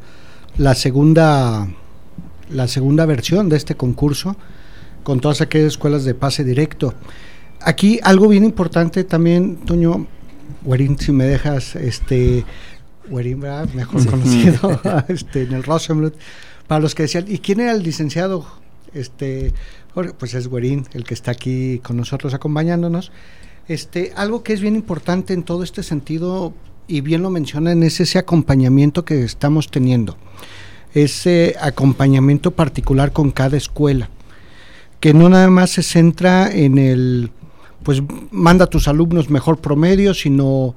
la 0.58 0.76
segunda 0.76 1.70
la 2.50 2.68
segunda 2.68 3.06
versión 3.06 3.50
de 3.50 3.58
este 3.58 3.76
concurso 3.76 4.36
con 5.04 5.20
todas 5.20 5.42
aquellas 5.42 5.74
escuelas 5.74 6.06
de 6.06 6.16
pase 6.16 6.44
directo. 6.44 6.94
Aquí 7.62 8.00
algo 8.04 8.28
bien 8.28 8.44
importante 8.44 9.04
también, 9.04 9.58
Toño, 9.58 10.08
Werin, 10.64 10.98
si 10.98 11.12
me 11.12 11.26
dejas, 11.26 11.76
este, 11.76 12.46
Werin, 13.10 13.40
mejor 13.74 14.06
conocido 14.06 14.82
este, 15.08 15.44
en 15.44 15.54
el 15.54 15.64
Rosenblut, 15.64 16.16
para 16.68 16.82
los 16.82 16.96
que 16.96 17.04
decían, 17.04 17.26
¿y 17.28 17.40
quién 17.40 17.60
era 17.60 17.74
el 17.74 17.84
licenciado? 17.84 18.46
Este, 18.94 19.54
pues 20.18 20.34
es 20.34 20.48
Werin, 20.48 20.86
el 20.94 21.04
que 21.04 21.14
está 21.14 21.32
aquí 21.32 21.80
con 21.80 21.98
nosotros 21.98 22.34
acompañándonos. 22.34 23.12
Este, 23.68 24.12
algo 24.16 24.44
que 24.44 24.54
es 24.54 24.62
bien 24.62 24.76
importante 24.76 25.34
en 25.34 25.44
todo 25.44 25.64
este 25.64 25.84
sentido, 25.84 26.54
y 26.88 27.02
bien 27.02 27.22
lo 27.22 27.30
mencionan, 27.30 27.84
es 27.84 28.00
ese 28.00 28.20
acompañamiento 28.20 29.06
que 29.06 29.24
estamos 29.24 29.70
teniendo 29.70 30.18
ese 30.94 31.56
acompañamiento 31.60 32.52
particular 32.52 33.12
con 33.12 33.32
cada 33.32 33.58
escuela, 33.58 34.10
que 35.00 35.14
no 35.14 35.30
nada 35.30 35.50
más 35.50 35.72
se 35.72 35.84
centra 35.84 36.52
en 36.52 36.78
el, 36.78 37.32
pues 37.84 38.02
manda 38.32 38.66
a 38.66 38.70
tus 38.70 38.88
alumnos 38.88 39.30
mejor 39.30 39.60
promedio, 39.60 40.14
sino 40.14 40.76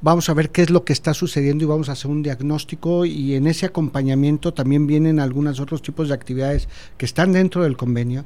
vamos 0.00 0.28
a 0.28 0.34
ver 0.34 0.50
qué 0.50 0.62
es 0.62 0.70
lo 0.70 0.84
que 0.84 0.92
está 0.92 1.14
sucediendo 1.14 1.64
y 1.64 1.66
vamos 1.66 1.88
a 1.88 1.92
hacer 1.92 2.10
un 2.10 2.22
diagnóstico 2.22 3.06
y 3.06 3.34
en 3.34 3.46
ese 3.46 3.64
acompañamiento 3.66 4.52
también 4.52 4.86
vienen 4.86 5.18
algunos 5.18 5.60
otros 5.60 5.80
tipos 5.80 6.08
de 6.08 6.14
actividades 6.14 6.68
que 6.98 7.06
están 7.06 7.32
dentro 7.32 7.62
del 7.62 7.76
convenio 7.76 8.24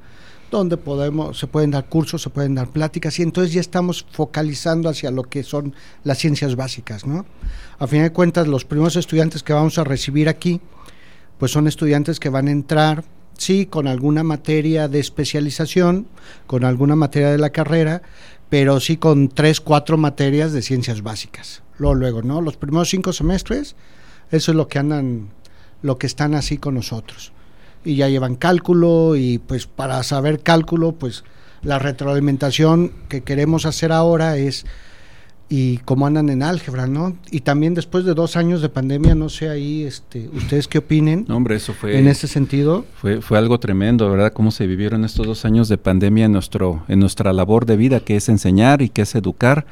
donde 0.50 0.76
podemos 0.76 1.38
se 1.38 1.46
pueden 1.46 1.70
dar 1.70 1.88
cursos, 1.88 2.22
se 2.22 2.30
pueden 2.30 2.54
dar 2.54 2.68
pláticas 2.68 3.18
y 3.18 3.22
entonces 3.22 3.52
ya 3.52 3.60
estamos 3.60 4.06
focalizando 4.10 4.88
hacia 4.88 5.10
lo 5.10 5.24
que 5.24 5.42
son 5.42 5.74
las 6.04 6.18
ciencias 6.18 6.56
básicas, 6.56 7.06
¿no? 7.06 7.26
A 7.78 7.86
fin 7.86 8.02
de 8.02 8.12
cuentas 8.12 8.48
los 8.48 8.64
primeros 8.64 8.96
estudiantes 8.96 9.42
que 9.42 9.52
vamos 9.52 9.78
a 9.78 9.84
recibir 9.84 10.28
aquí 10.28 10.60
pues 11.38 11.52
son 11.52 11.66
estudiantes 11.66 12.20
que 12.20 12.28
van 12.28 12.48
a 12.48 12.52
entrar, 12.52 13.04
sí, 13.36 13.66
con 13.66 13.86
alguna 13.86 14.22
materia 14.22 14.88
de 14.88 14.98
especialización, 14.98 16.06
con 16.46 16.64
alguna 16.64 16.96
materia 16.96 17.30
de 17.30 17.38
la 17.38 17.50
carrera, 17.50 18.02
pero 18.48 18.80
sí 18.80 18.96
con 18.96 19.28
tres, 19.28 19.60
cuatro 19.60 19.96
materias 19.96 20.52
de 20.52 20.62
ciencias 20.62 21.02
básicas. 21.02 21.62
Luego, 21.78 21.94
luego, 21.94 22.22
¿no? 22.22 22.40
Los 22.40 22.56
primeros 22.56 22.88
cinco 22.88 23.12
semestres, 23.12 23.76
eso 24.30 24.50
es 24.52 24.56
lo 24.56 24.68
que 24.68 24.78
andan, 24.78 25.28
lo 25.82 25.98
que 25.98 26.06
están 26.06 26.34
así 26.34 26.58
con 26.58 26.74
nosotros. 26.74 27.32
Y 27.84 27.96
ya 27.96 28.08
llevan 28.08 28.34
cálculo 28.34 29.14
y 29.16 29.38
pues 29.38 29.66
para 29.66 30.02
saber 30.02 30.40
cálculo, 30.40 30.92
pues 30.92 31.24
la 31.62 31.78
retroalimentación 31.78 32.92
que 33.08 33.22
queremos 33.22 33.66
hacer 33.66 33.92
ahora 33.92 34.36
es 34.36 34.66
y 35.50 35.78
cómo 35.78 36.06
andan 36.06 36.28
en 36.28 36.42
álgebra, 36.42 36.86
¿no? 36.86 37.16
Y 37.30 37.40
también 37.40 37.74
después 37.74 38.04
de 38.04 38.14
dos 38.14 38.36
años 38.36 38.60
de 38.60 38.68
pandemia, 38.68 39.14
no 39.14 39.28
sé 39.30 39.48
ahí, 39.48 39.82
este, 39.82 40.28
ustedes 40.34 40.68
qué 40.68 40.78
opinen. 40.78 41.24
No, 41.26 41.36
hombre, 41.36 41.56
eso 41.56 41.72
fue. 41.72 41.98
En 41.98 42.06
ese 42.06 42.28
sentido. 42.28 42.84
Fue, 42.96 43.22
fue 43.22 43.38
algo 43.38 43.58
tremendo, 43.58 44.10
¿verdad? 44.10 44.32
Cómo 44.32 44.50
se 44.50 44.66
vivieron 44.66 45.04
estos 45.04 45.26
dos 45.26 45.44
años 45.46 45.68
de 45.68 45.78
pandemia 45.78 46.26
en 46.26 46.32
nuestro, 46.32 46.82
en 46.88 47.00
nuestra 47.00 47.32
labor 47.32 47.64
de 47.64 47.76
vida, 47.76 48.00
que 48.00 48.16
es 48.16 48.28
enseñar 48.28 48.82
y 48.82 48.90
que 48.90 49.02
es 49.02 49.14
educar. 49.14 49.64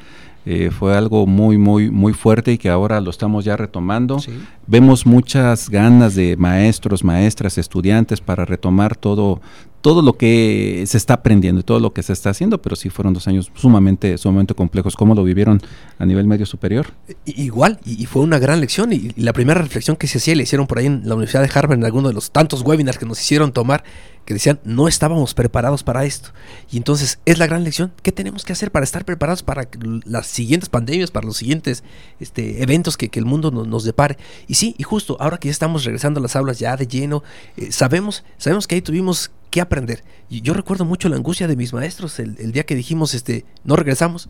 Eh, 0.49 0.71
fue 0.71 0.95
algo 0.95 1.27
muy, 1.27 1.57
muy, 1.57 1.91
muy 1.91 2.13
fuerte 2.13 2.53
y 2.53 2.57
que 2.57 2.69
ahora 2.69 3.01
lo 3.01 3.09
estamos 3.09 3.43
ya 3.43 3.57
retomando. 3.57 4.17
Vemos 4.65 5.05
muchas 5.05 5.69
ganas 5.69 6.15
de 6.15 6.37
maestros, 6.37 7.03
maestras, 7.03 7.57
estudiantes 7.57 8.21
para 8.21 8.45
retomar 8.45 8.95
todo, 8.95 9.41
todo 9.81 10.01
lo 10.01 10.13
que 10.13 10.83
se 10.87 10.97
está 10.97 11.15
aprendiendo 11.15 11.61
y 11.61 11.63
todo 11.63 11.79
lo 11.79 11.93
que 11.93 12.03
se 12.03 12.13
está 12.13 12.31
haciendo, 12.31 12.61
pero 12.61 12.75
sí 12.75 12.89
fueron 12.89 13.13
dos 13.13 13.27
años 13.27 13.51
sumamente, 13.55 14.17
sumamente 14.17 14.53
complejos. 14.53 14.95
¿Cómo 14.95 15.15
lo 15.15 15.23
vivieron 15.23 15.61
a 15.99 16.05
nivel 16.05 16.25
medio 16.25 16.45
superior? 16.45 16.87
Igual, 17.25 17.79
y, 17.85 18.05
fue 18.05 18.21
una 18.21 18.39
gran 18.39 18.59
lección. 18.59 18.91
Y, 18.91 19.11
la 19.15 19.33
primera 19.33 19.61
reflexión 19.61 19.95
que 19.95 20.07
se 20.07 20.17
hacía, 20.17 20.35
le 20.35 20.43
hicieron 20.43 20.67
por 20.67 20.79
ahí 20.79 20.87
en 20.87 21.07
la 21.07 21.15
Universidad 21.15 21.43
de 21.43 21.51
Harvard, 21.53 21.77
en 21.77 21.85
alguno 21.85 22.07
de 22.07 22.13
los 22.13 22.31
tantos 22.31 22.61
webinars 22.61 22.97
que 22.97 23.05
nos 23.05 23.21
hicieron 23.21 23.53
tomar, 23.53 23.83
que 24.25 24.33
decían, 24.33 24.59
no 24.65 24.89
estábamos 24.89 25.33
preparados 25.33 25.83
para 25.83 26.03
esto. 26.03 26.31
Y 26.69 26.77
entonces 26.77 27.19
es 27.25 27.37
la 27.37 27.47
gran 27.47 27.63
lección, 27.63 27.93
¿qué 28.03 28.11
tenemos 28.11 28.43
que 28.43 28.51
hacer 28.51 28.71
para 28.71 28.83
estar 28.83 29.05
preparados 29.05 29.41
para 29.41 29.69
las 30.05 30.27
siguientes 30.27 30.67
pandemias, 30.67 31.11
para 31.11 31.25
los 31.25 31.37
siguientes 31.37 31.83
este, 32.19 32.61
eventos 32.61 32.97
que, 32.97 33.09
el 33.13 33.25
mundo 33.25 33.51
nos 33.51 33.85
depare? 33.85 34.17
Y 34.47 34.55
sí, 34.55 34.75
y 34.77 34.83
justo 34.83 35.15
ahora 35.21 35.37
que 35.37 35.47
ya 35.47 35.53
estamos 35.53 35.85
regresando 35.85 36.19
a 36.19 36.23
las 36.23 36.35
aulas 36.35 36.59
ya 36.59 36.75
de 36.75 36.87
lleno, 36.87 37.23
eh, 37.55 37.71
sabemos, 37.71 38.25
sabemos 38.37 38.67
que 38.67 38.75
ahí 38.75 38.81
tuvimos 38.81 39.31
aprender. 39.63 40.03
Y 40.29 40.41
yo 40.41 40.53
recuerdo 40.53 40.85
mucho 40.85 41.09
la 41.09 41.15
angustia 41.15 41.47
de 41.47 41.55
mis 41.55 41.73
maestros 41.73 42.19
el, 42.19 42.51
día 42.51 42.65
que 42.65 42.75
dijimos, 42.75 43.13
este, 43.13 43.45
no 43.63 43.75
regresamos. 43.75 44.29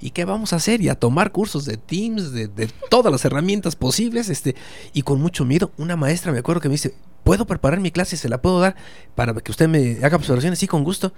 ¿Y 0.00 0.10
qué 0.10 0.24
vamos 0.24 0.52
a 0.52 0.56
hacer? 0.56 0.80
Y 0.80 0.88
a 0.88 0.96
tomar 0.96 1.32
cursos 1.32 1.64
de 1.64 1.76
Teams, 1.76 2.32
de, 2.32 2.48
de, 2.48 2.68
todas 2.90 3.12
las 3.12 3.24
herramientas 3.24 3.76
posibles, 3.76 4.28
este, 4.28 4.54
y 4.92 5.02
con 5.02 5.20
mucho 5.20 5.44
miedo. 5.44 5.72
Una 5.78 5.96
maestra 5.96 6.32
me 6.32 6.38
acuerdo 6.38 6.60
que 6.60 6.68
me 6.68 6.74
dice, 6.74 6.94
¿puedo 7.22 7.46
preparar 7.46 7.80
mi 7.80 7.90
clase? 7.90 8.16
¿Se 8.16 8.28
la 8.28 8.42
puedo 8.42 8.60
dar 8.60 8.76
para 9.14 9.32
que 9.34 9.50
usted 9.50 9.68
me 9.68 9.98
haga 10.04 10.16
observaciones? 10.16 10.58
Sí, 10.58 10.66
con 10.66 10.84
gusto. 10.84 11.12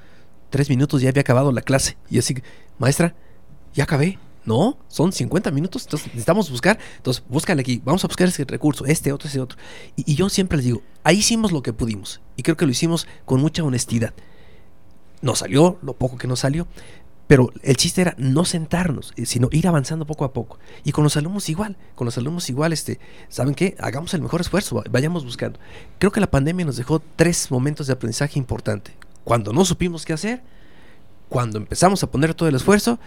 Tres 0.50 0.68
minutos 0.70 1.02
ya 1.02 1.08
había 1.08 1.22
acabado 1.22 1.50
la 1.52 1.62
clase. 1.62 1.96
Y 2.08 2.18
así, 2.18 2.36
maestra, 2.78 3.14
ya 3.74 3.84
acabé. 3.84 4.18
No, 4.46 4.78
son 4.86 5.12
50 5.12 5.50
minutos, 5.50 5.82
entonces 5.82 6.06
necesitamos 6.06 6.50
buscar. 6.50 6.78
Entonces, 6.96 7.24
búscale 7.28 7.60
aquí, 7.60 7.82
vamos 7.84 8.04
a 8.04 8.06
buscar 8.06 8.28
ese 8.28 8.44
recurso, 8.44 8.86
este, 8.86 9.12
otro, 9.12 9.28
ese 9.28 9.40
otro. 9.40 9.58
Y, 9.96 10.14
yo 10.14 10.28
siempre 10.28 10.56
les 10.56 10.66
digo, 10.66 10.82
ahí 11.02 11.18
hicimos 11.18 11.50
lo 11.50 11.62
que 11.62 11.72
pudimos. 11.72 12.20
Y 12.36 12.44
creo 12.44 12.56
que 12.56 12.64
lo 12.64 12.70
hicimos 12.70 13.08
con 13.24 13.40
mucha 13.40 13.64
honestidad. 13.64 14.14
Nos 15.20 15.40
salió 15.40 15.78
lo 15.82 15.94
poco 15.94 16.16
que 16.16 16.28
nos 16.28 16.40
salió, 16.40 16.68
pero 17.26 17.52
el 17.62 17.76
chiste 17.76 18.02
era 18.02 18.14
no 18.18 18.44
sentarnos, 18.44 19.12
eh, 19.16 19.26
sino 19.26 19.48
ir 19.50 19.66
avanzando 19.66 20.06
poco 20.06 20.24
a 20.24 20.32
poco. 20.32 20.60
Y 20.84 20.92
con 20.92 21.02
los 21.02 21.16
alumnos 21.16 21.48
igual, 21.48 21.76
con 21.96 22.04
los 22.04 22.16
alumnos 22.16 22.48
igual, 22.48 22.72
este, 22.72 23.00
¿saben 23.28 23.56
qué? 23.56 23.74
Hagamos 23.80 24.14
el 24.14 24.22
mejor 24.22 24.42
esfuerzo, 24.42 24.84
vayamos 24.88 25.24
buscando. 25.24 25.58
Creo 25.98 26.12
que 26.12 26.20
la 26.20 26.30
pandemia 26.30 26.64
nos 26.64 26.76
dejó 26.76 27.02
tres 27.16 27.50
momentos 27.50 27.88
de 27.88 27.94
aprendizaje 27.94 28.38
importante. 28.38 28.92
Cuando 29.24 29.52
no 29.52 29.64
supimos 29.64 30.04
qué 30.04 30.12
hacer, 30.12 30.40
cuando 31.28 31.58
empezamos 31.58 32.04
a 32.04 32.10
poner 32.12 32.34
todo 32.34 32.48
el 32.48 32.54
esfuerzo 32.54 33.00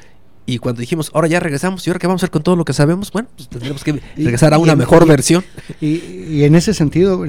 y 0.45 0.57
cuando 0.57 0.81
dijimos, 0.81 1.11
ahora 1.13 1.27
ya 1.27 1.39
regresamos, 1.39 1.85
¿y 1.85 1.89
ahora 1.89 1.99
qué 1.99 2.07
vamos 2.07 2.21
a 2.21 2.25
hacer 2.25 2.31
con 2.31 2.43
todo 2.43 2.55
lo 2.55 2.65
que 2.65 2.73
sabemos? 2.73 3.11
Bueno, 3.11 3.29
pues 3.35 3.49
tendremos 3.49 3.83
que 3.83 3.93
regresar 4.17 4.53
a 4.53 4.57
una 4.57 4.75
mejor 4.75 5.05
versión. 5.07 5.43
Y, 5.79 5.97
y, 6.29 6.43
en 6.43 6.55
ese 6.55 6.73
sentido, 6.73 7.23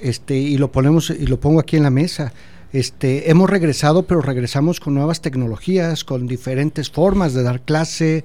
este, 0.00 0.36
y 0.36 0.58
lo 0.58 0.70
ponemos, 0.70 1.10
y 1.10 1.26
lo 1.26 1.40
pongo 1.40 1.60
aquí 1.60 1.76
en 1.76 1.82
la 1.82 1.90
mesa, 1.90 2.32
este, 2.72 3.30
hemos 3.30 3.50
regresado, 3.50 4.04
pero 4.04 4.22
regresamos 4.22 4.80
con 4.80 4.94
nuevas 4.94 5.20
tecnologías, 5.20 6.04
con 6.04 6.26
diferentes 6.26 6.90
formas 6.90 7.34
de 7.34 7.42
dar 7.42 7.60
clase, 7.60 8.24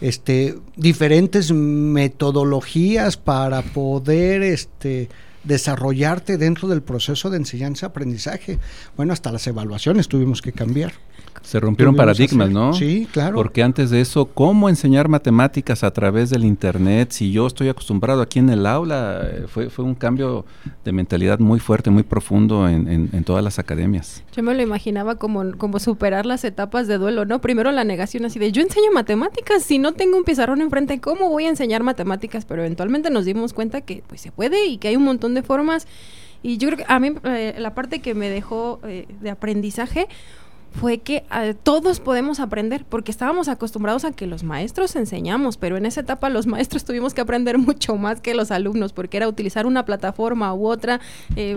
este, 0.00 0.56
diferentes 0.76 1.50
metodologías 1.52 3.16
para 3.16 3.62
poder 3.62 4.42
este, 4.42 5.08
desarrollarte 5.44 6.38
dentro 6.38 6.68
del 6.68 6.82
proceso 6.82 7.30
de 7.30 7.38
enseñanza-aprendizaje. 7.38 8.58
Bueno, 8.96 9.12
hasta 9.12 9.32
las 9.32 9.46
evaluaciones 9.46 10.08
tuvimos 10.08 10.42
que 10.42 10.52
cambiar. 10.52 10.92
Se 11.42 11.60
rompieron 11.60 11.96
paradigmas, 11.96 12.50
¿no? 12.50 12.72
Sí, 12.72 13.08
claro. 13.10 13.36
Porque 13.36 13.62
antes 13.62 13.90
de 13.90 14.00
eso, 14.00 14.26
¿cómo 14.26 14.68
enseñar 14.68 15.08
matemáticas 15.08 15.82
a 15.84 15.90
través 15.92 16.30
del 16.30 16.44
Internet? 16.44 17.12
Si 17.12 17.32
yo 17.32 17.46
estoy 17.46 17.68
acostumbrado 17.68 18.22
aquí 18.22 18.38
en 18.38 18.50
el 18.50 18.66
aula, 18.66 19.22
eh, 19.24 19.44
fue, 19.48 19.70
fue 19.70 19.84
un 19.84 19.94
cambio 19.94 20.44
de 20.84 20.92
mentalidad 20.92 21.38
muy 21.38 21.60
fuerte, 21.60 21.90
muy 21.90 22.02
profundo 22.02 22.68
en, 22.68 22.88
en, 22.88 23.24
todas 23.24 23.42
las 23.44 23.58
academias. 23.58 24.22
Yo 24.34 24.42
me 24.42 24.54
lo 24.54 24.62
imaginaba 24.62 25.16
como, 25.16 25.56
como 25.56 25.78
superar 25.78 26.26
las 26.26 26.44
etapas 26.44 26.86
de 26.86 26.98
duelo, 26.98 27.24
¿no? 27.24 27.40
Primero 27.40 27.72
la 27.72 27.84
negación 27.84 28.24
así 28.24 28.38
de, 28.38 28.52
yo 28.52 28.62
enseño 28.62 28.90
matemáticas, 28.92 29.62
si 29.62 29.78
no 29.78 29.92
tengo 29.92 30.16
un 30.16 30.24
pizarrón 30.24 30.60
enfrente, 30.60 31.00
¿cómo 31.00 31.28
voy 31.28 31.44
a 31.44 31.48
enseñar 31.48 31.82
matemáticas? 31.82 32.44
Pero 32.44 32.62
eventualmente 32.62 33.10
nos 33.10 33.24
dimos 33.24 33.52
cuenta 33.52 33.80
que 33.80 34.02
pues 34.06 34.20
se 34.20 34.32
puede 34.32 34.66
y 34.66 34.78
que 34.78 34.88
hay 34.88 34.96
un 34.96 35.04
montón 35.04 35.27
de 35.34 35.42
formas. 35.42 35.86
Y 36.42 36.58
yo 36.58 36.68
creo 36.68 36.78
que 36.78 36.92
a 36.92 37.00
mí 37.00 37.12
eh, 37.24 37.54
la 37.58 37.74
parte 37.74 38.00
que 38.00 38.14
me 38.14 38.30
dejó 38.30 38.80
eh, 38.84 39.06
de 39.20 39.30
aprendizaje 39.30 40.08
fue 40.70 40.98
que 40.98 41.24
eh, 41.34 41.54
todos 41.60 41.98
podemos 41.98 42.40
aprender, 42.40 42.84
porque 42.84 43.10
estábamos 43.10 43.48
acostumbrados 43.48 44.04
a 44.04 44.12
que 44.12 44.26
los 44.26 44.44
maestros 44.44 44.94
enseñamos, 44.96 45.56
pero 45.56 45.78
en 45.78 45.86
esa 45.86 46.02
etapa 46.02 46.28
los 46.28 46.46
maestros 46.46 46.84
tuvimos 46.84 47.14
que 47.14 47.22
aprender 47.22 47.58
mucho 47.58 47.96
más 47.96 48.20
que 48.20 48.34
los 48.34 48.50
alumnos, 48.50 48.92
porque 48.92 49.16
era 49.16 49.26
utilizar 49.26 49.66
una 49.66 49.84
plataforma 49.84 50.54
u 50.54 50.68
otra, 50.68 51.00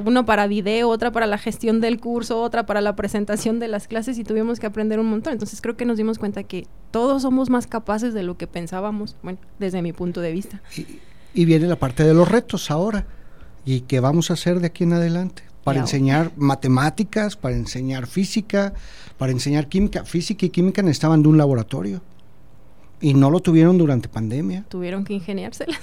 uno 0.05 0.26
para 0.26 0.47
video, 0.47 0.88
otra 0.89 1.11
para 1.11 1.28
la 1.28 1.38
gestión 1.38 1.82
del 1.82 1.99
curso, 1.99 2.41
otra 2.41 2.65
para 2.65 2.82
la 2.82 2.95
presentación 2.95 3.59
de 3.59 3.67
las 3.67 3.88
clases 3.88 4.17
y 4.17 4.24
tuvimos 4.24 4.59
que 4.59 4.65
aprender 4.65 4.99
un 4.99 5.09
montón. 5.09 5.34
Entonces 5.34 5.61
creo 5.61 5.76
que 5.76 5.86
nos 5.86 5.97
dimos 5.97 6.17
cuenta 6.17 6.43
que 6.43 6.65
todos 6.89 7.22
somos 7.22 7.49
más 7.49 7.67
capaces 7.67 8.13
de 8.13 8.24
lo 8.24 8.38
que 8.38 8.47
pensábamos, 8.47 9.17
bueno, 9.22 9.39
desde 9.59 9.82
mi 9.82 9.91
punto 9.91 10.22
de 10.22 10.32
vista. 10.32 10.61
y 11.34 11.45
viene 11.45 11.67
la 11.67 11.76
parte 11.76 12.03
de 12.05 12.13
los 12.13 12.30
retos 12.30 12.72
ahora. 12.72 13.05
¿Y 13.66 13.82
qué 13.82 13.99
vamos 13.99 14.32
a 14.32 14.34
hacer 14.34 14.59
de 14.59 14.68
aquí 14.68 14.84
en 14.84 14.93
adelante? 14.93 15.43
para 15.64 15.80
enseñar 15.80 16.32
matemáticas, 16.38 17.36
para 17.36 17.55
enseñar 17.55 18.07
física, 18.07 18.74
para 19.18 19.32
enseñar 19.32 19.68
química. 19.68 20.05
Física 20.05 20.45
y 20.45 20.49
química 20.49 20.82
necesitaban 20.82 21.22
de 21.22 21.30
un 21.30 21.38
laboratorio 21.38 22.01
y 22.99 23.14
no 23.14 23.30
lo 23.30 23.39
tuvieron 23.39 23.78
durante 23.78 24.09
pandemia. 24.09 24.64
Tuvieron 24.70 25.03
que 25.03 25.14
ingeniárselas. 25.14 25.80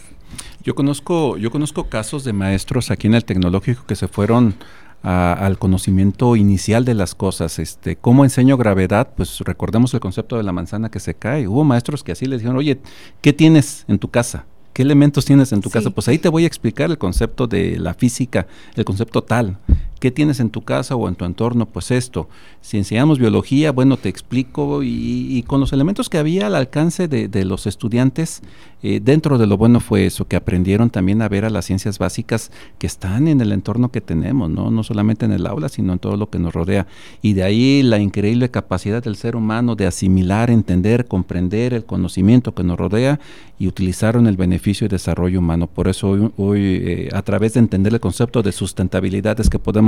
Yo 0.62 0.74
conozco, 0.74 1.36
yo 1.38 1.50
conozco 1.50 1.88
casos 1.88 2.24
de 2.24 2.32
maestros 2.32 2.90
aquí 2.90 3.06
en 3.06 3.14
el 3.14 3.24
tecnológico 3.24 3.86
que 3.86 3.96
se 3.96 4.08
fueron 4.08 4.54
al 5.02 5.58
conocimiento 5.58 6.36
inicial 6.36 6.84
de 6.84 6.94
las 6.94 7.14
cosas. 7.14 7.58
Este, 7.58 7.96
¿Cómo 7.96 8.24
enseño 8.24 8.56
gravedad? 8.56 9.08
Pues 9.16 9.40
recordemos 9.40 9.94
el 9.94 10.00
concepto 10.00 10.36
de 10.36 10.42
la 10.42 10.52
manzana 10.52 10.90
que 10.90 11.00
se 11.00 11.14
cae. 11.14 11.48
Hubo 11.48 11.64
maestros 11.64 12.02
que 12.02 12.12
así 12.12 12.26
les 12.26 12.40
dijeron, 12.40 12.58
oye, 12.58 12.80
¿qué 13.22 13.32
tienes 13.32 13.84
en 13.88 13.98
tu 13.98 14.10
casa? 14.10 14.44
¿Qué 14.78 14.82
elementos 14.82 15.24
tienes 15.24 15.50
en 15.50 15.60
tu 15.60 15.70
casa? 15.70 15.90
Pues 15.90 16.06
ahí 16.06 16.18
te 16.18 16.28
voy 16.28 16.44
a 16.44 16.46
explicar 16.46 16.88
el 16.88 16.98
concepto 16.98 17.48
de 17.48 17.80
la 17.80 17.94
física, 17.94 18.46
el 18.76 18.84
concepto 18.84 19.24
tal. 19.24 19.58
¿Qué 19.98 20.10
tienes 20.10 20.38
en 20.40 20.50
tu 20.50 20.62
casa 20.62 20.94
o 20.94 21.08
en 21.08 21.14
tu 21.16 21.24
entorno? 21.24 21.66
Pues 21.66 21.90
esto. 21.90 22.28
Si 22.60 22.76
enseñamos 22.76 23.18
biología, 23.18 23.72
bueno, 23.72 23.96
te 23.96 24.08
explico 24.08 24.82
y, 24.82 25.42
con 25.46 25.60
los 25.60 25.72
elementos 25.72 26.08
que 26.08 26.18
había 26.18 26.46
al 26.46 26.54
alcance 26.54 27.08
de, 27.08 27.44
los 27.44 27.66
estudiantes, 27.66 28.42
eh, 28.82 29.00
dentro 29.02 29.38
de 29.38 29.46
lo 29.46 29.56
bueno 29.56 29.80
fue 29.80 30.06
eso, 30.06 30.26
que 30.26 30.36
aprendieron 30.36 30.90
también 30.90 31.22
a 31.22 31.28
ver 31.28 31.44
a 31.44 31.50
las 31.50 31.64
ciencias 31.64 31.98
básicas 31.98 32.52
que 32.78 32.86
están 32.86 33.26
en 33.26 33.40
el 33.40 33.52
entorno 33.52 33.90
que 33.90 34.00
tenemos, 34.00 34.50
¿no? 34.50 34.70
No 34.70 34.82
solamente 34.84 35.24
en 35.24 35.32
el 35.32 35.46
aula, 35.46 35.68
sino 35.68 35.92
en 35.92 35.98
todo 35.98 36.16
lo 36.16 36.30
que 36.30 36.38
nos 36.38 36.54
rodea. 36.54 36.86
Y 37.22 37.32
de 37.32 37.42
ahí 37.42 37.82
la 37.82 37.98
increíble 37.98 38.50
capacidad 38.50 39.02
del 39.02 39.16
ser 39.16 39.34
humano 39.34 39.74
de 39.74 39.86
asimilar, 39.86 40.50
entender, 40.50 41.06
comprender 41.06 41.74
el 41.74 41.84
conocimiento 41.84 42.54
que 42.54 42.62
nos 42.62 42.78
rodea 42.78 43.18
y 43.58 43.66
utilizarlo 43.66 44.20
en 44.20 44.26
el 44.26 44.36
beneficio 44.36 44.84
y 44.84 44.88
desarrollo 44.88 45.40
humano. 45.40 45.66
Por 45.66 45.88
eso 45.88 46.32
hoy, 46.36 46.60
eh, 46.60 47.08
a 47.12 47.22
través 47.22 47.54
de 47.54 47.60
entender 47.60 47.92
el 47.94 48.00
concepto 48.00 48.42
de 48.42 48.52
sustentabilidad 48.52 49.40
es 49.40 49.50
que 49.50 49.58
podemos 49.58 49.87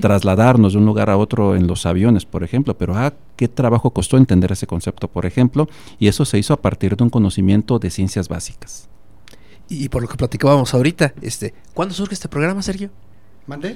trasladarnos 0.00 0.72
de 0.72 0.78
un 0.78 0.86
lugar 0.86 1.10
a 1.10 1.16
otro 1.16 1.56
en 1.56 1.66
los 1.66 1.86
aviones, 1.86 2.24
por 2.24 2.42
ejemplo, 2.44 2.76
pero 2.76 2.94
ah, 2.96 3.12
qué 3.36 3.48
trabajo 3.48 3.90
costó 3.90 4.16
entender 4.16 4.52
ese 4.52 4.66
concepto, 4.66 5.08
por 5.08 5.26
ejemplo, 5.26 5.68
y 5.98 6.08
eso 6.08 6.24
se 6.24 6.38
hizo 6.38 6.54
a 6.54 6.60
partir 6.60 6.96
de 6.96 7.04
un 7.04 7.10
conocimiento 7.10 7.78
de 7.78 7.90
ciencias 7.90 8.28
básicas. 8.28 8.88
Y, 9.68 9.88
por 9.88 10.02
lo 10.02 10.08
que 10.08 10.16
platicábamos 10.16 10.74
ahorita, 10.74 11.14
este, 11.22 11.54
¿cuándo 11.72 11.94
surge 11.94 12.14
este 12.14 12.28
programa, 12.28 12.60
Sergio? 12.62 12.90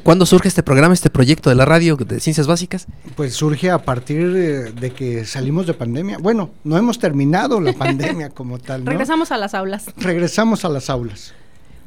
¿Cuándo 0.04 0.26
surge 0.26 0.48
este 0.48 0.62
programa, 0.62 0.94
este 0.94 1.10
proyecto 1.10 1.50
de 1.50 1.56
la 1.56 1.64
radio 1.64 1.96
de 1.96 2.20
ciencias 2.20 2.46
básicas? 2.46 2.86
Pues 3.16 3.34
surge 3.34 3.70
a 3.70 3.78
partir 3.78 4.32
de, 4.32 4.92
que 4.92 5.24
salimos 5.24 5.66
de 5.66 5.74
pandemia. 5.74 6.18
Bueno, 6.18 6.50
no 6.62 6.76
hemos 6.76 6.98
terminado 6.98 7.60
la 7.60 7.72
pandemia 7.72 8.30
como 8.30 8.58
tal. 8.60 8.86
Regresamos 8.86 9.32
a 9.32 9.38
las 9.38 9.54
aulas. 9.54 9.86
Regresamos 9.96 10.64
a 10.64 10.68
las 10.68 10.88
aulas. 10.88 11.34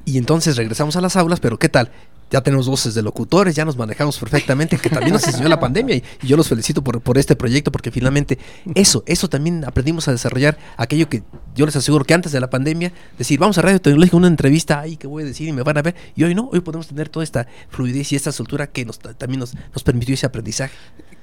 Y 0.03 0.17
entonces 0.17 0.57
regresamos 0.57 0.95
a 0.97 1.01
las 1.01 1.15
aulas, 1.15 1.39
pero 1.39 1.57
¿qué 1.57 1.69
tal? 1.69 1.91
Ya 2.29 2.41
tenemos 2.41 2.67
voces 2.67 2.93
de 2.93 3.01
locutores, 3.01 3.55
ya 3.55 3.65
nos 3.65 3.77
manejamos 3.77 4.17
perfectamente, 4.19 4.77
que 4.77 4.89
también 4.89 5.13
nos 5.13 5.27
enseñó 5.27 5.47
la 5.47 5.59
pandemia 5.69 5.95
y, 5.95 6.03
yo 6.21 6.37
los 6.37 6.47
felicito 6.47 6.83
por, 6.83 7.01
por, 7.01 7.17
este 7.17 7.35
proyecto 7.35 7.71
porque 7.71 7.91
finalmente 7.91 8.37
eso, 8.75 9.03
eso 9.05 9.29
también 9.29 9.65
aprendimos 9.65 10.07
a 10.07 10.11
desarrollar 10.11 10.57
aquello 10.77 11.09
que 11.09 11.23
yo 11.55 11.65
les 11.65 11.75
aseguro 11.75 12.05
que 12.05 12.13
antes 12.13 12.31
de 12.31 12.39
la 12.39 12.49
pandemia, 12.49 12.93
decir, 13.17 13.39
vamos 13.39 13.57
a 13.57 13.61
Radio 13.61 13.81
Tecnológica, 13.81 14.17
una 14.17 14.27
entrevista, 14.27 14.79
ahí 14.79 14.97
que 14.97 15.07
voy 15.07 15.23
a 15.23 15.25
decir 15.25 15.47
y 15.47 15.53
me 15.53 15.63
van 15.63 15.77
a 15.77 15.81
ver, 15.81 15.95
y 16.15 16.23
hoy 16.23 16.35
no, 16.35 16.49
hoy 16.51 16.61
podemos 16.61 16.87
tener 16.87 17.09
toda 17.09 17.23
esta 17.23 17.47
fluidez 17.69 18.11
y 18.11 18.15
esta 18.15 18.31
soltura 18.31 18.67
que 18.67 18.85
nos, 18.85 18.99
también 18.99 19.39
nos, 19.39 19.53
nos 19.73 19.83
permitió 19.83 20.13
ese 20.13 20.25
aprendizaje. 20.25 20.73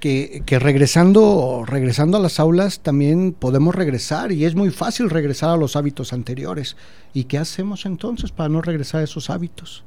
Que, 0.00 0.42
que, 0.44 0.58
regresando, 0.58 1.64
regresando 1.66 2.18
a 2.18 2.20
las 2.20 2.38
aulas 2.38 2.80
también 2.80 3.32
podemos 3.32 3.74
regresar 3.74 4.30
y 4.30 4.44
es 4.44 4.54
muy 4.54 4.70
fácil 4.70 5.08
regresar 5.08 5.48
a 5.48 5.56
los 5.56 5.74
hábitos 5.74 6.12
anteriores. 6.12 6.76
¿Y 7.14 7.24
qué 7.24 7.38
hacemos 7.38 7.86
entonces 7.86 8.30
para 8.30 8.50
no 8.50 8.60
regresar 8.60 9.00
a 9.00 9.04
esos 9.04 9.30
hábitos? 9.30 9.84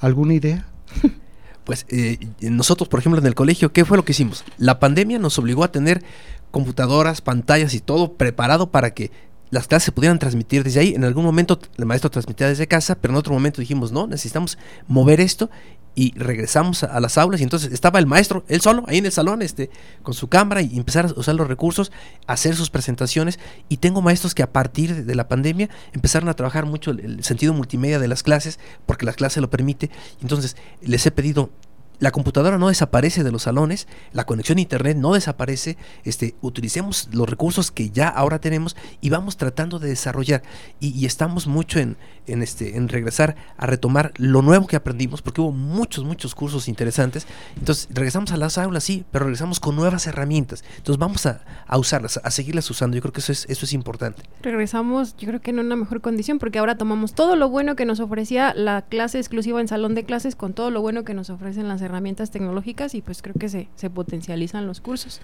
¿Alguna 0.00 0.34
idea? 0.34 0.66
pues 1.64 1.86
eh, 1.88 2.18
nosotros, 2.40 2.88
por 2.88 3.00
ejemplo, 3.00 3.20
en 3.20 3.26
el 3.26 3.34
colegio, 3.34 3.72
¿qué 3.72 3.84
fue 3.84 3.96
lo 3.96 4.04
que 4.04 4.12
hicimos? 4.12 4.44
La 4.58 4.78
pandemia 4.78 5.18
nos 5.18 5.38
obligó 5.38 5.64
a 5.64 5.72
tener 5.72 6.02
computadoras, 6.50 7.20
pantallas 7.20 7.74
y 7.74 7.80
todo 7.80 8.14
preparado 8.14 8.70
para 8.70 8.94
que 8.94 9.10
las 9.50 9.66
clases 9.68 9.86
se 9.86 9.92
pudieran 9.92 10.18
transmitir 10.18 10.64
desde 10.64 10.80
ahí. 10.80 10.94
En 10.94 11.04
algún 11.04 11.24
momento 11.24 11.58
el 11.76 11.86
maestro 11.86 12.10
transmitía 12.10 12.48
desde 12.48 12.66
casa, 12.66 12.96
pero 12.96 13.12
en 13.12 13.18
otro 13.18 13.32
momento 13.32 13.60
dijimos, 13.60 13.92
no, 13.92 14.06
necesitamos 14.06 14.58
mover 14.86 15.20
esto 15.20 15.50
y 15.96 16.12
regresamos 16.16 16.84
a, 16.84 17.00
las 17.00 17.16
aulas 17.16 17.40
y 17.40 17.42
entonces 17.42 17.72
estaba 17.72 17.98
el 17.98 18.06
maestro, 18.06 18.44
él 18.48 18.60
solo, 18.60 18.84
ahí 18.86 18.98
en 18.98 19.06
el 19.06 19.12
salón, 19.12 19.40
este, 19.40 19.70
con 20.02 20.12
su 20.12 20.28
cámara 20.28 20.60
y 20.60 20.76
empezar 20.76 21.06
a 21.06 21.18
usar 21.18 21.34
los 21.34 21.48
recursos, 21.48 21.90
hacer 22.26 22.54
sus 22.54 22.68
presentaciones 22.68 23.40
y 23.70 23.78
tengo 23.78 24.02
maestros 24.02 24.34
que 24.34 24.42
a 24.42 24.52
partir 24.52 25.06
de 25.06 25.14
la 25.14 25.26
pandemia 25.26 25.70
empezaron 25.94 26.28
a 26.28 26.34
trabajar 26.34 26.66
mucho 26.66 26.90
el, 26.90 27.24
sentido 27.24 27.54
multimedia 27.54 27.98
de 27.98 28.08
las 28.08 28.22
clases 28.22 28.60
porque 28.84 29.06
la 29.06 29.14
clase 29.14 29.40
lo 29.40 29.48
permite, 29.48 29.90
entonces 30.20 30.56
les 30.82 31.04
he 31.06 31.10
pedido 31.10 31.50
la 31.98 32.10
computadora 32.10 32.58
no 32.58 32.68
desaparece 32.68 33.24
de 33.24 33.32
los 33.32 33.42
salones, 33.42 33.88
la 34.12 34.24
conexión 34.24 34.58
a 34.58 34.60
internet 34.60 34.96
no 34.96 35.14
desaparece, 35.14 35.76
este, 36.04 36.34
utilicemos 36.42 37.08
los 37.12 37.28
recursos 37.28 37.70
que 37.70 37.90
ya 37.90 38.08
ahora 38.08 38.38
tenemos 38.38 38.76
y 39.00 39.10
vamos 39.10 39.36
tratando 39.36 39.78
de 39.78 39.88
desarrollar. 39.88 40.42
Y, 40.80 41.06
estamos 41.06 41.46
mucho 41.46 41.78
en, 41.78 41.96
en, 42.26 42.42
este, 42.42 42.76
en 42.76 42.88
regresar 42.88 43.36
a 43.56 43.66
retomar 43.66 44.12
lo 44.16 44.42
nuevo 44.42 44.66
que 44.66 44.76
aprendimos, 44.76 45.22
porque 45.22 45.40
hubo 45.40 45.52
muchos, 45.52 46.04
muchos 46.04 46.34
cursos 46.34 46.68
interesantes. 46.68 47.26
Entonces, 47.56 47.88
regresamos 47.90 48.32
a 48.32 48.36
las 48.36 48.58
aulas, 48.58 48.84
sí, 48.84 49.04
pero 49.10 49.24
regresamos 49.24 49.60
con 49.60 49.76
nuevas 49.76 50.06
herramientas. 50.06 50.64
Entonces, 50.76 50.98
vamos 50.98 51.26
a, 51.26 51.40
usarlas, 51.78 52.20
a 52.22 52.30
seguirlas 52.30 52.68
usando. 52.70 52.96
Yo 52.96 53.02
creo 53.02 53.12
que 53.12 53.20
eso 53.20 53.32
es, 53.32 53.46
eso 53.48 53.64
es 53.64 53.72
importante. 53.72 54.22
Regresamos, 54.42 55.16
yo 55.16 55.28
creo 55.28 55.40
que 55.40 55.50
en 55.50 55.60
una 55.60 55.76
mejor 55.76 56.00
condición, 56.00 56.38
porque 56.38 56.58
ahora 56.58 56.76
tomamos 56.76 57.14
todo 57.14 57.36
lo 57.36 57.48
bueno 57.48 57.76
que 57.76 57.84
nos 57.84 58.00
ofrecía 58.00 58.52
la 58.54 58.82
clase 58.82 59.18
exclusiva 59.18 59.60
en 59.60 59.68
salón 59.68 59.94
de 59.94 60.04
clases 60.04 60.36
con 60.36 60.52
todo 60.52 60.70
lo 60.70 60.80
bueno 60.80 61.04
que 61.04 61.14
nos 61.14 61.30
ofrecen 61.30 61.68
las 61.68 61.80
herramientas 61.80 61.85
tecnológicas 62.30 62.94
y 62.94 63.02
pues 63.02 63.22
creo 63.22 63.34
que 63.38 63.48
se, 63.48 63.68
se 63.76 63.90
potencializan 63.90 64.66
los 64.66 64.80
cursos. 64.80 65.20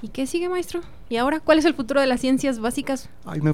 ¿Y 0.00 0.08
qué 0.08 0.26
sigue, 0.26 0.48
maestro? 0.48 0.80
¿Y 1.08 1.16
ahora 1.16 1.40
cuál 1.40 1.58
es 1.58 1.64
el 1.64 1.74
futuro 1.74 2.00
de 2.00 2.06
las 2.06 2.20
ciencias 2.20 2.60
básicas? 2.60 3.10
Ay, 3.24 3.40
me, 3.40 3.50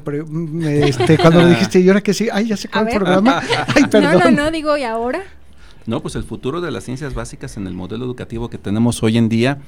este, 0.87 1.17
cuando 1.17 1.43
me 1.43 1.49
dijiste, 1.51 1.81
¿y 1.81 1.89
ahora 1.89 2.03
que 2.03 2.13
sí? 2.13 2.29
Ay, 2.31 2.49
ya 2.49 2.57
se 2.57 2.69
acabó 2.69 2.89
el 2.89 2.97
programa. 2.97 3.43
Ay, 3.75 3.85
perdón. 3.91 4.13
No, 4.13 4.31
no, 4.31 4.31
no, 4.31 4.51
digo, 4.51 4.77
¿y 4.77 4.83
ahora? 4.83 5.23
No, 5.87 6.01
pues 6.01 6.17
el 6.17 6.25
futuro 6.25 6.61
de 6.61 6.71
las 6.71 6.85
ciencias 6.85 7.15
básicas 7.15 7.57
en 7.57 7.67
el 7.67 7.75
modelo 7.75 8.05
educativo 8.05 8.51
que 8.51 8.59
tenemos 8.59 9.03
hoy 9.03 9.17
en 9.17 9.29
día 9.29 9.59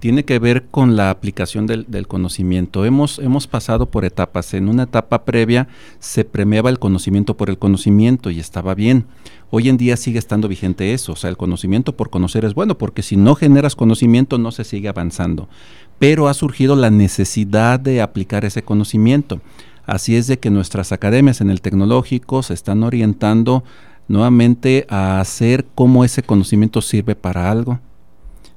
tiene 0.00 0.24
que 0.24 0.38
ver 0.38 0.64
con 0.66 0.96
la 0.96 1.10
aplicación 1.10 1.66
del, 1.66 2.06
conocimiento. 2.08 2.84
Hemos, 2.84 3.18
hemos 3.18 3.46
pasado 3.46 3.90
por 3.90 4.04
etapas. 4.06 4.54
En 4.54 4.68
una 4.68 4.84
etapa 4.84 5.24
previa 5.24 5.68
se 5.98 6.24
premiaba 6.24 6.70
el 6.70 6.78
conocimiento 6.78 7.36
por 7.36 7.50
el 7.50 7.58
conocimiento 7.58 8.30
y 8.30 8.40
estaba 8.40 8.74
bien. 8.74 9.04
Hoy 9.50 9.68
en 9.68 9.76
día 9.76 9.96
sigue 9.96 10.18
estando 10.18 10.48
vigente 10.48 10.94
eso, 10.94 11.12
o 11.12 11.16
sea, 11.16 11.28
el 11.28 11.36
conocimiento 11.36 11.96
por 11.96 12.08
conocer 12.08 12.44
es 12.44 12.54
bueno, 12.54 12.78
porque 12.78 13.02
si 13.02 13.16
no 13.16 13.34
generas 13.34 13.76
conocimiento 13.76 14.38
no 14.38 14.52
se 14.52 14.64
sigue 14.64 14.88
avanzando. 14.88 15.48
Pero 15.98 16.28
ha 16.28 16.34
surgido 16.34 16.76
la 16.76 16.90
necesidad 16.90 17.78
de 17.78 18.00
aplicar 18.00 18.44
ese 18.44 18.62
conocimiento. 18.62 19.40
Así 19.84 20.16
es 20.16 20.26
de 20.28 20.38
que 20.38 20.50
nuestras 20.50 20.92
academias 20.92 21.40
en 21.40 21.50
el 21.50 21.60
tecnológico 21.60 22.42
se 22.42 22.54
están 22.54 22.82
orientando 22.84 23.64
nuevamente 24.08 24.86
a 24.88 25.20
hacer 25.20 25.66
cómo 25.74 26.04
ese 26.04 26.22
conocimiento 26.22 26.80
sirve 26.80 27.14
para 27.16 27.50
algo 27.50 27.80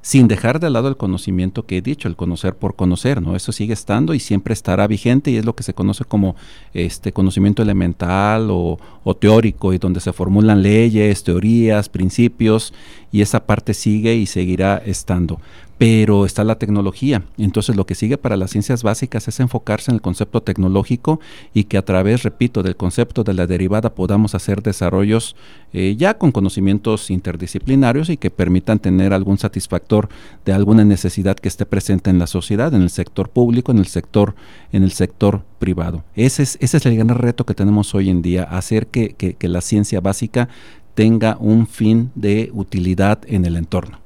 sin 0.04 0.28
dejar 0.28 0.60
de 0.60 0.68
lado 0.68 0.88
el 0.88 0.98
conocimiento 0.98 1.64
que 1.64 1.78
he 1.78 1.80
dicho, 1.80 2.08
el 2.08 2.14
conocer 2.14 2.56
por 2.56 2.76
conocer, 2.76 3.22
¿no? 3.22 3.36
Eso 3.36 3.52
sigue 3.52 3.72
estando 3.72 4.12
y 4.12 4.20
siempre 4.20 4.52
estará 4.52 4.86
vigente 4.86 5.30
y 5.30 5.38
es 5.38 5.46
lo 5.46 5.54
que 5.54 5.62
se 5.62 5.72
conoce 5.72 6.04
como 6.04 6.36
este 6.74 7.12
conocimiento 7.12 7.62
elemental 7.62 8.50
o, 8.50 8.78
o 9.02 9.16
teórico 9.16 9.72
y 9.72 9.78
donde 9.78 10.00
se 10.00 10.12
formulan 10.12 10.62
leyes, 10.62 11.24
teorías, 11.24 11.88
principios 11.88 12.74
y 13.12 13.22
esa 13.22 13.46
parte 13.46 13.72
sigue 13.72 14.14
y 14.14 14.26
seguirá 14.26 14.76
estando 14.84 15.40
pero 15.78 16.24
está 16.24 16.44
la 16.44 16.58
tecnología. 16.58 17.24
Entonces 17.36 17.76
lo 17.76 17.86
que 17.86 17.94
sigue 17.94 18.18
para 18.18 18.36
las 18.36 18.50
ciencias 18.50 18.82
básicas 18.82 19.28
es 19.28 19.40
enfocarse 19.40 19.90
en 19.90 19.96
el 19.96 20.00
concepto 20.00 20.42
tecnológico 20.42 21.20
y 21.52 21.64
que 21.64 21.78
a 21.78 21.84
través, 21.84 22.22
repito, 22.22 22.62
del 22.62 22.76
concepto 22.76 23.24
de 23.24 23.34
la 23.34 23.46
derivada 23.46 23.94
podamos 23.94 24.34
hacer 24.34 24.62
desarrollos 24.62 25.36
eh, 25.72 25.96
ya 25.98 26.14
con 26.18 26.32
conocimientos 26.32 27.10
interdisciplinarios 27.10 28.08
y 28.10 28.16
que 28.16 28.30
permitan 28.30 28.78
tener 28.78 29.12
algún 29.12 29.38
satisfactor 29.38 30.08
de 30.44 30.52
alguna 30.52 30.84
necesidad 30.84 31.36
que 31.36 31.48
esté 31.48 31.66
presente 31.66 32.10
en 32.10 32.18
la 32.18 32.26
sociedad, 32.26 32.72
en 32.74 32.82
el 32.82 32.90
sector 32.90 33.28
público, 33.28 33.72
en 33.72 33.78
el 33.78 33.86
sector, 33.86 34.34
en 34.72 34.84
el 34.84 34.92
sector 34.92 35.42
privado. 35.58 36.04
Ese 36.14 36.44
es, 36.44 36.56
ese 36.60 36.76
es 36.76 36.86
el 36.86 36.96
gran 36.96 37.08
reto 37.08 37.44
que 37.44 37.54
tenemos 37.54 37.94
hoy 37.94 38.10
en 38.10 38.22
día, 38.22 38.44
hacer 38.44 38.86
que, 38.86 39.14
que 39.14 39.48
la 39.48 39.60
ciencia 39.60 40.00
básica 40.00 40.48
tenga 40.94 41.36
un 41.40 41.66
fin 41.66 42.10
de 42.14 42.50
utilidad 42.52 43.18
en 43.26 43.44
el 43.44 43.56
entorno. 43.56 44.03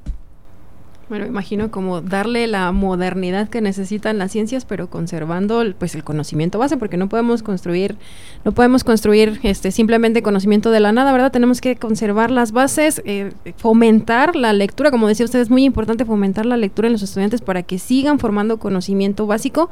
Bueno, 1.09 1.25
imagino 1.25 1.71
como 1.71 2.03
darle 2.03 2.47
la 2.47 2.71
modernidad 2.71 3.49
que 3.49 3.63
necesitan 3.63 4.19
las 4.19 4.31
ciencias, 4.31 4.67
pero 4.67 4.91
conservando 4.91 5.63
pues 5.79 5.95
el 5.95 6.05
conocimiento 6.05 6.59
base, 6.59 6.77
porque 6.77 6.99
no 6.99 7.09
podemos 7.09 7.43
construir, 7.43 7.97
no 8.45 8.53
podemos 8.53 8.85
construir 8.85 9.41
este 9.43 9.71
simplemente 9.71 10.23
conocimiento 10.23 10.71
de 10.71 10.81
la 10.81 10.93
nada, 10.93 11.13
¿verdad? 11.13 11.33
Tenemos 11.33 11.63
que 11.63 11.77
conservar 11.77 12.31
las 12.31 12.53
bases, 12.53 13.01
eh, 13.07 13.33
fomentar 13.57 14.37
la 14.37 14.53
lectura, 14.53 14.91
como 14.91 15.09
decía 15.09 15.25
usted, 15.25 15.41
es 15.41 15.49
muy 15.49 15.65
importante 15.65 16.05
fomentar 16.05 16.45
la 16.45 16.59
lectura 16.59 16.89
en 16.89 16.93
los 16.93 17.03
estudiantes 17.03 17.41
para 17.41 17.63
que 17.63 17.79
sigan 17.79 18.19
formando 18.19 18.59
conocimiento 18.59 19.27
básico 19.27 19.71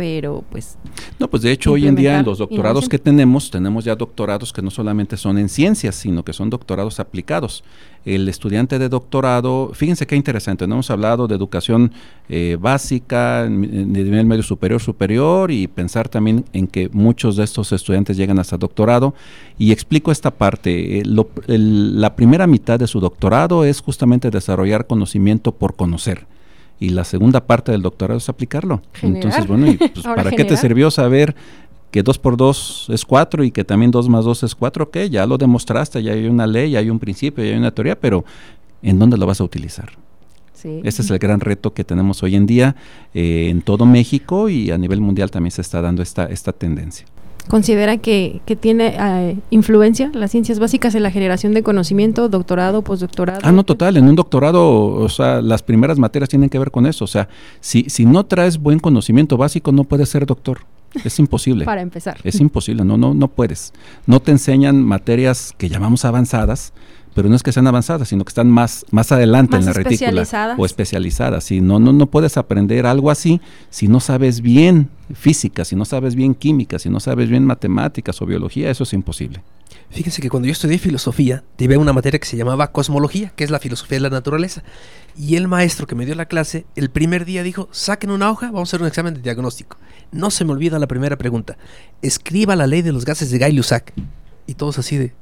pero 0.00 0.42
pues... 0.48 0.78
No, 1.18 1.28
pues 1.28 1.42
de 1.42 1.52
hecho 1.52 1.72
hoy 1.72 1.86
en 1.86 1.94
día 1.94 2.18
en 2.18 2.24
los 2.24 2.38
doctorados 2.38 2.88
que 2.88 2.98
tenemos, 2.98 3.50
tenemos 3.50 3.84
ya 3.84 3.94
doctorados 3.94 4.50
que 4.50 4.62
no 4.62 4.70
solamente 4.70 5.18
son 5.18 5.36
en 5.36 5.50
ciencias, 5.50 5.94
sino 5.94 6.24
que 6.24 6.32
son 6.32 6.48
doctorados 6.48 6.98
aplicados. 7.00 7.62
El 8.06 8.26
estudiante 8.26 8.78
de 8.78 8.88
doctorado, 8.88 9.72
fíjense 9.74 10.06
qué 10.06 10.16
interesante, 10.16 10.66
no 10.66 10.76
hemos 10.76 10.90
hablado 10.90 11.28
de 11.28 11.34
educación 11.34 11.92
eh, 12.30 12.56
básica, 12.58 13.42
de 13.42 13.50
nivel 13.50 14.24
medio 14.24 14.42
superior, 14.42 14.80
superior, 14.80 15.50
y 15.50 15.66
pensar 15.66 16.08
también 16.08 16.46
en 16.54 16.66
que 16.66 16.88
muchos 16.90 17.36
de 17.36 17.44
estos 17.44 17.70
estudiantes 17.70 18.16
llegan 18.16 18.38
hasta 18.38 18.56
doctorado. 18.56 19.12
Y 19.58 19.70
explico 19.70 20.10
esta 20.10 20.30
parte, 20.30 21.00
eh, 21.00 21.02
la 21.04 22.16
primera 22.16 22.46
mitad 22.46 22.78
de 22.78 22.86
su 22.86 23.00
doctorado 23.00 23.66
es 23.66 23.82
justamente 23.82 24.30
desarrollar 24.30 24.86
conocimiento 24.86 25.52
por 25.52 25.76
conocer 25.76 26.26
y 26.80 26.88
la 26.88 27.04
segunda 27.04 27.44
parte 27.46 27.70
del 27.70 27.82
doctorado 27.82 28.18
es 28.18 28.28
aplicarlo. 28.28 28.80
Entonces, 29.02 29.46
bueno, 29.46 29.70
y 29.70 29.76
pues, 29.76 30.02
¿para 30.16 30.30
qué 30.30 30.44
te 30.44 30.56
sirvió 30.56 30.90
saber 30.90 31.36
que 31.90 32.02
2 32.02 32.18
por 32.18 32.36
2 32.36 32.86
es 32.90 33.04
4 33.04 33.44
y 33.44 33.50
que 33.50 33.64
también 33.64 33.90
2 33.90 34.08
más 34.08 34.24
2 34.24 34.44
es 34.44 34.54
4? 34.54 34.84
Ok, 34.84 34.96
ya 35.10 35.26
lo 35.26 35.36
demostraste, 35.36 36.02
ya 36.02 36.12
hay 36.12 36.26
una 36.26 36.46
ley, 36.46 36.72
ya 36.72 36.78
hay 36.78 36.88
un 36.88 36.98
principio, 36.98 37.44
ya 37.44 37.50
hay 37.50 37.58
una 37.58 37.70
teoría, 37.70 38.00
pero 38.00 38.24
¿en 38.82 38.98
dónde 38.98 39.18
lo 39.18 39.26
vas 39.26 39.40
a 39.42 39.44
utilizar? 39.44 39.90
Sí. 40.54 40.80
Ese 40.82 41.02
es 41.02 41.10
el 41.10 41.18
gran 41.18 41.40
reto 41.40 41.72
que 41.72 41.84
tenemos 41.84 42.22
hoy 42.22 42.34
en 42.36 42.46
día 42.46 42.76
eh, 43.14 43.48
en 43.50 43.62
todo 43.62 43.86
México 43.86 44.48
y 44.48 44.70
a 44.70 44.78
nivel 44.78 45.00
mundial 45.00 45.30
también 45.30 45.52
se 45.52 45.60
está 45.60 45.80
dando 45.80 46.02
esta, 46.02 46.26
esta 46.26 46.52
tendencia 46.52 47.06
considera 47.48 47.98
que, 47.98 48.40
que 48.46 48.56
tiene 48.56 48.96
eh, 48.98 49.36
influencia 49.50 50.10
las 50.14 50.30
ciencias 50.30 50.58
básicas 50.58 50.94
en 50.94 51.02
la 51.02 51.10
generación 51.10 51.54
de 51.54 51.62
conocimiento, 51.62 52.28
doctorado, 52.28 52.82
postdoctorado? 52.82 53.40
Ah, 53.42 53.52
no, 53.52 53.64
total. 53.64 53.96
En 53.96 54.08
un 54.08 54.16
doctorado, 54.16 54.86
o 54.86 55.08
sea, 55.08 55.40
las 55.40 55.62
primeras 55.62 55.98
materias 55.98 56.28
tienen 56.28 56.48
que 56.48 56.58
ver 56.58 56.70
con 56.70 56.86
eso. 56.86 57.04
O 57.04 57.08
sea, 57.08 57.28
si, 57.60 57.84
si 57.88 58.06
no 58.06 58.24
traes 58.26 58.58
buen 58.58 58.78
conocimiento 58.78 59.36
básico, 59.36 59.72
no 59.72 59.84
puedes 59.84 60.08
ser 60.08 60.26
doctor. 60.26 60.60
Es 61.04 61.18
imposible. 61.18 61.64
Para 61.66 61.82
empezar. 61.82 62.18
Es 62.24 62.40
imposible, 62.40 62.84
no, 62.84 62.96
no, 62.96 63.14
no 63.14 63.28
puedes. 63.28 63.72
No 64.06 64.20
te 64.20 64.32
enseñan 64.32 64.82
materias 64.82 65.54
que 65.56 65.68
llamamos 65.68 66.04
avanzadas, 66.04 66.72
pero 67.14 67.28
no 67.28 67.36
es 67.36 67.42
que 67.42 67.52
sean 67.52 67.66
avanzadas, 67.66 68.08
sino 68.08 68.24
que 68.24 68.30
están 68.30 68.50
más, 68.50 68.84
más 68.90 69.12
adelante 69.12 69.56
en 69.56 69.64
la 69.64 69.72
retícula 69.72 70.24
o 70.56 70.64
especializadas. 70.64 71.44
Si 71.44 71.60
no, 71.60 71.78
no, 71.78 71.92
no 71.92 72.06
puedes 72.06 72.36
aprender 72.36 72.86
algo 72.86 73.10
así 73.10 73.40
si 73.70 73.88
no 73.88 74.00
sabes 74.00 74.40
bien 74.40 74.90
física, 75.14 75.64
si 75.64 75.76
no 75.76 75.84
sabes 75.84 76.14
bien 76.14 76.34
química, 76.34 76.78
si 76.78 76.88
no 76.88 77.00
sabes 77.00 77.28
bien 77.28 77.44
matemáticas 77.44 78.20
o 78.22 78.26
biología, 78.26 78.70
eso 78.70 78.84
es 78.84 78.92
imposible. 78.92 79.42
Fíjense 79.90 80.22
que 80.22 80.30
cuando 80.30 80.46
yo 80.46 80.52
estudié 80.52 80.78
filosofía, 80.78 81.42
tuve 81.56 81.76
una 81.76 81.92
materia 81.92 82.20
que 82.20 82.26
se 82.26 82.36
llamaba 82.36 82.70
cosmología, 82.70 83.32
que 83.34 83.42
es 83.42 83.50
la 83.50 83.58
filosofía 83.58 83.96
de 83.96 84.02
la 84.02 84.10
naturaleza. 84.10 84.62
Y 85.18 85.34
el 85.34 85.48
maestro 85.48 85.88
que 85.88 85.96
me 85.96 86.06
dio 86.06 86.14
la 86.14 86.26
clase, 86.26 86.64
el 86.76 86.90
primer 86.90 87.24
día 87.24 87.42
dijo, 87.42 87.68
saquen 87.72 88.10
una 88.10 88.30
hoja, 88.30 88.46
vamos 88.46 88.68
a 88.68 88.70
hacer 88.70 88.82
un 88.82 88.86
examen 88.86 89.14
de 89.14 89.20
diagnóstico. 89.20 89.78
No 90.12 90.30
se 90.30 90.44
me 90.44 90.52
olvida 90.52 90.78
la 90.78 90.86
primera 90.86 91.18
pregunta. 91.18 91.58
Escriba 92.02 92.54
la 92.54 92.68
ley 92.68 92.82
de 92.82 92.92
los 92.92 93.04
gases 93.04 93.32
de 93.32 93.38
Gay-Lussac. 93.38 93.92
Y 94.46 94.54
todos 94.54 94.78
así 94.78 94.96
de, 94.96 95.12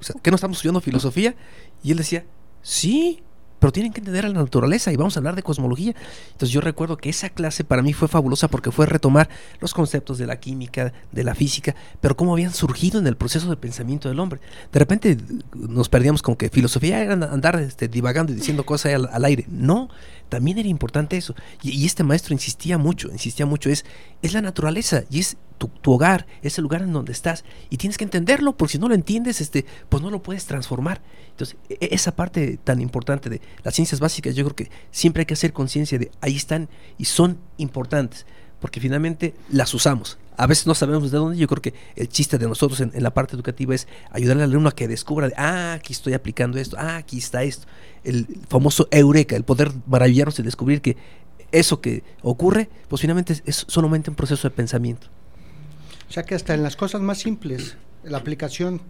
o 0.00 0.20
¿qué 0.20 0.30
no 0.30 0.36
estamos 0.36 0.58
estudiando 0.58 0.80
filosofía? 0.80 1.34
Y 1.82 1.92
él 1.92 1.98
decía, 1.98 2.24
sí, 2.62 3.22
pero 3.58 3.72
tienen 3.72 3.92
que 3.92 4.00
entender 4.00 4.26
a 4.26 4.28
la 4.28 4.34
naturaleza 4.34 4.92
y 4.92 4.96
vamos 4.96 5.16
a 5.16 5.20
hablar 5.20 5.34
de 5.34 5.42
cosmología. 5.42 5.94
Entonces 6.26 6.50
yo 6.50 6.60
recuerdo 6.60 6.96
que 6.96 7.08
esa 7.08 7.30
clase 7.30 7.64
para 7.64 7.82
mí 7.82 7.92
fue 7.92 8.08
fabulosa 8.08 8.48
porque 8.48 8.70
fue 8.70 8.86
retomar 8.86 9.28
los 9.60 9.72
conceptos 9.72 10.18
de 10.18 10.26
la 10.26 10.38
química, 10.38 10.92
de 11.12 11.24
la 11.24 11.34
física, 11.34 11.74
pero 12.00 12.16
cómo 12.16 12.32
habían 12.32 12.52
surgido 12.52 12.98
en 12.98 13.06
el 13.06 13.16
proceso 13.16 13.48
de 13.48 13.56
pensamiento 13.56 14.08
del 14.08 14.20
hombre. 14.20 14.40
De 14.72 14.78
repente 14.78 15.16
nos 15.54 15.88
perdíamos 15.88 16.22
con 16.22 16.36
que 16.36 16.50
filosofía 16.50 17.02
era 17.02 17.14
andar 17.14 17.58
este, 17.60 17.88
divagando 17.88 18.32
y 18.32 18.36
diciendo 18.36 18.66
cosas 18.66 18.94
al, 19.10 19.24
aire. 19.24 19.46
No, 19.48 19.88
también 20.28 20.58
era 20.58 20.68
importante 20.68 21.16
eso. 21.16 21.34
Y, 21.62 21.86
este 21.86 22.02
maestro 22.02 22.34
insistía 22.34 22.78
mucho, 22.78 23.10
insistía 23.10 23.46
mucho, 23.46 23.70
es, 23.70 23.84
es 24.22 24.32
la 24.32 24.42
naturaleza 24.42 25.04
y 25.10 25.20
es 25.20 25.36
tu, 25.58 25.70
hogar, 25.92 26.26
es 26.42 26.58
el 26.58 26.62
lugar 26.62 26.82
en 26.82 26.92
donde 26.92 27.12
estás. 27.12 27.44
Y 27.70 27.76
tienes 27.76 27.96
que 27.96 28.04
entenderlo, 28.04 28.56
porque 28.56 28.72
si 28.72 28.78
no 28.78 28.88
lo 28.88 28.94
entiendes, 28.94 29.40
este, 29.40 29.64
pues 29.88 30.02
no 30.02 30.10
lo 30.10 30.22
puedes 30.22 30.46
transformar. 30.46 31.00
Entonces, 31.30 31.56
e, 31.68 31.78
e, 31.80 31.94
esa 31.94 32.14
parte 32.14 32.58
tan 32.62 32.80
importante 32.80 33.30
de 33.30 33.40
las 33.62 33.74
ciencias 33.74 34.00
básicas, 34.00 34.34
yo 34.34 34.44
creo 34.44 34.56
que 34.56 34.70
siempre 34.90 35.22
hay 35.22 35.26
que 35.26 35.34
hacer 35.34 35.52
conciencia 35.52 35.98
de 35.98 36.10
ahí 36.20 36.36
están 36.36 36.68
y 36.98 37.06
son 37.06 37.38
importantes, 37.56 38.26
porque 38.60 38.80
finalmente 38.80 39.34
las 39.50 39.72
usamos. 39.74 40.18
A 40.36 40.46
veces 40.46 40.66
no 40.66 40.74
sabemos 40.74 41.10
de 41.10 41.18
dónde. 41.18 41.38
Yo 41.38 41.46
creo 41.46 41.62
que 41.62 41.74
el 41.94 42.08
chiste 42.08 42.38
de 42.38 42.46
nosotros 42.46 42.80
en, 42.80 42.92
la 42.94 43.12
parte 43.12 43.34
educativa 43.34 43.74
es 43.74 43.88
ayudarle 44.10 44.42
al 44.42 44.50
alumno 44.50 44.68
a 44.68 44.72
que 44.72 44.88
descubra, 44.88 45.30
ah, 45.36 45.74
aquí 45.74 45.92
estoy 45.92 46.14
aplicando 46.14 46.58
esto, 46.58 46.76
ah, 46.78 46.96
aquí 46.96 47.18
está 47.18 47.42
esto. 47.42 47.66
El 48.04 48.26
famoso 48.48 48.88
eureka, 48.90 49.36
el 49.36 49.44
poder 49.44 49.72
maravillarnos 49.86 50.38
y 50.38 50.42
descubrir 50.42 50.80
que 50.80 50.96
eso 51.52 51.80
que 51.80 52.02
ocurre, 52.22 52.68
pues 52.88 53.00
finalmente 53.00 53.40
es 53.44 53.64
solamente 53.68 54.10
un 54.10 54.16
proceso 54.16 54.48
de 54.48 54.54
pensamiento. 54.54 55.08
O 56.08 56.12
sea 56.12 56.24
que 56.24 56.34
hasta 56.34 56.54
en 56.54 56.62
las 56.62 56.76
cosas 56.76 57.00
más 57.00 57.18
simples, 57.18 57.76
la 58.04 58.18
aplicación, 58.18 58.80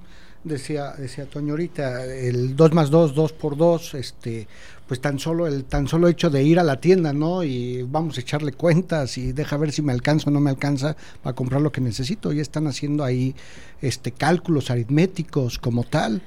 decía, 0.47 0.95
decía 0.97 1.27
Toño 1.27 1.53
ahorita, 1.53 2.05
el 2.05 2.57
2 2.57 2.73
más 2.73 2.91
2, 2.91 3.15
2 3.15 3.33
por 3.33 3.57
2, 3.57 3.95
este, 3.95 4.47
pues 4.87 5.01
tan 5.01 5.19
solo 5.19 5.47
el 5.47 5.65
tan 5.65 5.89
solo 5.89 6.09
hecho 6.09 6.31
de 6.31 6.43
ir 6.43 6.59
a 6.59 6.63
la 6.63 6.81
tienda, 6.81 7.13
¿no? 7.13 7.43
Y 7.43 7.83
vamos 7.83 8.17
a 8.17 8.21
echarle 8.21 8.53
cuentas 8.53 9.19
y 9.19 9.33
deja 9.33 9.57
ver 9.57 9.73
si 9.73 9.83
me 9.83 9.93
alcanza 9.93 10.31
o 10.31 10.33
no 10.33 10.41
me 10.41 10.51
alcanza 10.51 10.97
para 11.23 11.35
comprar 11.35 11.61
lo 11.61 11.73
que 11.73 11.81
necesito. 11.81 12.33
Ya 12.33 12.43
están 12.43 12.67
haciendo 12.67 13.05
ahí 13.05 13.35
este 13.83 14.13
cálculos 14.13 14.71
aritméticos 14.71 15.59
como 15.59 15.85
tal 15.85 16.23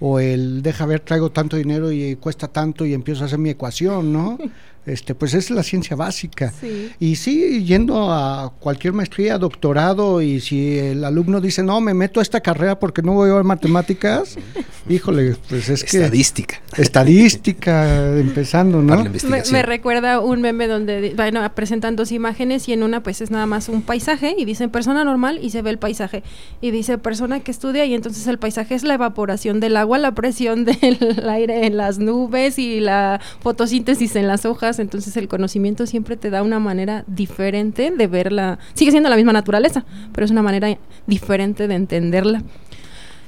o 0.00 0.18
el 0.18 0.62
deja 0.62 0.84
ver 0.84 1.00
traigo 1.00 1.30
tanto 1.30 1.56
dinero 1.56 1.92
y 1.92 2.16
cuesta 2.16 2.48
tanto 2.48 2.84
y 2.84 2.92
empiezo 2.92 3.22
a 3.22 3.26
hacer 3.26 3.38
mi 3.38 3.50
ecuación, 3.50 4.12
¿no? 4.12 4.36
Este, 4.84 5.14
pues 5.14 5.32
es 5.34 5.50
la 5.50 5.62
ciencia 5.62 5.94
básica. 5.94 6.52
Y 6.98 7.14
sí, 7.14 7.64
yendo 7.64 8.12
a 8.12 8.52
cualquier 8.58 8.92
maestría, 8.92 9.38
doctorado, 9.38 10.20
y 10.20 10.40
si 10.40 10.76
el 10.76 11.04
alumno 11.04 11.40
dice, 11.40 11.62
no, 11.62 11.80
me 11.80 11.94
meto 11.94 12.18
a 12.18 12.22
esta 12.22 12.40
carrera 12.40 12.80
porque 12.80 13.00
no 13.00 13.12
voy 13.12 13.30
a 13.30 13.34
ver 13.34 13.44
matemáticas, 13.44 14.36
híjole, 14.88 15.36
pues 15.48 15.68
es 15.68 15.84
que... 15.84 15.98
Estadística. 15.98 16.60
Estadística, 16.76 18.18
empezando, 18.18 18.82
¿no? 18.82 19.04
Me, 19.52 19.62
recuerda 19.62 20.18
un 20.18 20.40
meme 20.40 20.66
donde, 20.66 21.12
bueno, 21.14 21.48
presentan 21.54 21.94
dos 21.94 22.10
imágenes 22.10 22.68
y 22.68 22.72
en 22.72 22.82
una 22.82 23.04
pues 23.04 23.20
es 23.20 23.30
nada 23.30 23.46
más 23.46 23.68
un 23.68 23.82
paisaje 23.82 24.34
y 24.36 24.44
dicen 24.44 24.70
persona 24.70 25.04
normal 25.04 25.38
y 25.40 25.50
se 25.50 25.62
ve 25.62 25.70
el 25.70 25.78
paisaje. 25.78 26.24
Y 26.60 26.72
dice 26.72 26.98
persona 26.98 27.38
que 27.40 27.52
estudia 27.52 27.84
y 27.84 27.94
entonces 27.94 28.26
el 28.26 28.38
paisaje 28.38 28.74
es 28.74 28.82
la 28.82 28.94
evaporación 28.94 29.60
del 29.60 29.76
agua, 29.76 29.98
la 29.98 30.12
presión 30.12 30.64
del 30.64 31.28
aire 31.28 31.66
en 31.66 31.76
las 31.76 31.98
nubes 31.98 32.58
y 32.58 32.80
la 32.80 33.20
fotosíntesis 33.40 34.16
en 34.16 34.26
las 34.26 34.44
hojas 34.44 34.71
entonces 34.78 35.16
el 35.16 35.28
conocimiento 35.28 35.86
siempre 35.86 36.16
te 36.16 36.30
da 36.30 36.42
una 36.42 36.58
manera 36.58 37.04
diferente 37.06 37.90
de 37.90 38.06
verla. 38.06 38.58
Sigue 38.74 38.90
siendo 38.90 39.08
la 39.08 39.16
misma 39.16 39.32
naturaleza, 39.32 39.84
pero 40.12 40.24
es 40.24 40.30
una 40.30 40.42
manera 40.42 40.76
diferente 41.06 41.68
de 41.68 41.74
entenderla. 41.74 42.42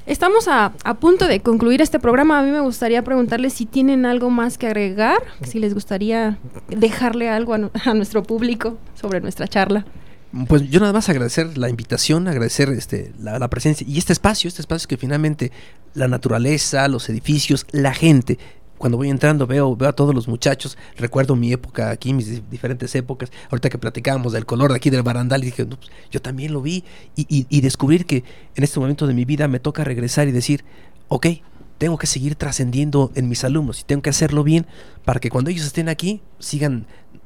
Estamos 0.05 0.47
a, 0.47 0.71
punto 0.99 1.27
de 1.27 1.39
concluir 1.39 1.81
este 1.81 1.99
programa. 1.99 2.39
A 2.39 2.43
mí 2.43 2.51
me 2.51 2.59
gustaría 2.59 3.03
preguntarles 3.03 3.53
si 3.53 3.65
tienen 3.65 4.05
algo 4.05 4.29
más 4.29 4.59
que 4.59 4.67
agregar, 4.67 5.17
si 5.41 5.59
les 5.59 5.73
gustaría 5.73 6.37
dejarle 6.69 7.29
algo 7.29 7.55
a, 7.85 7.93
nuestro 7.95 8.21
público 8.21 8.77
sobre 8.93 9.19
nuestra 9.19 9.47
charla. 9.47 9.85
Pues 10.47 10.69
yo 10.69 10.79
nada 10.79 10.93
más 10.93 11.09
agradecer 11.09 11.57
la 11.57 11.69
invitación, 11.69 12.27
agradecer 12.27 12.69
este, 12.69 13.13
la, 13.19 13.39
la, 13.39 13.47
presencia 13.49 13.87
y 13.87 13.97
este 13.97 14.13
espacio, 14.13 14.47
este 14.47 14.61
espacio 14.61 14.87
que 14.87 14.97
finalmente 14.97 15.51
la 15.93 16.07
naturaleza, 16.07 16.87
los 16.87 17.09
edificios, 17.09 17.65
la 17.71 17.93
gente 17.93 18.37
cuando 18.77 18.97
voy 18.97 19.09
entrando 19.09 19.47
veo, 19.47 19.75
veo 19.75 19.89
a 19.89 19.93
todos 19.93 20.13
los 20.13 20.27
muchachos, 20.27 20.77
recuerdo 20.97 21.35
mi 21.35 21.51
época 21.51 21.89
aquí, 21.89 22.13
mis 22.13 22.49
diferentes 22.49 22.93
épocas, 22.95 23.31
ahorita 23.49 23.69
que 23.69 23.77
platicábamos 23.77 24.33
del 24.33 24.45
color 24.45 24.71
de 24.71 24.77
aquí 24.77 24.89
del 24.89 25.03
barandal 25.03 25.43
y 25.43 25.47
dije, 25.47 25.65
pues, 25.65 25.79
yo 26.11 26.21
también 26.21 26.53
lo 26.53 26.61
vi 26.61 26.83
y, 27.15 27.25
y, 27.49 27.61
descubrir 27.61 28.05
que 28.05 28.23
en 28.55 28.63
este 28.63 28.79
momento 28.79 29.07
de 29.07 29.13
mi 29.13 29.25
vida 29.25 29.47
me 29.47 29.59
toca 29.59 29.83
regresar 29.83 30.27
y 30.27 30.31
decir, 30.31 30.63
ok, 31.07 31.27
tengo 31.77 31.97
que 31.97 32.07
seguir 32.07 32.35
trascendiendo 32.35 33.11
en 33.15 33.27
mis 33.27 33.43
alumnos 33.43 33.81
y 33.81 33.83
tengo 33.83 34.01
que 34.01 34.09
hacerlo 34.09 34.43
bien 34.43 34.65
para 35.03 35.19
que 35.19 35.29
cuando 35.29 35.49
ellos 35.49 35.65
estén 35.65 35.89
aquí 35.89 36.21
sigan 36.39 36.85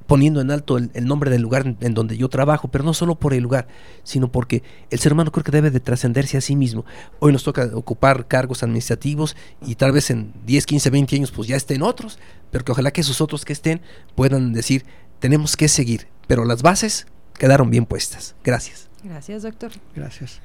poniendo 0.10 0.42
en 0.42 0.50
alto 0.50 0.80
el, 0.80 1.06
nombre 1.06 1.30
del 1.30 1.44
lugar 1.44 1.76
en, 1.80 1.94
donde 1.94 2.18
yo 2.18 2.30
trabajo, 2.30 2.68
pero 2.68 2.84
no 2.84 2.96
solo 2.96 3.14
por 3.14 3.36
el 3.36 3.44
lugar, 3.44 3.68
sino 4.04 4.32
porque 4.32 4.64
el 4.90 4.98
ser 4.98 5.14
humano 5.14 5.32
creo 5.32 5.44
que 5.44 5.52
debe 5.52 5.70
de 5.70 5.80
trascenderse 5.80 6.36
a 6.36 6.42
sí 6.42 6.56
mismo. 6.56 6.84
Hoy 7.20 7.32
nos 7.32 7.44
toca 7.44 7.70
ocupar 7.76 8.28
cargos 8.28 8.64
administrativos 8.64 9.38
y 9.64 9.76
tal 9.76 9.92
vez 9.92 10.10
en 10.10 10.34
10, 10.48 10.66
15, 10.66 10.90
20 10.90 11.16
años 11.16 11.32
pues 11.32 11.48
ya 11.48 11.56
estén 11.56 11.84
otros, 11.84 12.18
pero 12.50 12.66
que 12.66 12.72
ojalá 12.72 12.90
que 12.90 13.02
esos 13.02 13.22
otros 13.22 13.46
que 13.46 13.54
estén 13.54 13.82
puedan 14.16 14.52
decir, 14.52 14.84
tenemos 15.20 15.56
que 15.56 15.68
seguir, 15.68 16.08
pero 16.26 16.44
las 16.44 16.64
bases 16.64 17.06
quedaron 17.38 17.70
bien 17.70 17.86
puestas. 17.86 18.34
Gracias. 18.44 18.90
Gracias, 19.04 19.44
doctor. 19.44 19.70
Gracias. 19.96 20.42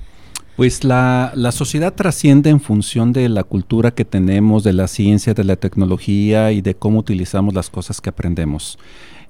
Pues 0.57 0.85
la, 0.85 1.33
la, 1.35 1.53
sociedad 1.53 1.95
trasciende 1.95 2.51
en 2.51 2.61
función 2.61 3.15
de 3.15 3.31
la 3.31 3.45
cultura 3.45 3.93
que 3.93 4.05
tenemos, 4.05 4.63
de 4.63 4.75
la 4.75 4.89
ciencia, 4.89 5.33
de 5.33 5.43
la 5.43 5.57
tecnología 5.57 6.53
y 6.53 6.61
de 6.61 6.75
cómo 6.75 6.99
utilizamos 6.99 7.55
las 7.55 7.71
cosas 7.71 8.03
que 8.03 8.11
aprendemos. 8.11 8.79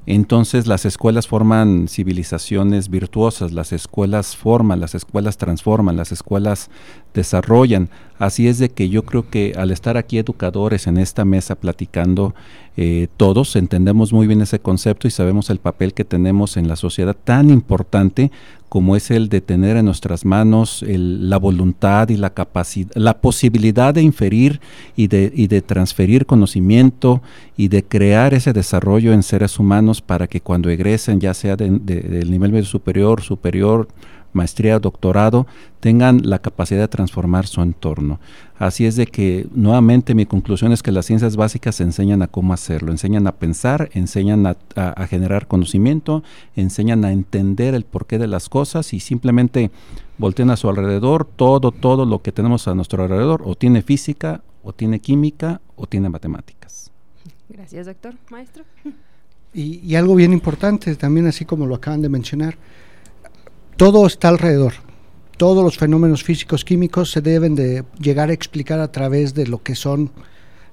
Entonces 0.07 0.67
las 0.67 0.85
escuelas 0.85 1.27
forman 1.27 1.89
civilizaciones 1.89 2.91
virtuosas, 2.91 3.53
las 3.53 3.73
escuelas 3.73 4.37
forman, 4.37 4.81
las 4.81 4.95
escuelas 4.95 5.39
transforman, 5.39 5.97
las 5.97 6.13
escuelas 6.13 6.71
desarrollan. 7.15 7.89
Así 8.19 8.47
es 8.47 8.59
de 8.59 8.69
que 8.69 8.89
yo 8.89 9.05
creo 9.05 9.29
que 9.29 9.55
al 9.57 9.71
estar 9.71 9.97
aquí 9.97 10.19
educadores 10.19 10.87
en 10.87 10.99
esta 10.99 11.25
mesa 11.25 11.57
platicando, 11.57 12.35
eh, 12.77 13.09
todos 13.17 13.57
entendemos 13.57 14.13
muy 14.13 14.27
bien 14.27 14.41
ese 14.41 14.59
concepto 14.59 15.09
y 15.09 15.11
sabemos 15.11 15.51
el 15.51 15.59
papel 15.59 15.95
que 15.95 16.05
tenemos 16.05 16.57
en 16.57 16.69
la 16.69 16.77
sociedad 16.77 17.17
tan 17.25 17.51
importante 17.51 18.31
como 18.69 18.97
es 18.97 19.13
el 19.13 19.29
de 19.29 19.41
tener 19.41 19.77
en 19.77 19.85
nuestras 19.85 20.25
manos 20.25 20.85
la 20.89 21.37
voluntad 21.37 22.09
y 22.09 22.17
la 22.17 22.31
capacidad, 22.31 22.91
la 22.97 23.21
posibilidad 23.21 23.95
de 23.95 24.03
inferir 24.03 24.61
y 24.97 25.07
de, 25.07 25.33
y 25.33 25.47
de 25.47 25.63
transferir 25.63 26.27
conocimiento 26.27 27.23
y 27.57 27.69
de 27.69 27.85
crear 27.85 28.35
ese 28.35 28.53
desarrollo 28.53 29.13
en 29.13 29.23
seres 29.23 29.61
humanos 29.61 30.03
para 30.03 30.27
que 30.27 30.41
cuando 30.41 30.71
egresen, 30.71 31.21
ya 31.21 31.35
sea 31.35 31.55
del 31.55 32.31
nivel 32.31 32.51
medio 32.51 32.65
superior, 32.65 33.23
superior, 33.23 33.87
maestría, 34.35 34.79
doctorado, 34.79 35.47
tengan 35.81 36.21
la 36.25 36.41
capacidad 36.41 36.81
de 36.81 36.89
transformar 36.89 37.47
su 37.47 37.63
entorno. 37.63 38.21
Así 38.59 38.87
es 38.87 38.97
de 38.97 39.07
que 39.07 39.47
nuevamente 39.53 40.15
mi 40.15 40.27
conclusión 40.27 40.73
es 40.73 40.83
que 40.83 40.93
las 40.93 41.07
ciencias 41.07 41.37
básicas 41.37 41.81
enseñan 41.81 42.23
a 42.23 42.29
cómo 42.29 42.53
hacerlo, 42.53 42.91
enseñan 42.91 43.27
a 43.27 43.33
pensar, 43.33 43.91
enseñan 43.93 44.47
a, 44.47 45.07
generar 45.07 45.47
conocimiento, 45.47 46.23
enseñan 46.55 47.05
a 47.05 47.13
entender 47.13 47.75
el 47.75 47.85
porqué 47.85 48.19
de 48.19 48.27
las 48.27 48.49
cosas 48.49 48.93
y 48.93 49.01
simplemente 49.01 49.71
voltean 50.19 50.51
a 50.51 50.57
su 50.57 50.69
alrededor, 50.69 51.25
todo, 51.25 51.73
todo 51.73 52.07
lo 52.07 52.23
que 52.23 52.33
tenemos 52.33 52.69
a 52.69 52.75
nuestro 52.75 53.03
alrededor 53.03 53.43
o 53.45 53.55
tiene 53.55 53.83
física, 53.83 54.43
o 54.63 54.73
tiene 54.73 55.01
química, 55.01 55.61
o 55.77 55.87
tiene 55.87 56.09
matemáticas. 56.09 56.91
Gracias, 57.49 57.87
doctor. 57.87 58.15
Maestro. 58.31 58.65
y 59.53 59.95
algo 59.95 60.15
bien 60.15 60.33
importante, 60.33 60.95
también 60.97 61.27
así 61.27 61.45
como 61.45 61.67
lo 61.67 61.75
acaban 61.75 62.01
de 62.01 62.09
mencionar, 62.09 62.57
todo 63.77 64.07
está 64.07 64.29
alrededor. 64.29 64.75
Todos 65.37 65.65
los 65.65 65.79
fenómenos 65.79 66.23
físicos 66.23 66.65
químicos 66.65 67.11
se 67.11 67.21
deben 67.21 67.55
de 67.55 67.85
llegar 67.99 68.31
a 68.31 68.33
explicar 68.33 68.79
a 68.79 68.93
través 68.93 69.35
de 69.35 69.47
lo 69.47 69.63
que 69.63 69.75
son 69.75 70.11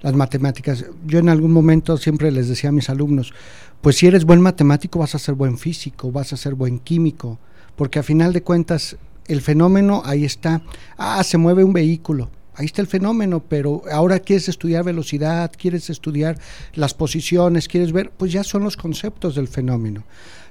las 0.02 0.14
matemáticas. 0.14 0.86
Yo 1.06 1.20
en 1.20 1.30
algún 1.30 1.52
momento 1.52 1.98
siempre 1.98 2.32
les 2.32 2.48
decía 2.48 2.70
a 2.70 2.74
mis 2.74 2.90
alumnos, 2.90 3.34
pues 3.82 3.98
si 3.98 4.08
eres 4.08 4.26
buen 4.26 4.42
matemático 4.42 5.00
vas 5.00 5.16
a 5.16 5.20
ser 5.20 5.36
buen 5.36 5.58
físico, 5.58 6.12
vas 6.12 6.34
a 6.34 6.38
ser 6.38 6.54
buen 6.54 6.80
químico, 6.80 7.40
porque 7.76 8.00
a 8.00 8.04
final 8.04 8.34
de 8.34 8.44
cuentas 8.44 8.98
el 9.28 9.42
fenómeno 9.42 10.04
ahí 10.06 10.26
está. 10.26 10.62
Ah, 10.98 11.24
se 11.24 11.38
mueve 11.38 11.64
un 11.64 11.74
vehículo. 11.74 12.30
Ahí 12.54 12.66
está 12.66 12.82
el 12.82 12.88
fenómeno, 12.88 13.44
pero 13.48 13.82
ahora 13.92 14.20
quieres 14.20 14.50
estudiar 14.50 14.84
velocidad, 14.84 15.52
quieres 15.58 15.90
estudiar 15.90 16.38
las 16.76 16.94
posiciones, 16.94 17.68
quieres 17.68 17.94
ver, 17.94 18.12
pues 18.12 18.32
ya 18.32 18.44
son 18.44 18.64
los 18.64 18.78
conceptos 18.78 19.36
del 19.36 19.48
fenómeno. 19.48 20.04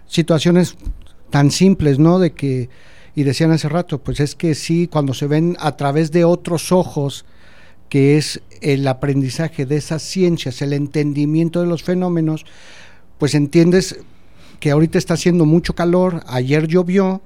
Situaciones 0.07 0.77
tan 1.31 1.51
simples, 1.51 1.99
¿no? 1.99 2.19
De 2.19 2.33
que, 2.33 2.69
y 3.15 3.23
decían 3.23 3.51
hace 3.53 3.69
rato, 3.69 3.99
pues 3.99 4.21
es 4.21 4.35
que 4.35 4.55
sí, 4.55 4.87
cuando 4.87 5.15
se 5.15 5.27
ven 5.27 5.57
a 5.61 5.77
través 5.77 6.13
de 6.13 6.25
otros 6.25 6.73
ojos, 6.73 7.25
que 7.89 8.17
es 8.17 8.41
el 8.61 8.87
aprendizaje 8.87 9.67
de 9.67 9.77
esas 9.77 10.03
ciencias, 10.03 10.63
el 10.63 10.73
entendimiento 10.73 11.61
de 11.61 11.67
los 11.67 11.83
fenómenos, 11.83 12.45
pues 13.19 13.35
entiendes 13.35 13.99
que 14.61 14.71
ahorita 14.71 14.99
está 14.99 15.15
haciendo 15.15 15.45
mucho 15.45 15.75
calor, 15.75 16.23
ayer 16.27 16.69
llovió, 16.69 17.23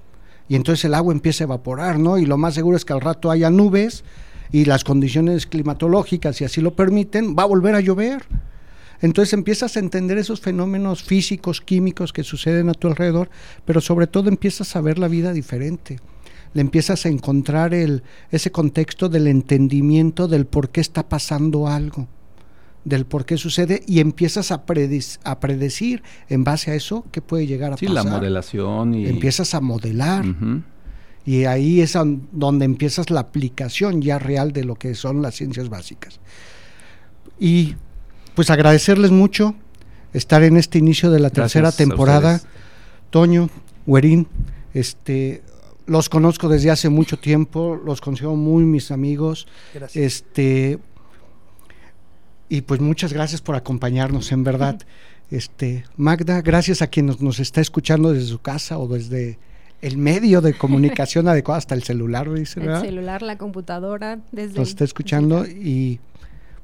y 0.49 0.57
entonces 0.57 0.85
el 0.85 0.95
agua 0.95 1.13
empieza 1.13 1.45
a 1.45 1.47
evaporar, 1.47 1.99
¿no? 1.99 2.19
Y 2.19 2.27
lo 2.27 2.37
más 2.37 2.55
seguro 2.55 2.77
es 2.77 2.85
que 2.85 2.93
al 2.93 3.01
rato 3.01 3.31
haya 3.31 3.51
nubes 3.51 4.05
y 4.53 4.67
las 4.67 4.85
condiciones 4.85 5.47
climatológicas, 5.47 6.37
si 6.37 6.45
así 6.45 6.61
lo 6.61 6.75
permiten, 6.75 7.35
va 7.37 7.45
a 7.45 7.47
volver 7.47 7.75
a 7.75 7.81
llover. 7.81 8.25
Entonces 9.05 9.35
empiezas 9.35 9.77
a 9.77 9.81
entender 9.81 10.17
esos 10.17 10.41
fenómenos 10.41 11.03
físicos, 11.03 11.61
químicos 11.61 12.11
que 12.15 12.25
suceden 12.25 12.71
a 12.71 12.73
tu 12.73 12.89
alrededor, 12.89 13.29
pero 13.67 13.83
sobre 13.83 14.07
todo 14.07 14.31
empiezas 14.31 14.75
a 14.77 14.81
ver 14.81 14.99
la 14.99 15.09
vida 15.09 15.35
diferente. 15.35 16.01
Le 16.55 16.63
empiezas 16.63 17.05
a 17.05 17.11
encontrar 17.11 17.75
el, 17.75 18.03
ese 18.31 18.51
contexto 18.51 19.11
del 19.11 19.27
entendimiento 19.27 20.27
del 20.27 20.47
por 20.47 20.71
qué 20.71 20.81
está 20.81 21.07
pasando 21.07 21.69
algo, 21.69 22.09
del 22.87 23.05
por 23.05 23.27
qué 23.27 23.37
sucede 23.37 23.83
y 23.87 24.01
empiezas 24.01 24.51
a, 24.51 24.65
a 25.25 25.41
predecir 25.41 26.03
en 26.31 26.43
base 26.43 26.71
a 26.71 26.75
eso 26.75 27.05
qué 27.13 27.21
puede 27.21 27.47
llegar 27.47 27.75
a 27.75 27.77
pasar. 27.77 27.89
Sí, 27.89 27.95
la 27.95 28.05
modelación 28.05 28.95
y... 28.95 29.07
Empiezas 29.07 29.55
a 29.55 29.61
modelar. 29.61 30.25
Y 31.27 31.45
ahí 31.45 31.83
es 31.83 31.93
donde 32.33 32.65
empiezas 32.65 33.11
la 33.11 33.21
aplicación 33.21 34.01
ya 34.01 34.19
real 34.19 34.53
de 34.53 34.65
lo 34.65 34.77
que 34.77 34.95
son 34.95 35.21
las 35.21 35.35
ciencias 35.35 35.69
básicas. 35.69 36.21
Y 37.39 37.75
pues 38.35 38.51
agradecerles 38.51 39.11
mucho 39.11 39.55
estar 40.13 40.43
en 40.43 40.57
este 40.57 40.79
inicio 40.79 41.11
de 41.11 41.21
la 41.21 41.31
tercera 41.31 41.73
temporada. 41.73 42.41
Toño, 43.11 43.51
Huerín, 43.87 44.27
este, 44.73 45.43
los 45.87 46.09
conozco 46.09 46.49
desde 46.49 46.71
hace 46.71 46.89
mucho 46.89 47.19
tiempo, 47.19 47.81
los 47.85 48.01
considero 48.01 48.37
muy 48.37 48.65
mis 48.65 48.91
amigos. 48.91 49.47
Gracias. 49.75 50.05
Este 50.05 50.79
y 52.49 52.61
pues 52.63 52.81
muchas 52.81 53.13
gracias 53.13 53.41
por 53.41 53.57
acompañarnos, 53.57 54.31
en 54.31 54.45
verdad. 54.45 54.79
Este, 55.31 55.85
Magda, 55.97 56.43
gracias 56.43 56.83
a 56.83 56.87
quien 56.89 57.07
nos, 57.07 57.21
nos 57.21 57.41
está 57.41 57.61
escuchando 57.61 58.13
desde 58.13 58.29
su 58.29 58.39
casa 58.41 58.79
o 58.79 58.87
desde 58.87 59.39
el 59.81 59.99
medio 59.99 60.41
de 60.41 60.55
comunicación 60.55 61.27
adecuado, 61.29 61.59
hasta 61.59 61.75
el 61.75 61.83
celular, 61.83 62.33
dice, 62.33 62.61
El 62.61 62.67
¿verdad? 62.67 62.83
celular, 62.83 63.23
la 63.23 63.39
computadora, 63.39 64.21
desde... 64.31 64.59
Nos 64.59 64.69
está 64.69 64.85
escuchando 64.85 65.47
y 65.47 66.01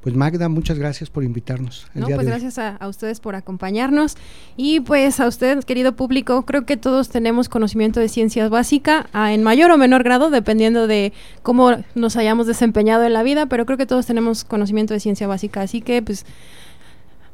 pues 0.02 0.14
Magda, 0.16 0.48
muchas 0.48 0.78
gracias 0.78 1.10
por 1.10 1.24
invitarnos. 1.24 1.86
el 1.94 2.00
No, 2.00 2.06
día 2.06 2.16
pues 2.16 2.26
de 2.26 2.32
hoy. 2.32 2.40
gracias 2.40 2.58
a, 2.58 2.76
a 2.76 2.88
ustedes 2.88 3.20
por 3.20 3.34
acompañarnos 3.34 4.16
y 4.56 4.80
pues 4.80 5.20
a 5.20 5.26
usted, 5.26 5.62
querido 5.64 5.94
público, 5.94 6.46
creo 6.46 6.64
que 6.64 6.76
todos 6.78 7.10
tenemos 7.10 7.48
conocimiento 7.50 8.00
de 8.00 8.08
ciencias 8.08 8.48
básica 8.48 9.08
ah, 9.12 9.32
en 9.34 9.42
mayor 9.42 9.70
o 9.70 9.76
menor 9.76 10.02
grado, 10.02 10.30
dependiendo 10.30 10.86
de 10.86 11.12
cómo 11.42 11.76
nos 11.94 12.16
hayamos 12.16 12.46
desempeñado 12.46 13.04
en 13.04 13.12
la 13.12 13.22
vida, 13.22 13.46
pero 13.46 13.66
creo 13.66 13.76
que 13.76 13.86
todos 13.86 14.06
tenemos 14.06 14.44
conocimiento 14.44 14.94
de 14.94 15.00
ciencia 15.00 15.26
básica, 15.26 15.60
así 15.60 15.80
que 15.82 16.00
pues 16.00 16.24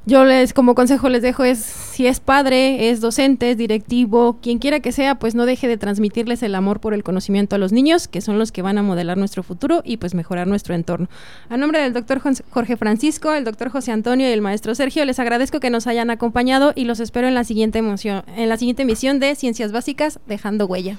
yo 0.07 0.25
les, 0.25 0.55
como 0.55 0.77
consejo 0.77 1.09
les 1.09 1.21
dejo 1.21 1.43
es, 1.43 1.59
si 1.59 2.07
es 2.07 2.21
padre, 2.21 2.91
es 2.91 3.01
docente, 3.01 3.51
es 3.51 3.59
directivo, 3.59 4.39
quien 4.41 4.61
quiera 4.61 4.79
que 4.79 4.93
sea, 4.93 5.17
pues 5.17 5.35
no 5.35 5.47
deje 5.47 5.67
de 5.67 5.77
transmitirles 5.77 6.45
el 6.45 6.55
amor 6.55 6.79
por 6.79 6.95
el 6.95 7.03
conocimiento 7.03 7.57
a 7.57 7.59
los 7.59 7.73
niños, 7.73 8.07
que 8.07 8.21
son 8.21 8.39
los 8.39 8.53
que 8.53 8.63
van 8.63 8.79
a 8.79 8.85
modelar 8.85 9.19
nuestro 9.19 9.43
futuro 9.43 9.83
y 9.85 9.97
pues 9.97 10.15
mejorar 10.15 10.47
nuestro 10.47 10.77
entorno. 10.77 11.09
A 11.49 11.57
nombre 11.57 11.81
del 11.81 11.93
doctor 11.93 12.21
Jorge 12.51 12.77
Francisco, 12.77 13.33
el 13.33 13.43
doctor 13.43 13.69
José 13.69 13.91
Antonio 13.91 14.29
y 14.29 14.33
el 14.33 14.43
maestro 14.43 14.77
Sergio, 14.77 15.05
les 15.05 15.19
agradezco 15.19 15.59
que 15.59 15.71
nos 15.71 15.89
hayan 15.89 16.11
acompañado 16.11 16.73
y 16.77 16.85
los 16.85 17.01
espero 17.01 17.27
en 17.27 17.35
la 17.35 17.43
siguiente 17.43 17.81
emoción, 17.81 18.23
en 18.37 18.49
la 18.49 18.57
siguiente 18.57 18.83
emisión 18.83 19.19
de 19.19 19.35
Ciencias 19.35 19.73
Básicas, 19.73 20.21
Dejando 20.29 20.67
Huella. 20.67 20.99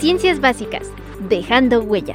Ciencias 0.00 0.40
Básicas, 0.40 0.86
dejando 1.28 1.82
huella. 1.82 2.14